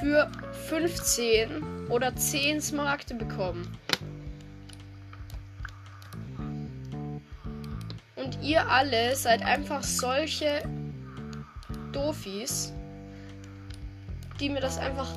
für 0.00 0.30
15 0.68 1.88
oder 1.88 2.14
10 2.14 2.60
Smaragde 2.60 3.14
bekommen. 3.14 3.74
Ihr 8.42 8.68
alle 8.68 9.14
seid 9.16 9.42
einfach 9.42 9.82
solche 9.82 10.62
Dofis, 11.92 12.72
die 14.38 14.48
mir 14.48 14.60
das 14.60 14.78
einfach, 14.78 15.08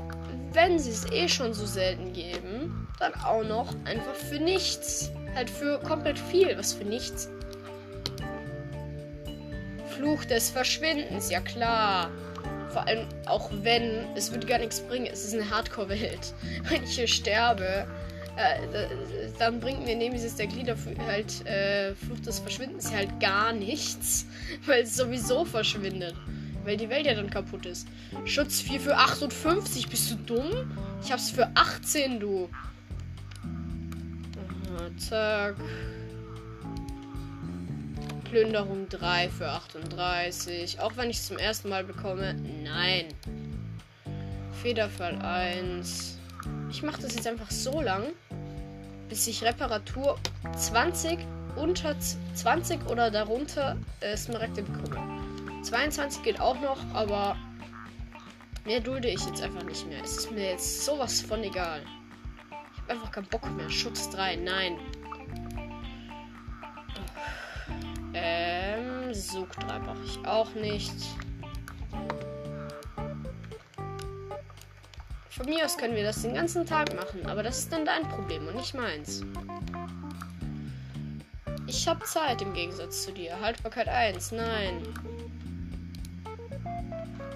wenn 0.51 0.79
sie 0.79 0.91
es 0.91 1.09
eh 1.11 1.27
schon 1.29 1.53
so 1.53 1.65
selten 1.65 2.13
geben, 2.13 2.87
dann 2.99 3.13
auch 3.15 3.43
noch 3.43 3.73
einfach 3.85 4.15
für 4.15 4.39
nichts. 4.39 5.11
Halt 5.35 5.49
für 5.49 5.79
komplett 5.79 6.19
viel, 6.19 6.57
was 6.57 6.73
für 6.73 6.83
nichts. 6.83 7.29
Fluch 9.97 10.25
des 10.25 10.49
Verschwindens, 10.49 11.29
ja 11.29 11.39
klar. 11.39 12.11
Vor 12.69 12.87
allem, 12.87 13.07
auch 13.25 13.49
wenn, 13.61 14.05
es 14.15 14.31
würde 14.31 14.47
gar 14.47 14.57
nichts 14.57 14.79
bringen. 14.79 15.07
Es 15.11 15.23
ist 15.23 15.33
eine 15.33 15.49
Hardcore-Welt. 15.49 16.33
Wenn 16.63 16.83
ich 16.83 16.95
hier 16.95 17.07
sterbe, 17.07 17.85
äh, 18.35 18.87
dann 19.37 19.59
bringt 19.59 19.85
mir 19.85 19.95
Nemesis 19.95 20.35
der 20.35 20.47
Glieder 20.47 20.75
halt 21.07 21.45
äh, 21.45 21.93
Fluch 21.95 22.19
des 22.19 22.39
Verschwindens 22.39 22.91
halt 22.91 23.19
gar 23.19 23.53
nichts, 23.53 24.25
weil 24.65 24.83
es 24.83 24.95
sowieso 24.95 25.45
verschwindet. 25.45 26.15
Weil 26.63 26.77
die 26.77 26.89
Welt 26.89 27.05
ja 27.05 27.13
dann 27.13 27.29
kaputt 27.29 27.65
ist. 27.65 27.87
Schutz 28.25 28.61
4 28.61 28.79
für 28.79 28.95
58. 28.95 29.89
Bist 29.89 30.11
du 30.11 30.15
dumm? 30.15 30.49
Ich 31.03 31.11
hab's 31.11 31.29
für 31.29 31.49
18, 31.55 32.19
du. 32.21 32.49
Aha, 34.77 34.89
zack. 34.97 35.55
Plünderung 38.23 38.87
3 38.89 39.29
für 39.29 39.49
38. 39.49 40.79
Auch 40.79 40.95
wenn 40.95 41.09
ich 41.09 41.17
es 41.17 41.27
zum 41.27 41.37
ersten 41.37 41.67
Mal 41.67 41.83
bekomme. 41.83 42.33
Nein. 42.63 43.07
Federfall 44.61 45.21
1. 45.21 46.17
Ich 46.69 46.83
mache 46.83 47.01
das 47.01 47.15
jetzt 47.15 47.27
einfach 47.27 47.51
so 47.51 47.81
lang, 47.81 48.13
bis 49.09 49.27
ich 49.27 49.43
Reparatur 49.43 50.17
20 50.57 51.19
unter 51.55 51.95
20 52.33 52.89
oder 52.89 53.11
darunter 53.11 53.77
äh, 53.99 54.17
Smaragde 54.17 54.63
bekomme. 54.63 55.21
22 55.63 56.23
geht 56.23 56.39
auch 56.39 56.59
noch, 56.59 56.79
aber 56.93 57.37
mehr 58.65 58.79
dulde 58.79 59.09
ich 59.09 59.25
jetzt 59.25 59.41
einfach 59.41 59.63
nicht 59.63 59.87
mehr. 59.87 60.03
Es 60.03 60.17
ist 60.17 60.31
mir 60.31 60.51
jetzt 60.51 60.85
sowas 60.85 61.21
von 61.21 61.43
egal. 61.43 61.81
Ich 62.73 62.81
habe 62.81 62.93
einfach 62.93 63.11
keinen 63.11 63.27
Bock 63.27 63.49
mehr. 63.55 63.69
Schutz 63.69 64.09
3, 64.09 64.37
nein. 64.37 64.77
Ähm, 68.13 69.13
Sog 69.13 69.51
3 69.51 69.79
brauche 69.79 70.03
ich 70.05 70.25
auch 70.25 70.53
nicht. 70.55 70.93
Von 75.35 75.47
mir 75.47 75.65
aus 75.65 75.77
können 75.77 75.95
wir 75.95 76.03
das 76.03 76.21
den 76.21 76.35
ganzen 76.35 76.63
Tag 76.63 76.95
machen, 76.95 77.25
aber 77.25 77.41
das 77.41 77.57
ist 77.57 77.73
dann 77.73 77.85
dein 77.85 78.07
Problem 78.07 78.47
und 78.47 78.55
nicht 78.55 78.75
meins. 78.75 79.23
Ich 81.65 81.87
habe 81.87 82.05
Zeit 82.05 82.43
im 82.43 82.53
Gegensatz 82.53 83.05
zu 83.05 83.11
dir. 83.11 83.39
Haltbarkeit 83.39 83.87
1, 83.87 84.33
nein. 84.33 84.83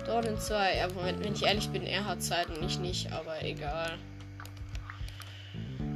Dornen 0.05 0.39
2, 0.39 0.77
ja, 0.77 0.87
Moment, 0.89 1.23
wenn 1.23 1.33
ich 1.33 1.43
ehrlich 1.43 1.69
bin, 1.69 1.81
er 1.81 2.05
hat 2.05 2.21
Zeit 2.21 2.47
und 2.49 2.63
ich 2.63 2.77
nicht, 2.77 3.11
aber 3.11 3.43
egal. 3.43 3.97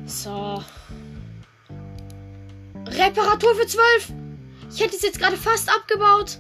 So. 0.08 0.64
Reparatur 2.88 3.56
für 3.56 3.68
12! 3.68 4.12
Ich 4.74 4.82
hätte 4.82 4.96
es 4.96 5.04
jetzt 5.04 5.20
gerade 5.20 5.38
fast 5.38 5.70
abgebaut. 5.70 6.40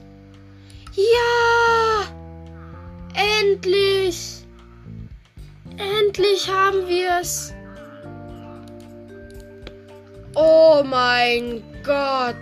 Ja! 0.96 2.08
Endlich! 3.40 4.41
Endlich 5.82 6.48
haben 6.48 6.88
wir 6.88 7.20
es! 7.22 7.54
Oh 10.36 10.84
mein 10.86 11.64
Gott! 11.84 12.36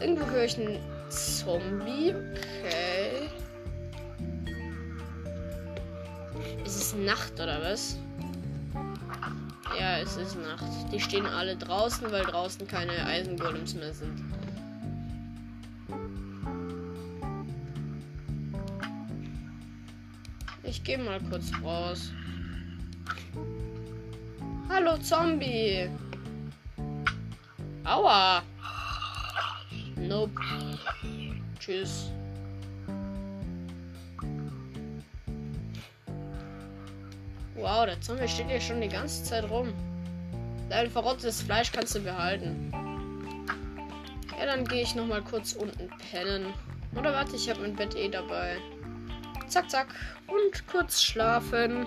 Irgendwo 0.00 0.26
höre 0.30 0.44
ich 0.44 0.58
einen 0.58 0.78
Zombie. 1.10 2.14
Okay. 2.14 3.28
Ist 6.64 6.76
es 6.76 6.94
Nacht 6.94 7.34
oder 7.34 7.60
was? 7.62 7.98
Ja, 9.78 9.98
es 9.98 10.16
ist 10.16 10.36
Nacht. 10.36 10.64
Die 10.90 11.00
stehen 11.00 11.26
alle 11.26 11.56
draußen, 11.56 12.10
weil 12.10 12.24
draußen 12.24 12.66
keine 12.66 13.04
Eisengolems 13.06 13.74
mehr 13.74 13.92
sind. 13.92 14.24
Ich 20.68 20.82
gehe 20.82 20.98
mal 20.98 21.20
kurz 21.30 21.52
raus. 21.62 22.10
Hallo 24.68 24.98
Zombie. 24.98 25.88
Aua. 27.84 28.42
Nope. 29.96 30.40
Tschüss. 31.60 32.10
Wow, 37.54 37.86
der 37.86 38.00
Zombie 38.00 38.28
steht 38.28 38.48
hier 38.48 38.60
schon 38.60 38.80
die 38.80 38.88
ganze 38.88 39.22
Zeit 39.22 39.48
rum. 39.48 39.72
Dein 40.68 40.90
verrottetes 40.90 41.42
Fleisch 41.42 41.70
kannst 41.70 41.94
du 41.94 42.00
behalten. 42.00 42.72
Ja, 44.36 44.46
dann 44.46 44.64
gehe 44.64 44.82
ich 44.82 44.96
noch 44.96 45.06
mal 45.06 45.22
kurz 45.22 45.52
unten 45.52 45.88
pennen. 46.10 46.52
Oder 46.96 47.12
warte, 47.12 47.36
ich 47.36 47.48
habe 47.48 47.60
mein 47.60 47.76
Bett 47.76 47.94
eh 47.94 48.08
dabei. 48.08 48.56
Zack, 49.48 49.70
zack. 49.70 49.88
Und 50.26 50.66
kurz 50.66 51.02
schlafen. 51.02 51.86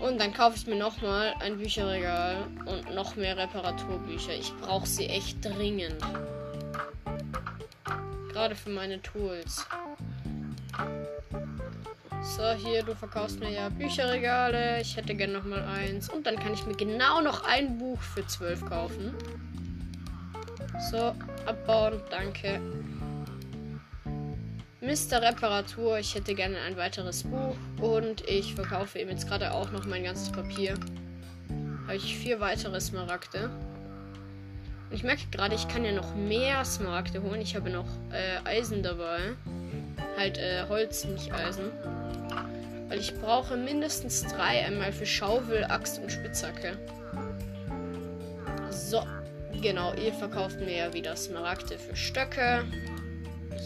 Und 0.00 0.20
dann 0.20 0.32
kaufe 0.32 0.56
ich 0.56 0.66
mir 0.66 0.76
noch 0.76 1.02
mal 1.02 1.34
ein 1.40 1.58
Bücherregal 1.58 2.46
und 2.66 2.94
noch 2.94 3.16
mehr 3.16 3.36
Reparaturbücher. 3.36 4.32
Ich 4.32 4.52
brauche 4.60 4.86
sie 4.86 5.06
echt 5.06 5.44
dringend. 5.44 6.00
Gerade 8.32 8.54
für 8.54 8.70
meine 8.70 9.02
Tools. 9.02 9.66
So, 12.22 12.50
hier, 12.52 12.82
du 12.84 12.94
verkaufst 12.94 13.40
mir 13.40 13.50
ja 13.50 13.68
Bücherregale. 13.68 14.80
Ich 14.80 14.96
hätte 14.96 15.14
gerne 15.14 15.32
noch 15.32 15.44
mal 15.44 15.64
eins. 15.64 16.08
Und 16.08 16.26
dann 16.26 16.36
kann 16.36 16.54
ich 16.54 16.64
mir 16.66 16.76
genau 16.76 17.20
noch 17.20 17.44
ein 17.44 17.78
Buch 17.78 18.00
für 18.00 18.24
12 18.24 18.64
kaufen. 18.66 19.14
So, 20.90 21.14
abbauen, 21.46 22.00
danke. 22.10 22.60
Mr. 24.80 25.20
Reparatur, 25.20 25.98
ich 25.98 26.14
hätte 26.14 26.36
gerne 26.36 26.60
ein 26.60 26.76
weiteres 26.76 27.24
Buch. 27.24 27.56
Und 27.80 28.26
ich 28.28 28.54
verkaufe 28.54 28.98
eben 28.98 29.10
jetzt 29.10 29.28
gerade 29.28 29.52
auch 29.52 29.72
noch 29.72 29.86
mein 29.86 30.04
ganzes 30.04 30.30
Papier. 30.30 30.74
Habe 31.86 31.96
ich 31.96 32.16
vier 32.16 32.38
weitere 32.38 32.80
Smaragde. 32.80 33.50
Und 34.88 34.96
ich 34.96 35.02
merke 35.02 35.22
gerade, 35.32 35.56
ich 35.56 35.66
kann 35.66 35.84
ja 35.84 35.90
noch 35.90 36.14
mehr 36.14 36.64
Smaragde 36.64 37.22
holen. 37.22 37.40
Ich 37.40 37.56
habe 37.56 37.70
noch 37.70 37.88
äh, 38.12 38.48
Eisen 38.48 38.84
dabei. 38.84 39.18
Halt 40.16 40.38
äh, 40.38 40.64
Holz, 40.68 41.04
nicht 41.04 41.32
Eisen. 41.32 41.72
Weil 42.88 43.00
ich 43.00 43.12
brauche 43.20 43.56
mindestens 43.56 44.22
drei. 44.22 44.64
Einmal 44.64 44.92
für 44.92 45.06
Schaufel, 45.06 45.64
Axt 45.64 45.98
und 45.98 46.12
Spitzhacke. 46.12 46.78
So. 48.70 49.02
Genau, 49.60 49.92
ihr 49.94 50.12
verkauft 50.12 50.60
mir 50.60 50.76
ja 50.76 50.94
wieder 50.94 51.16
Smaragde 51.16 51.78
für 51.78 51.96
Stöcke. 51.96 52.64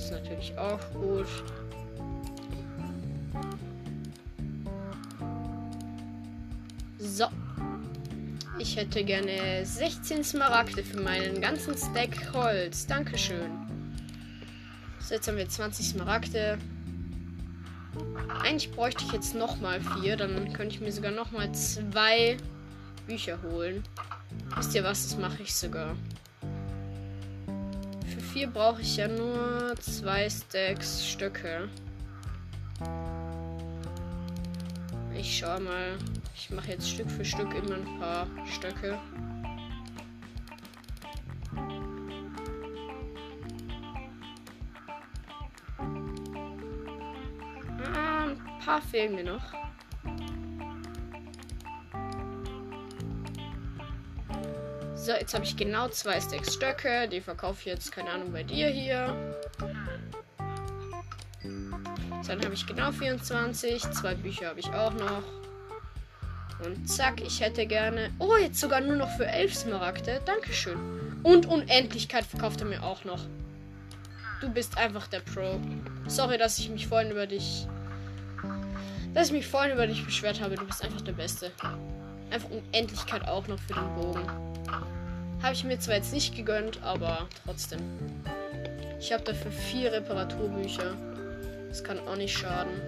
Ist 0.02 0.10
natürlich 0.10 0.58
auch 0.58 0.80
gut. 0.94 1.28
So. 6.98 7.26
Ich 8.58 8.76
hätte 8.76 9.04
gerne 9.04 9.64
16 9.64 10.24
Smaragde 10.24 10.82
für 10.82 11.00
meinen 11.00 11.40
ganzen 11.40 11.76
Stack 11.76 12.34
Holz. 12.34 12.84
Dankeschön. 12.84 13.52
So, 14.98 15.14
jetzt 15.14 15.28
haben 15.28 15.36
wir 15.36 15.48
20 15.48 15.90
Smaragde. 15.90 16.58
Eigentlich 18.42 18.72
bräuchte 18.72 19.04
ich 19.04 19.12
jetzt 19.12 19.36
nochmal 19.36 19.80
vier. 19.80 20.16
Dann 20.16 20.52
könnte 20.52 20.74
ich 20.74 20.80
mir 20.80 20.90
sogar 20.90 21.12
nochmal 21.12 21.52
zwei 21.54 22.38
Bücher 23.06 23.40
holen. 23.42 23.84
Wisst 24.56 24.74
ihr 24.74 24.82
was? 24.82 25.10
Das 25.10 25.16
mache 25.16 25.44
ich 25.44 25.54
sogar. 25.54 25.94
Für 28.32 28.38
vier 28.38 28.48
brauche 28.48 28.80
ich 28.80 28.96
ja 28.96 29.08
nur 29.08 29.74
zwei 29.78 30.26
Stacks 30.30 31.06
Stöcke. 31.06 31.68
Ich 35.14 35.38
schaue 35.38 35.60
mal. 35.60 35.98
Ich 36.34 36.48
mache 36.48 36.70
jetzt 36.70 36.88
Stück 36.88 37.10
für 37.10 37.26
Stück 37.26 37.52
immer 37.54 37.74
ein 37.74 37.98
paar 37.98 38.26
Stöcke. 38.46 38.98
Ah, 47.94 48.28
ein 48.28 48.40
paar 48.64 48.80
fehlen 48.80 49.14
mir 49.14 49.24
noch. 49.24 49.71
So, 55.02 55.10
jetzt 55.10 55.34
habe 55.34 55.44
ich 55.44 55.56
genau 55.56 55.88
zwei 55.88 56.20
Stacks 56.20 56.54
Stöcke. 56.54 57.08
Die 57.08 57.20
verkaufe 57.20 57.58
ich 57.58 57.66
jetzt, 57.66 57.90
keine 57.90 58.10
Ahnung, 58.10 58.30
bei 58.30 58.44
dir 58.44 58.68
hier. 58.68 59.34
Dann 62.24 62.44
habe 62.44 62.54
ich 62.54 62.64
genau 62.64 62.92
24. 62.92 63.82
Zwei 63.90 64.14
Bücher 64.14 64.50
habe 64.50 64.60
ich 64.60 64.72
auch 64.72 64.92
noch. 64.92 65.24
Und 66.64 66.88
zack, 66.88 67.20
ich 67.20 67.40
hätte 67.40 67.66
gerne. 67.66 68.10
Oh, 68.20 68.36
jetzt 68.36 68.60
sogar 68.60 68.80
nur 68.80 68.94
noch 68.94 69.10
für 69.16 69.26
11 69.26 69.52
Smaragde. 69.52 70.22
Dankeschön. 70.24 70.78
Und 71.24 71.46
Unendlichkeit 71.46 72.24
verkauft 72.24 72.60
er 72.60 72.68
mir 72.68 72.84
auch 72.84 73.02
noch. 73.02 73.24
Du 74.40 74.50
bist 74.50 74.78
einfach 74.78 75.08
der 75.08 75.18
Pro. 75.18 75.58
Sorry, 76.06 76.38
dass 76.38 76.60
ich 76.60 76.70
mich 76.70 76.86
vorhin 76.86 77.10
über 77.10 77.26
dich. 77.26 77.66
Dass 79.14 79.26
ich 79.26 79.32
mich 79.32 79.48
vorhin 79.48 79.72
über 79.72 79.88
dich 79.88 80.04
beschwert 80.04 80.40
habe. 80.40 80.54
Du 80.54 80.64
bist 80.64 80.84
einfach 80.84 81.00
der 81.00 81.10
Beste. 81.10 81.50
Einfach 82.30 82.50
Unendlichkeit 82.50 83.26
auch 83.26 83.48
noch 83.48 83.58
für 83.58 83.74
den 83.74 83.94
Bogen. 83.96 84.51
Habe 85.42 85.54
ich 85.54 85.64
mir 85.64 85.78
zwar 85.80 85.96
jetzt 85.96 86.12
nicht 86.12 86.36
gegönnt, 86.36 86.80
aber 86.84 87.28
trotzdem. 87.44 87.80
Ich 89.00 89.12
habe 89.12 89.24
dafür 89.24 89.50
vier 89.50 89.92
Reparaturbücher. 89.92 90.94
Das 91.68 91.82
kann 91.82 91.98
auch 92.06 92.16
nicht 92.16 92.38
schaden. 92.38 92.80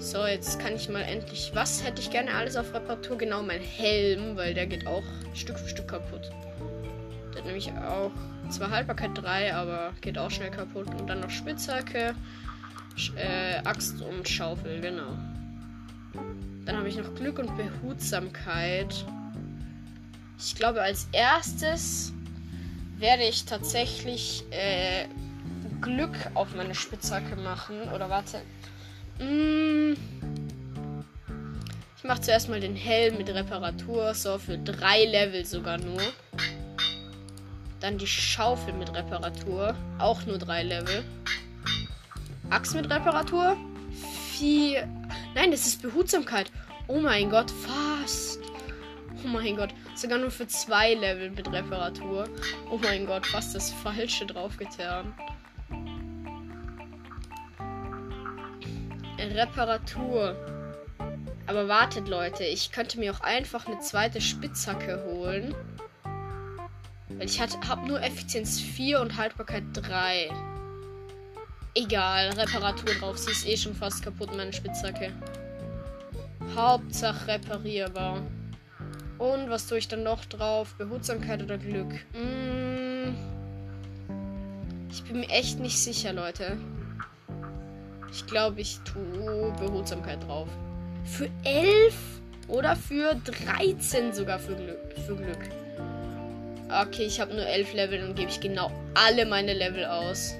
So, 0.00 0.26
jetzt 0.26 0.58
kann 0.58 0.74
ich 0.74 0.88
mal 0.88 1.02
endlich. 1.02 1.52
Was 1.54 1.84
hätte 1.84 2.02
ich 2.02 2.10
gerne 2.10 2.34
alles 2.34 2.56
auf 2.56 2.74
Reparatur? 2.74 3.16
Genau, 3.16 3.42
mein 3.42 3.60
Helm, 3.60 4.36
weil 4.36 4.52
der 4.52 4.66
geht 4.66 4.86
auch 4.86 5.04
Stück 5.32 5.60
für 5.60 5.68
Stück 5.68 5.88
kaputt. 5.88 6.30
Der 7.32 7.38
hat 7.38 7.46
nämlich 7.46 7.70
auch 7.72 8.10
zwar 8.50 8.70
Haltbarkeit 8.70 9.10
3, 9.14 9.54
aber 9.54 9.92
geht 10.00 10.18
auch 10.18 10.30
schnell 10.30 10.50
kaputt. 10.50 10.88
Und 10.88 11.06
dann 11.06 11.20
noch 11.20 11.30
Spitzhacke, 11.30 12.14
Sch 12.96 13.12
äh, 13.16 13.58
Axt 13.64 14.02
und 14.02 14.28
Schaufel, 14.28 14.80
genau. 14.80 15.16
Dann 16.64 16.76
habe 16.76 16.88
ich 16.88 16.96
noch 16.96 17.14
Glück 17.14 17.38
und 17.38 17.56
Behutsamkeit. 17.56 19.04
Ich 20.38 20.54
glaube, 20.54 20.82
als 20.82 21.08
erstes 21.12 22.12
werde 22.98 23.24
ich 23.24 23.44
tatsächlich 23.44 24.44
äh, 24.50 25.06
Glück 25.80 26.16
auf 26.34 26.54
meine 26.54 26.74
Spitzhacke 26.74 27.36
machen. 27.36 27.88
Oder 27.94 28.08
warte. 28.08 28.40
Mm. 29.18 29.94
Ich 31.96 32.04
mache 32.04 32.20
zuerst 32.20 32.48
mal 32.48 32.60
den 32.60 32.76
Helm 32.76 33.18
mit 33.18 33.28
Reparatur. 33.28 34.14
So, 34.14 34.38
für 34.38 34.58
drei 34.58 35.04
Level 35.04 35.44
sogar 35.44 35.78
nur. 35.78 36.02
Dann 37.80 37.98
die 37.98 38.06
Schaufel 38.06 38.72
mit 38.74 38.92
Reparatur. 38.94 39.74
Auch 39.98 40.24
nur 40.24 40.38
drei 40.38 40.62
Level. 40.62 41.04
Axt 42.50 42.74
mit 42.74 42.88
Reparatur. 42.88 43.56
Vier. 44.32 44.88
Nein, 45.34 45.50
das 45.50 45.66
ist 45.66 45.82
Behutsamkeit. 45.82 46.50
Oh 46.86 47.00
mein 47.00 47.30
Gott, 47.30 47.50
fast. 47.50 48.40
Oh 49.24 49.28
mein 49.28 49.56
Gott. 49.56 49.74
Sogar 49.94 50.18
nur 50.18 50.30
für 50.30 50.46
zwei 50.46 50.94
Level 50.94 51.30
mit 51.30 51.50
Reparatur. 51.50 52.28
Oh 52.70 52.78
mein 52.82 53.06
Gott, 53.06 53.26
fast 53.26 53.54
das 53.54 53.70
Falsche 53.70 54.26
draufgetan. 54.26 55.12
Reparatur. 59.18 60.36
Aber 61.46 61.68
wartet, 61.68 62.08
Leute. 62.08 62.44
Ich 62.44 62.70
könnte 62.70 62.98
mir 62.98 63.12
auch 63.12 63.20
einfach 63.20 63.66
eine 63.66 63.80
zweite 63.80 64.20
Spitzhacke 64.20 65.04
holen. 65.04 65.54
Weil 67.08 67.26
ich 67.26 67.40
habe 67.40 67.86
nur 67.86 68.02
Effizienz 68.02 68.60
4 68.60 69.00
und 69.00 69.16
Haltbarkeit 69.16 69.64
3. 69.72 70.30
Egal, 71.76 72.30
Reparatur 72.30 72.94
drauf. 72.94 73.18
Sie 73.18 73.32
ist 73.32 73.48
eh 73.48 73.56
schon 73.56 73.74
fast 73.74 74.02
kaputt, 74.02 74.34
meine 74.36 74.52
Spitzhacke. 74.52 75.12
Hauptsache 76.54 77.26
reparierbar. 77.26 78.22
Und 79.18 79.50
was 79.50 79.66
tue 79.66 79.78
ich 79.78 79.88
dann 79.88 80.04
noch 80.04 80.24
drauf? 80.24 80.74
Behutsamkeit 80.76 81.42
oder 81.42 81.58
Glück? 81.58 81.92
Mm, 82.12 83.14
ich 84.90 85.02
bin 85.02 85.20
mir 85.20 85.28
echt 85.30 85.58
nicht 85.58 85.78
sicher, 85.78 86.12
Leute. 86.12 86.56
Ich 88.12 88.24
glaube, 88.26 88.60
ich 88.60 88.78
tue 88.80 89.52
Behutsamkeit 89.58 90.22
drauf. 90.24 90.48
Für 91.04 91.28
11 91.42 91.94
oder 92.46 92.76
für 92.76 93.14
13 93.14 94.12
sogar 94.12 94.38
für 94.38 94.54
Glück. 94.54 94.78
Für 95.06 95.16
Glück. 95.16 95.50
Okay, 96.68 97.04
ich 97.04 97.20
habe 97.20 97.34
nur 97.34 97.46
11 97.46 97.74
Level, 97.74 97.98
dann 97.98 98.14
gebe 98.14 98.30
ich 98.30 98.40
genau 98.40 98.70
alle 98.94 99.26
meine 99.26 99.54
Level 99.54 99.84
aus. 99.84 100.34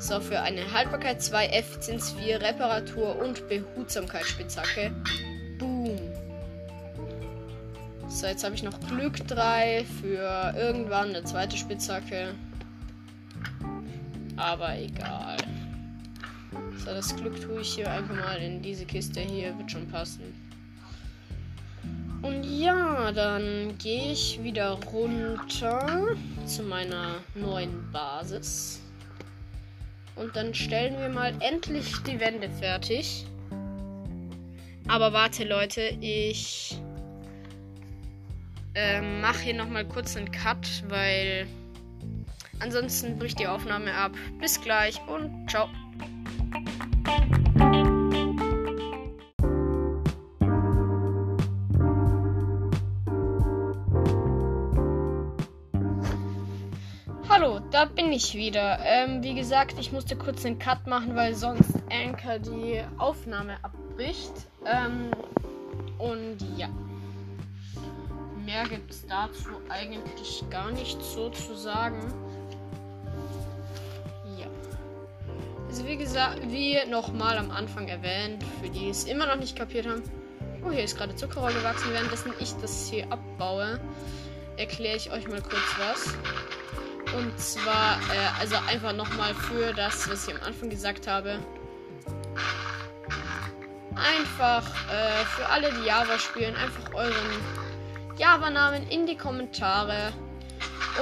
So, 0.00 0.20
für 0.20 0.40
eine 0.40 0.72
Haltbarkeit 0.72 1.20
2, 1.20 1.46
Effizienz 1.48 2.12
4, 2.12 2.40
Reparatur 2.40 3.18
und 3.20 3.48
Behutsamkeit 3.48 4.24
Spitzhacke. 4.24 4.92
Boom. 5.58 5.98
So, 8.08 8.28
jetzt 8.28 8.44
habe 8.44 8.54
ich 8.54 8.62
noch 8.62 8.78
Glück 8.88 9.26
3 9.26 9.84
für 10.00 10.54
irgendwann 10.56 11.08
eine 11.08 11.24
zweite 11.24 11.56
Spitzhacke. 11.56 12.34
Aber 14.36 14.78
egal. 14.78 15.36
So, 16.78 16.86
das 16.86 17.16
Glück 17.16 17.40
tue 17.40 17.60
ich 17.60 17.74
hier 17.74 17.90
einfach 17.90 18.14
mal 18.14 18.36
in 18.36 18.62
diese 18.62 18.86
Kiste 18.86 19.20
hier. 19.20 19.58
Wird 19.58 19.72
schon 19.72 19.88
passen. 19.88 20.32
Und 22.22 22.44
ja, 22.44 23.10
dann 23.10 23.76
gehe 23.78 24.12
ich 24.12 24.40
wieder 24.42 24.78
runter 24.92 26.16
zu 26.46 26.62
meiner 26.62 27.16
neuen 27.34 27.90
Basis. 27.90 28.80
Und 30.18 30.34
dann 30.34 30.52
stellen 30.52 30.98
wir 30.98 31.08
mal 31.08 31.32
endlich 31.40 32.02
die 32.02 32.18
Wände 32.18 32.50
fertig. 32.50 33.24
Aber 34.88 35.12
warte, 35.12 35.44
Leute, 35.44 35.96
ich 36.00 36.78
äh, 38.74 39.00
mache 39.20 39.40
hier 39.40 39.54
nochmal 39.54 39.84
kurz 39.84 40.16
einen 40.16 40.30
Cut, 40.32 40.82
weil 40.88 41.46
ansonsten 42.60 43.18
bricht 43.18 43.38
die 43.38 43.46
Aufnahme 43.46 43.92
ab. 43.94 44.12
Bis 44.40 44.60
gleich 44.60 45.00
und 45.06 45.48
ciao. 45.48 45.68
Hallo, 57.40 57.60
da 57.70 57.84
bin 57.84 58.12
ich 58.12 58.34
wieder. 58.34 58.80
Ähm, 58.84 59.22
wie 59.22 59.32
gesagt, 59.32 59.76
ich 59.78 59.92
musste 59.92 60.16
kurz 60.16 60.44
einen 60.44 60.58
Cut 60.58 60.88
machen, 60.88 61.14
weil 61.14 61.36
sonst 61.36 61.72
Anchor 61.88 62.40
die 62.40 62.82
Aufnahme 62.96 63.58
abbricht. 63.62 64.32
Ähm, 64.66 65.12
und 65.98 66.38
ja. 66.56 66.68
Mehr 68.44 68.64
gibt 68.64 68.90
es 68.90 69.06
dazu 69.06 69.50
eigentlich 69.68 70.42
gar 70.50 70.72
nicht 70.72 71.00
so 71.00 71.30
zu 71.30 71.54
sagen. 71.54 72.12
Also 75.68 75.86
wie 75.86 75.96
gesagt, 75.96 76.40
wie 76.50 76.76
nochmal 76.90 77.38
am 77.38 77.52
Anfang 77.52 77.86
erwähnt, 77.86 78.42
für 78.60 78.68
die 78.68 78.88
es 78.88 79.04
immer 79.04 79.26
noch 79.26 79.36
nicht 79.36 79.54
kapiert 79.54 79.86
haben. 79.86 80.02
Oh, 80.66 80.72
hier 80.72 80.82
ist 80.82 80.98
gerade 80.98 81.14
Zuckerrohr 81.14 81.52
gewachsen. 81.52 81.92
Währenddessen 81.92 82.32
ich 82.40 82.52
das 82.54 82.88
hier 82.90 83.06
abbaue, 83.12 83.78
erkläre 84.56 84.96
ich 84.96 85.12
euch 85.12 85.28
mal 85.28 85.40
kurz 85.40 85.76
was. 85.78 86.16
Und 87.16 87.38
zwar, 87.38 87.98
äh, 88.12 88.40
also 88.40 88.56
einfach 88.68 88.92
nochmal 88.92 89.34
für 89.34 89.72
das, 89.72 90.08
was 90.10 90.28
ich 90.28 90.34
am 90.34 90.42
Anfang 90.42 90.70
gesagt 90.70 91.06
habe. 91.06 91.38
Einfach 93.94 94.62
äh, 94.90 95.24
für 95.36 95.46
alle, 95.48 95.72
die 95.72 95.86
Java 95.86 96.18
spielen, 96.18 96.54
einfach 96.56 96.94
euren 96.94 97.14
Java-Namen 98.18 98.88
in 98.88 99.06
die 99.06 99.16
Kommentare 99.16 100.12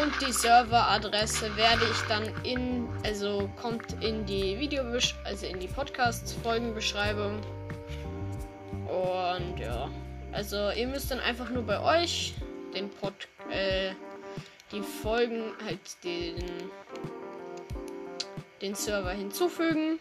und 0.02 0.12
die 0.20 0.32
Serveradresse 0.32 1.56
werde 1.56 1.84
ich 1.90 2.00
dann 2.08 2.24
in, 2.44 2.88
also 3.04 3.48
kommt 3.60 4.02
in 4.02 4.26
die 4.26 4.58
Video, 4.58 4.82
also 5.24 5.46
in 5.46 5.58
die 5.58 5.68
Podcast-Folgenbeschreibung. 5.68 7.40
Und 8.86 9.58
ja, 9.58 9.88
also 10.32 10.70
ihr 10.70 10.86
müsst 10.86 11.10
dann 11.10 11.20
einfach 11.20 11.48
nur 11.48 11.62
bei 11.62 11.80
euch 11.80 12.34
den 12.74 12.90
Pod, 12.90 13.14
äh, 13.50 13.92
die 14.72 14.82
Folgen, 14.82 15.52
halt 15.64 15.78
den, 16.04 16.36
den 18.60 18.74
Server 18.74 19.10
hinzufügen. 19.10 20.00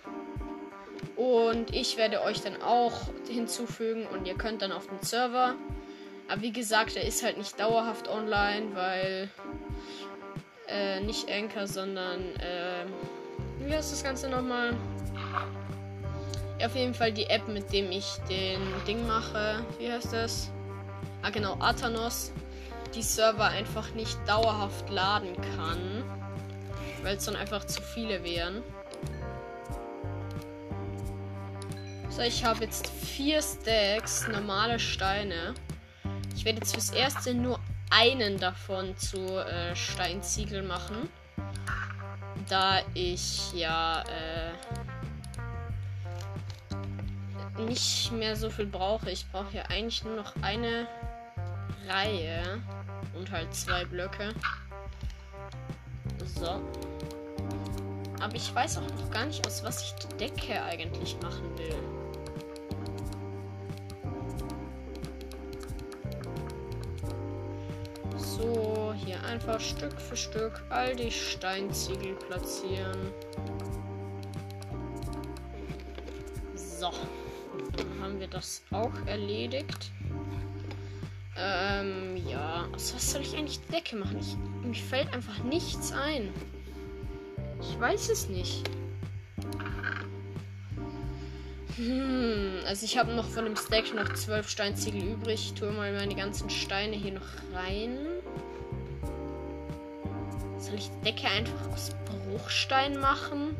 Und 1.15 1.73
ich 1.73 1.97
werde 1.97 2.21
euch 2.23 2.41
dann 2.41 2.61
auch 2.61 2.93
hinzufügen 3.29 4.05
und 4.07 4.25
ihr 4.25 4.35
könnt 4.35 4.61
dann 4.61 4.71
auf 4.71 4.87
den 4.87 4.99
Server. 5.01 5.55
Aber 6.27 6.41
wie 6.41 6.51
gesagt, 6.51 6.95
er 6.95 7.03
ist 7.03 7.23
halt 7.23 7.37
nicht 7.37 7.59
dauerhaft 7.59 8.07
online, 8.09 8.67
weil 8.73 9.29
äh, 10.67 10.99
nicht 11.01 11.29
Anchor, 11.29 11.67
sondern 11.67 12.21
äh, 12.37 12.85
wie 13.59 13.73
heißt 13.73 13.93
das 13.93 14.03
Ganze 14.03 14.29
nochmal? 14.29 14.75
Ja, 16.59 16.67
auf 16.67 16.75
jeden 16.75 16.93
Fall 16.93 17.11
die 17.11 17.25
App, 17.25 17.47
mit 17.47 17.71
dem 17.71 17.91
ich 17.91 18.05
den 18.29 18.61
Ding 18.87 19.05
mache. 19.07 19.63
Wie 19.77 19.91
heißt 19.91 20.13
das? 20.13 20.49
Ah, 21.21 21.29
genau, 21.29 21.57
Athanos. 21.59 22.31
Die 22.95 23.01
Server 23.01 23.47
einfach 23.47 23.91
nicht 23.91 24.17
dauerhaft 24.25 24.89
laden 24.89 25.35
kann. 25.55 26.03
Weil 27.03 27.17
es 27.17 27.25
dann 27.25 27.35
einfach 27.35 27.65
zu 27.65 27.81
viele 27.81 28.23
wären. 28.23 28.63
So, 32.09 32.21
ich 32.21 32.45
habe 32.45 32.63
jetzt 32.63 32.87
vier 32.87 33.41
Stacks 33.41 34.27
normale 34.29 34.79
Steine. 34.79 35.53
Ich 36.33 36.45
werde 36.45 36.59
jetzt 36.59 36.73
fürs 36.73 36.91
erste 36.91 37.33
nur 37.33 37.59
einen 37.89 38.39
davon 38.39 38.97
zu 38.97 39.17
äh, 39.17 39.75
Steinziegel 39.75 40.63
machen. 40.63 41.09
Da 42.47 42.79
ich 42.93 43.51
ja 43.53 44.03
äh, 44.03 44.51
nicht 47.61 48.11
mehr 48.13 48.35
so 48.37 48.49
viel 48.49 48.67
brauche. 48.67 49.11
Ich 49.11 49.29
brauche 49.31 49.57
ja 49.57 49.63
eigentlich 49.63 50.03
nur 50.05 50.15
noch 50.15 50.33
eine 50.41 50.87
Reihe 51.87 52.61
und 53.13 53.31
halt 53.31 53.53
zwei 53.53 53.85
Blöcke. 53.85 54.33
So. 56.25 56.61
Aber 58.21 58.35
ich 58.35 58.53
weiß 58.53 58.77
auch 58.77 58.89
noch 58.89 59.11
gar 59.11 59.25
nicht, 59.25 59.45
aus 59.45 59.63
was 59.63 59.81
ich 59.83 59.93
die 59.95 60.17
Decke 60.17 60.61
eigentlich 60.63 61.17
machen 61.21 61.57
will. 61.57 61.75
So, 68.17 68.93
hier 68.97 69.23
einfach 69.23 69.59
Stück 69.59 69.99
für 69.99 70.17
Stück 70.17 70.63
all 70.69 70.95
die 70.95 71.11
Steinziegel 71.11 72.15
platzieren. 72.15 73.13
So, 76.55 76.91
dann 77.77 78.01
haben 78.01 78.19
wir 78.19 78.27
das 78.27 78.63
auch 78.71 78.91
erledigt. 79.05 79.91
Ähm, 81.45 82.17
ja. 82.27 82.67
Was 82.71 83.11
soll 83.11 83.21
ich 83.21 83.37
eigentlich 83.37 83.59
Decke 83.67 83.95
machen? 83.95 84.19
Ich, 84.19 84.35
mir 84.65 84.73
fällt 84.73 85.13
einfach 85.13 85.43
nichts 85.43 85.91
ein. 85.91 86.33
Ich 87.61 87.79
weiß 87.79 88.09
es 88.09 88.29
nicht. 88.29 88.67
Hm, 91.77 92.59
also 92.65 92.85
ich 92.85 92.97
habe 92.97 93.13
noch 93.13 93.27
von 93.27 93.45
dem 93.45 93.55
Stack 93.55 93.93
noch 93.93 94.11
zwölf 94.13 94.49
Steinziegel 94.49 95.03
übrig. 95.03 95.51
Ich 95.51 95.53
tue 95.53 95.71
mal 95.71 95.93
meine 95.93 96.15
ganzen 96.15 96.49
Steine 96.49 96.95
hier 96.95 97.13
noch 97.13 97.27
rein. 97.53 97.97
Soll 100.57 100.75
ich 100.75 100.89
die 100.89 101.11
Decke 101.11 101.27
einfach 101.27 101.69
aus 101.71 101.91
Bruchstein 102.05 102.97
machen? 102.99 103.55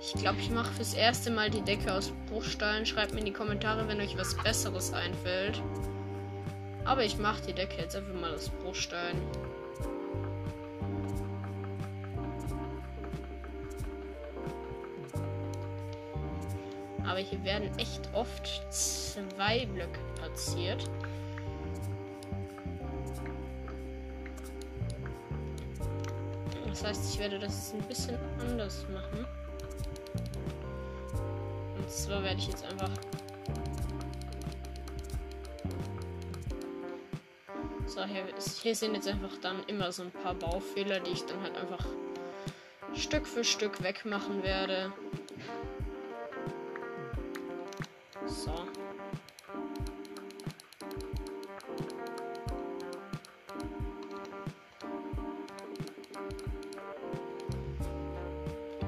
Ich 0.00 0.14
glaube, 0.20 0.38
ich 0.40 0.50
mache 0.50 0.72
fürs 0.72 0.94
erste 0.94 1.30
Mal 1.30 1.50
die 1.50 1.62
Decke 1.62 1.92
aus 1.92 2.12
Bruchstein. 2.28 2.86
Schreibt 2.86 3.12
mir 3.12 3.20
in 3.20 3.26
die 3.26 3.32
Kommentare, 3.32 3.88
wenn 3.88 4.00
euch 4.00 4.16
was 4.16 4.36
Besseres 4.36 4.92
einfällt. 4.92 5.60
Aber 6.84 7.04
ich 7.04 7.16
mache 7.18 7.42
die 7.42 7.52
Decke 7.52 7.80
jetzt 7.80 7.96
einfach 7.96 8.14
mal 8.14 8.34
aus 8.34 8.48
Bruchstein. 8.48 9.16
Aber 17.06 17.18
hier 17.18 17.42
werden 17.44 17.70
echt 17.78 18.08
oft 18.14 18.62
zwei 18.72 19.66
Blöcke 19.66 20.00
platziert. 20.16 20.88
Das 26.68 26.84
heißt, 26.84 27.14
ich 27.14 27.20
werde 27.20 27.38
das 27.38 27.74
ein 27.74 27.82
bisschen 27.82 28.18
anders 28.40 28.86
machen. 28.92 29.26
Und 31.76 31.90
zwar 31.90 32.22
werde 32.22 32.38
ich 32.38 32.48
jetzt 32.48 32.64
einfach 32.64 32.90
So, 37.94 38.02
hier, 38.04 38.24
hier 38.62 38.74
sind 38.74 38.94
jetzt 38.94 39.06
einfach 39.06 39.36
dann 39.42 39.62
immer 39.66 39.92
so 39.92 40.04
ein 40.04 40.10
paar 40.10 40.32
Baufehler, 40.32 40.98
die 41.00 41.10
ich 41.10 41.26
dann 41.26 41.42
halt 41.42 41.54
einfach 41.58 41.84
Stück 42.94 43.26
für 43.26 43.44
Stück 43.44 43.82
wegmachen 43.82 44.42
werde. 44.42 44.90
So. 48.26 48.54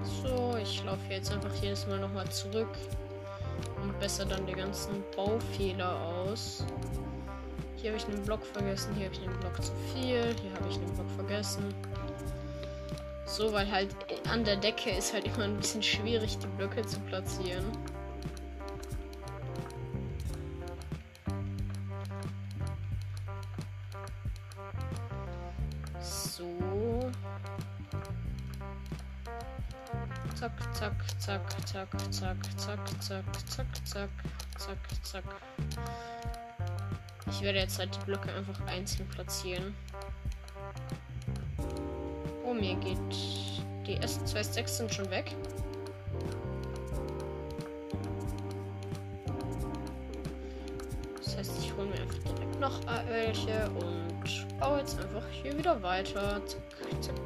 So, 0.03 0.57
ich 0.63 0.83
laufe 0.83 1.03
jetzt 1.11 1.31
einfach 1.31 1.55
jedes 1.57 1.87
Mal 1.89 2.01
nochmal 2.01 2.31
zurück 2.31 2.75
und 3.83 4.01
besser 4.01 4.25
dann 4.25 4.47
die 4.47 4.55
ganzen 4.55 5.05
Baufehler 5.15 6.01
aus. 6.01 6.65
Hier 7.85 7.93
habe 7.93 8.03
ich 8.03 8.09
einen 8.09 8.24
Block 8.24 8.47
vergessen, 8.47 8.95
hier 8.95 9.05
habe 9.05 9.14
ich 9.14 9.28
einen 9.28 9.41
Block 9.41 9.62
zu 9.62 9.70
viel, 9.93 10.35
hier 10.41 10.55
habe 10.55 10.68
ich 10.70 10.76
einen 10.76 10.95
Block 10.95 11.11
vergessen. 11.16 11.74
So, 13.26 13.53
weil 13.53 13.70
halt 13.70 13.95
an 14.26 14.43
der 14.43 14.57
Decke 14.57 14.89
ist 14.89 15.12
halt 15.12 15.26
immer 15.26 15.45
ein 15.45 15.59
bisschen 15.59 15.82
schwierig, 15.82 16.39
die 16.39 16.47
Blöcke 16.57 16.80
zu 16.87 16.99
platzieren. 17.01 17.62
So. 26.01 27.11
Zack, 30.37 30.53
zack, 30.72 31.20
zack, 31.20 31.66
zack, 31.66 31.91
zack, 32.11 32.39
zack, 32.57 32.78
zack, 32.99 33.28
zack, 33.45 33.66
zack, 33.85 34.09
zack, 34.57 34.78
zack. 35.03 35.24
Ich 37.37 37.43
werde 37.43 37.59
jetzt 37.59 37.80
halt 37.80 37.91
die 37.93 38.05
Blöcke 38.07 38.32
einfach 38.32 38.64
einzeln 38.66 39.09
platzieren. 39.09 39.74
Oh, 42.45 42.55
mir 42.55 42.76
geht 42.76 42.99
die 43.87 43.97
ersten 43.97 44.24
zwei 44.24 44.45
Stacks 44.45 44.78
sind 44.78 44.95
schon 44.95 45.11
weg. 45.11 45.35
Das 51.16 51.37
heißt, 51.37 51.59
ich 51.59 51.74
hole 51.76 51.89
mir 51.89 52.01
einfach 52.01 52.18
direkt 52.18 52.61
noch 52.61 52.80
welche 53.09 53.68
und 53.70 54.59
baue 54.61 54.78
jetzt 54.78 54.99
einfach 55.01 55.24
hier 55.43 55.59
wieder 55.59 55.82
weiter. 55.82 56.41
Zack, 56.47 56.62
zack, 57.03 57.16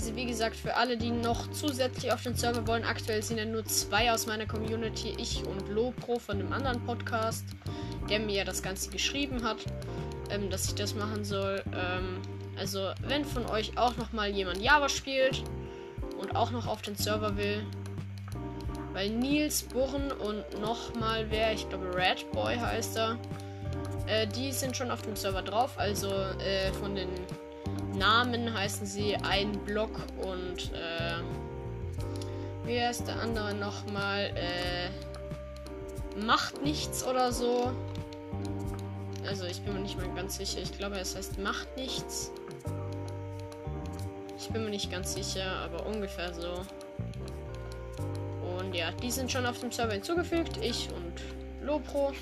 Also 0.00 0.16
wie 0.16 0.24
gesagt, 0.24 0.56
für 0.56 0.76
alle, 0.76 0.96
die 0.96 1.10
noch 1.10 1.50
zusätzlich 1.50 2.10
auf 2.10 2.22
den 2.22 2.34
Server 2.34 2.66
wollen, 2.66 2.84
aktuell 2.84 3.22
sind 3.22 3.36
ja 3.36 3.44
nur 3.44 3.66
zwei 3.66 4.10
aus 4.10 4.26
meiner 4.26 4.46
Community, 4.46 5.14
ich 5.18 5.44
und 5.44 5.68
Lopro 5.68 6.18
von 6.18 6.38
dem 6.38 6.54
anderen 6.54 6.82
Podcast, 6.86 7.44
der 8.08 8.18
mir 8.18 8.36
ja 8.36 8.44
das 8.44 8.62
Ganze 8.62 8.88
geschrieben 8.88 9.44
hat, 9.44 9.58
ähm, 10.30 10.48
dass 10.48 10.64
ich 10.64 10.74
das 10.74 10.94
machen 10.94 11.22
soll. 11.22 11.62
Ähm, 11.74 12.22
also 12.58 12.92
wenn 13.02 13.26
von 13.26 13.44
euch 13.44 13.76
auch 13.76 13.94
noch 13.98 14.14
mal 14.14 14.30
jemand 14.30 14.62
Java 14.62 14.88
spielt 14.88 15.44
und 16.18 16.34
auch 16.34 16.50
noch 16.50 16.66
auf 16.66 16.80
den 16.80 16.96
Server 16.96 17.36
will, 17.36 17.62
weil 18.94 19.10
Nils 19.10 19.64
Burren 19.64 20.12
und 20.12 20.62
noch 20.62 20.94
mal 20.94 21.26
wer, 21.28 21.52
ich 21.52 21.68
glaube 21.68 21.94
Red 21.94 22.32
Boy 22.32 22.56
heißt 22.56 22.96
er, 22.96 23.18
äh, 24.06 24.26
die 24.26 24.50
sind 24.52 24.74
schon 24.74 24.90
auf 24.90 25.02
dem 25.02 25.14
Server 25.14 25.42
drauf. 25.42 25.74
Also 25.76 26.08
äh, 26.08 26.72
von 26.80 26.94
den 26.94 27.10
Namen 28.00 28.52
heißen 28.54 28.86
sie 28.86 29.14
ein 29.16 29.52
Block 29.66 29.90
und 30.22 30.72
äh, 30.72 31.20
wie 32.64 32.80
heißt 32.80 33.06
der 33.06 33.20
andere 33.20 33.54
nochmal? 33.54 34.32
Äh, 34.34 34.88
macht 36.24 36.62
nichts 36.62 37.06
oder 37.06 37.30
so. 37.30 37.72
Also 39.28 39.44
ich 39.44 39.60
bin 39.60 39.74
mir 39.74 39.80
nicht 39.80 39.98
mal 39.98 40.08
ganz 40.14 40.38
sicher. 40.38 40.60
Ich 40.62 40.76
glaube, 40.78 40.96
es 40.96 41.14
heißt 41.14 41.38
macht 41.40 41.76
nichts. 41.76 42.32
Ich 44.38 44.48
bin 44.48 44.64
mir 44.64 44.70
nicht 44.70 44.90
ganz 44.90 45.12
sicher, 45.12 45.44
aber 45.62 45.84
ungefähr 45.84 46.32
so. 46.32 46.62
Und 48.58 48.74
ja, 48.74 48.92
die 48.92 49.10
sind 49.10 49.30
schon 49.30 49.44
auf 49.44 49.60
dem 49.60 49.70
Server 49.70 49.92
hinzugefügt. 49.92 50.56
Ich 50.62 50.88
und 50.90 51.20
Lopro 51.62 52.14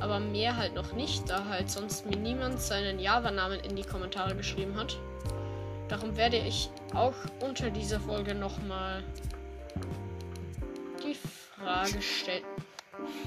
aber 0.00 0.18
mehr 0.18 0.56
halt 0.56 0.74
noch 0.74 0.92
nicht, 0.92 1.28
da 1.28 1.44
halt 1.44 1.70
sonst 1.70 2.06
mir 2.06 2.16
niemand 2.16 2.60
seinen 2.60 2.98
Java-Namen 2.98 3.60
in 3.60 3.76
die 3.76 3.82
Kommentare 3.82 4.34
geschrieben 4.34 4.76
hat. 4.76 4.98
Darum 5.88 6.16
werde 6.16 6.36
ich 6.38 6.70
auch 6.94 7.14
unter 7.40 7.70
dieser 7.70 8.00
Folge 8.00 8.34
nochmal 8.34 9.02
die 11.04 11.14
Frage 11.14 12.00
stellen. 12.00 12.44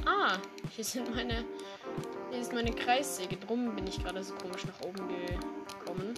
Ah, 0.06 0.38
hier 0.76 0.84
sind 0.84 1.14
meine. 1.14 1.46
Hier 2.30 2.42
ist 2.42 2.54
meine 2.54 2.72
Kreissäge. 2.72 3.38
Drum 3.38 3.76
bin 3.76 3.86
ich 3.86 4.04
gerade 4.04 4.24
so 4.24 4.34
komisch 4.36 4.66
nach 4.66 4.88
oben 4.88 5.08
gekommen. 5.08 6.14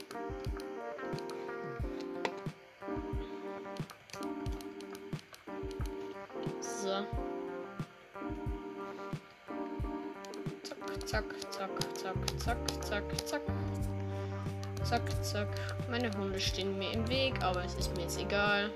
So. 6.62 7.06
Zack, 11.06 11.26
zack, 11.52 11.70
zack, 11.96 12.18
zack, 12.40 12.58
zack, 12.82 13.28
zack. 13.28 13.42
Zack, 14.84 15.24
zack. 15.24 15.48
Meine 15.90 16.12
Hunde 16.12 16.40
stehen 16.40 16.78
mir 16.78 16.92
im 16.92 17.08
Weg, 17.10 17.34
aber 17.42 17.64
es 17.66 17.74
ist 17.76 17.96
mir 17.96 18.04
jetzt 18.04 18.20
egal. 18.20 18.70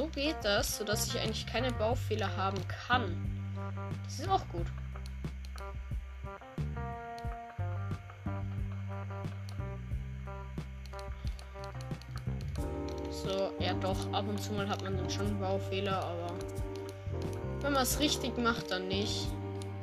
So 0.00 0.06
geht 0.06 0.36
das, 0.42 0.78
sodass 0.78 1.08
ich 1.08 1.20
eigentlich 1.20 1.44
keine 1.46 1.70
Baufehler 1.72 2.34
haben 2.34 2.56
kann. 2.86 3.14
Das 4.04 4.20
ist 4.20 4.28
auch 4.30 4.48
gut. 4.48 4.66
So, 13.10 13.52
ja 13.58 13.74
doch, 13.74 14.10
ab 14.14 14.24
und 14.26 14.42
zu 14.42 14.54
mal 14.54 14.66
hat 14.66 14.82
man 14.82 14.96
dann 14.96 15.10
schon 15.10 15.38
Baufehler, 15.38 16.02
aber 16.02 16.32
wenn 17.60 17.74
man 17.74 17.82
es 17.82 18.00
richtig 18.00 18.38
macht, 18.38 18.70
dann 18.70 18.88
nicht. 18.88 19.28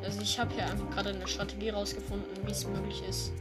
Also 0.03 0.21
ich 0.21 0.39
habe 0.39 0.51
hier 0.55 0.65
einfach 0.65 0.89
gerade 0.89 1.09
eine 1.09 1.27
Strategie 1.27 1.69
rausgefunden, 1.69 2.25
wie 2.43 2.51
es 2.51 2.65
möglich 2.65 3.03
ist, 3.07 3.33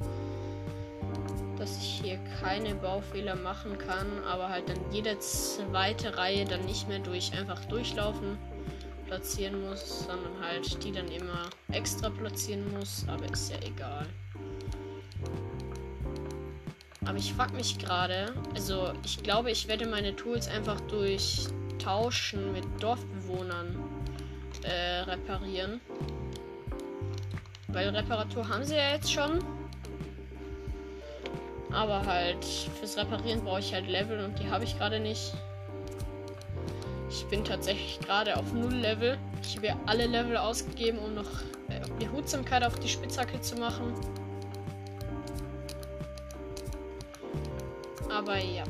dass 1.67 1.79
ich 1.79 2.01
hier 2.01 2.21
keine 2.41 2.77
Baufehler 2.77 3.35
machen 3.35 3.77
kann, 3.77 4.07
aber 4.25 4.51
halt 4.51 4.69
dann 4.69 4.79
jede 4.93 5.19
zweite 5.19 6.17
Reihe 6.17 6.45
dann 6.45 6.64
nicht 6.64 6.89
mehr 6.89 7.01
durch 7.01 7.33
einfach 7.37 7.64
durchlaufen 7.64 8.39
platzieren 9.09 9.69
muss, 9.69 10.07
sondern 10.07 10.41
halt 10.41 10.85
die 10.85 10.93
dann 10.93 11.09
immer 11.09 11.51
extra 11.73 12.09
platzieren 12.09 12.73
muss, 12.73 13.05
aber 13.09 13.25
ist 13.33 13.51
ja 13.51 13.57
egal. 13.67 14.07
Aber 17.05 17.19
ich 17.19 17.35
frage 17.35 17.55
mich 17.55 17.79
gerade, 17.81 18.33
also 18.55 18.93
ich 19.05 19.25
glaube, 19.25 19.51
ich 19.51 19.67
werde 19.67 19.89
meine 19.89 20.14
Tools 20.14 20.47
einfach 20.47 20.81
durch 20.83 21.49
Tauschen 21.81 22.53
mit 22.53 22.64
Dorfbewohnern 22.79 23.77
äh, 24.62 25.01
reparieren. 25.01 25.81
Weil 27.67 27.89
Reparatur 27.89 28.49
haben 28.49 28.62
sie 28.62 28.77
ja 28.77 28.93
jetzt 28.93 29.12
schon. 29.12 29.56
Aber 31.77 32.07
halt, 32.07 32.43
fürs 32.43 32.97
Reparieren 32.97 33.45
brauche 33.45 33.61
ich 33.61 33.74
halt 33.74 33.87
Level 33.87 34.24
und 34.24 34.39
die 34.39 34.49
habe 34.49 34.64
ich 34.64 34.79
gerade 34.79 34.99
nicht. 34.99 35.35
Ich 37.11 37.27
bin 37.27 37.45
tatsächlich 37.45 38.01
gerade 38.01 38.35
auf 38.39 38.51
null 38.55 38.72
Level. 38.72 39.18
Ich 39.43 39.59
habe 39.59 39.79
alle 39.85 40.07
Level 40.07 40.39
ausgegeben, 40.39 40.99
um 40.99 41.14
noch 41.14 41.43
äh, 41.68 41.83
die 42.01 42.09
Hutsamkeit 42.09 42.64
auf 42.64 42.79
die 42.79 42.89
Spitzhacke 42.89 43.39
zu 43.43 43.57
machen. 43.57 43.93
Aber 48.09 48.39
ja. 48.39 48.64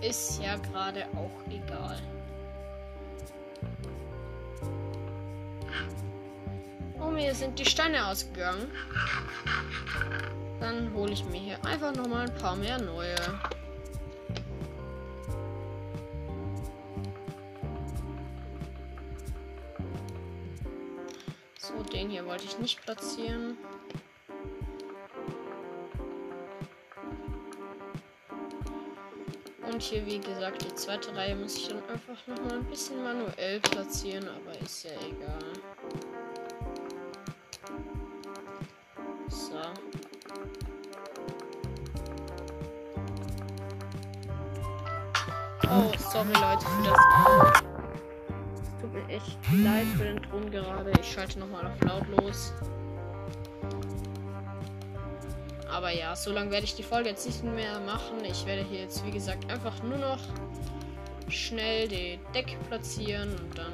Ist 0.00 0.42
ja 0.42 0.56
gerade 0.56 1.04
auch 1.14 1.52
egal. 1.52 2.00
Mir 7.20 7.34
sind 7.34 7.58
die 7.58 7.66
Steine 7.66 8.06
ausgegangen. 8.06 8.70
Dann 10.58 10.90
hole 10.94 11.12
ich 11.12 11.22
mir 11.26 11.38
hier 11.38 11.64
einfach 11.66 11.94
noch 11.94 12.08
mal 12.08 12.26
ein 12.26 12.34
paar 12.36 12.56
mehr 12.56 12.78
neue. 12.78 13.14
So, 21.58 21.82
den 21.92 22.08
hier 22.08 22.24
wollte 22.24 22.44
ich 22.44 22.58
nicht 22.58 22.80
platzieren. 22.82 23.58
Und 29.70 29.82
hier, 29.82 30.04
wie 30.06 30.20
gesagt, 30.20 30.64
die 30.64 30.74
zweite 30.74 31.14
Reihe 31.14 31.36
muss 31.36 31.56
ich 31.56 31.68
dann 31.68 31.82
einfach 31.88 32.26
noch 32.26 32.42
mal 32.44 32.54
ein 32.54 32.64
bisschen 32.64 33.02
manuell 33.04 33.60
platzieren, 33.60 34.26
aber 34.26 34.58
ist 34.58 34.84
ja 34.84 34.90
egal. 35.06 35.79
Sorry 46.10 46.32
Leute 46.32 46.66
für 46.66 46.82
das. 46.82 47.62
Tut 48.80 48.92
mir 48.92 49.08
echt 49.08 49.38
leid 49.52 49.86
für 49.96 50.04
den 50.04 50.22
Ton 50.22 50.50
gerade. 50.50 50.92
Ich 51.00 51.12
schalte 51.12 51.38
nochmal 51.38 51.66
auf 51.66 51.80
lautlos. 51.82 52.52
Aber 55.70 55.92
ja, 55.92 56.16
so 56.16 56.32
lange 56.32 56.50
werde 56.50 56.64
ich 56.64 56.74
die 56.74 56.82
Folge 56.82 57.10
jetzt 57.10 57.26
nicht 57.26 57.44
mehr 57.44 57.78
machen. 57.80 58.24
Ich 58.24 58.44
werde 58.44 58.64
hier 58.64 58.80
jetzt, 58.80 59.06
wie 59.06 59.12
gesagt, 59.12 59.50
einfach 59.52 59.80
nur 59.84 59.98
noch 59.98 60.18
schnell 61.28 61.86
die 61.86 62.18
Deck 62.34 62.56
platzieren 62.68 63.30
und 63.38 63.56
dann 63.56 63.72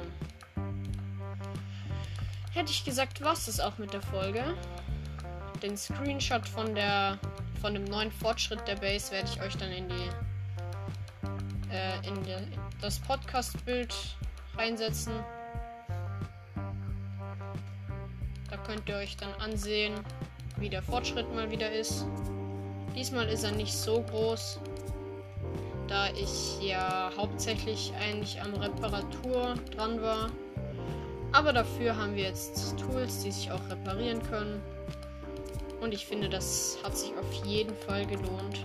hätte 2.53 2.69
ich 2.69 2.85
gesagt, 2.85 3.23
was 3.23 3.47
ist 3.47 3.59
auch 3.59 3.79
mit 3.79 3.93
der 3.93 4.01
Folge. 4.01 4.43
Den 5.63 5.75
Screenshot 5.75 6.47
von 6.47 6.75
der 6.75 7.17
von 7.61 7.73
dem 7.73 7.85
neuen 7.85 8.11
Fortschritt 8.11 8.67
der 8.67 8.75
Base 8.75 9.11
werde 9.11 9.27
ich 9.33 9.41
euch 9.41 9.57
dann 9.57 9.71
in 9.71 9.89
die 9.89 10.26
äh, 11.77 12.07
in, 12.07 12.23
die, 12.23 12.35
das 12.81 12.99
Podcast-Bild 12.99 13.93
reinsetzen. 14.57 15.13
Da 18.49 18.57
könnt 18.65 18.87
ihr 18.89 18.95
euch 18.95 19.17
dann 19.17 19.33
ansehen, 19.39 19.93
wie 20.57 20.69
der 20.69 20.81
Fortschritt 20.81 21.33
mal 21.35 21.51
wieder 21.51 21.71
ist. 21.71 22.05
Diesmal 22.95 23.27
ist 23.27 23.43
er 23.43 23.51
nicht 23.51 23.73
so 23.73 24.01
groß, 24.01 24.59
da 25.87 26.07
ich 26.09 26.59
ja 26.61 27.11
hauptsächlich 27.15 27.93
eigentlich 28.01 28.41
am 28.41 28.53
Reparatur 28.55 29.55
dran 29.75 30.01
war. 30.01 30.31
Aber 31.33 31.53
dafür 31.53 31.95
haben 31.95 32.15
wir 32.15 32.23
jetzt 32.23 32.75
Tools, 32.79 33.23
die 33.23 33.31
sich 33.31 33.51
auch 33.51 33.69
reparieren 33.69 34.23
können. 34.23 34.61
Und 35.81 35.93
ich 35.93 36.07
finde, 36.07 36.27
das 36.29 36.79
hat 36.83 36.97
sich 36.97 37.11
auf 37.15 37.45
jeden 37.45 37.75
Fall 37.75 38.05
gelohnt. 38.07 38.63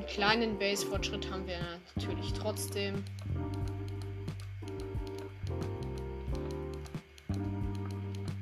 Einen 0.00 0.08
kleinen 0.08 0.58
Base-Fortschritt 0.58 1.30
haben 1.30 1.46
wir 1.46 1.58
natürlich 1.94 2.32
trotzdem. 2.32 3.04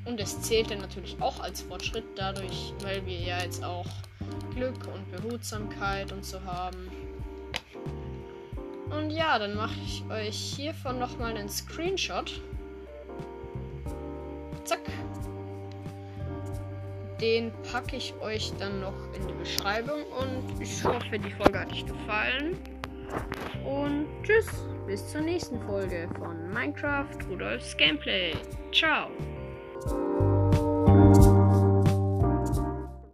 Und 0.04 0.20
es 0.20 0.40
zählt 0.40 0.70
dann 0.70 0.78
natürlich 0.78 1.16
auch 1.20 1.40
als 1.40 1.62
Fortschritt, 1.62 2.04
dadurch, 2.14 2.72
weil 2.82 3.04
wir 3.06 3.18
ja 3.18 3.42
jetzt 3.42 3.64
auch 3.64 3.88
Glück 4.54 4.86
und 4.86 5.10
Behutsamkeit 5.10 6.12
und 6.12 6.24
so 6.24 6.40
haben. 6.44 6.92
Und 8.90 9.10
ja, 9.10 9.36
dann 9.40 9.56
mache 9.56 9.80
ich 9.84 10.04
euch 10.08 10.36
hiervon 10.36 11.00
nochmal 11.00 11.36
einen 11.36 11.48
Screenshot. 11.48 12.40
Zack. 14.62 14.88
Den 17.20 17.52
packe 17.72 17.96
ich 17.96 18.14
euch 18.20 18.52
dann 18.58 18.80
noch 18.80 18.94
in 19.14 19.26
die 19.26 19.34
Beschreibung 19.34 20.04
und 20.20 20.60
ich 20.60 20.84
hoffe, 20.84 21.18
die 21.18 21.30
Folge 21.32 21.60
hat 21.60 21.72
euch 21.72 21.84
gefallen. 21.84 22.56
Und 23.64 24.06
tschüss, 24.22 24.46
bis 24.86 25.08
zur 25.08 25.22
nächsten 25.22 25.60
Folge 25.62 26.08
von 26.18 26.48
Minecraft 26.50 27.16
Rudolfs 27.28 27.76
Gameplay. 27.76 28.34
Ciao. 28.72 29.08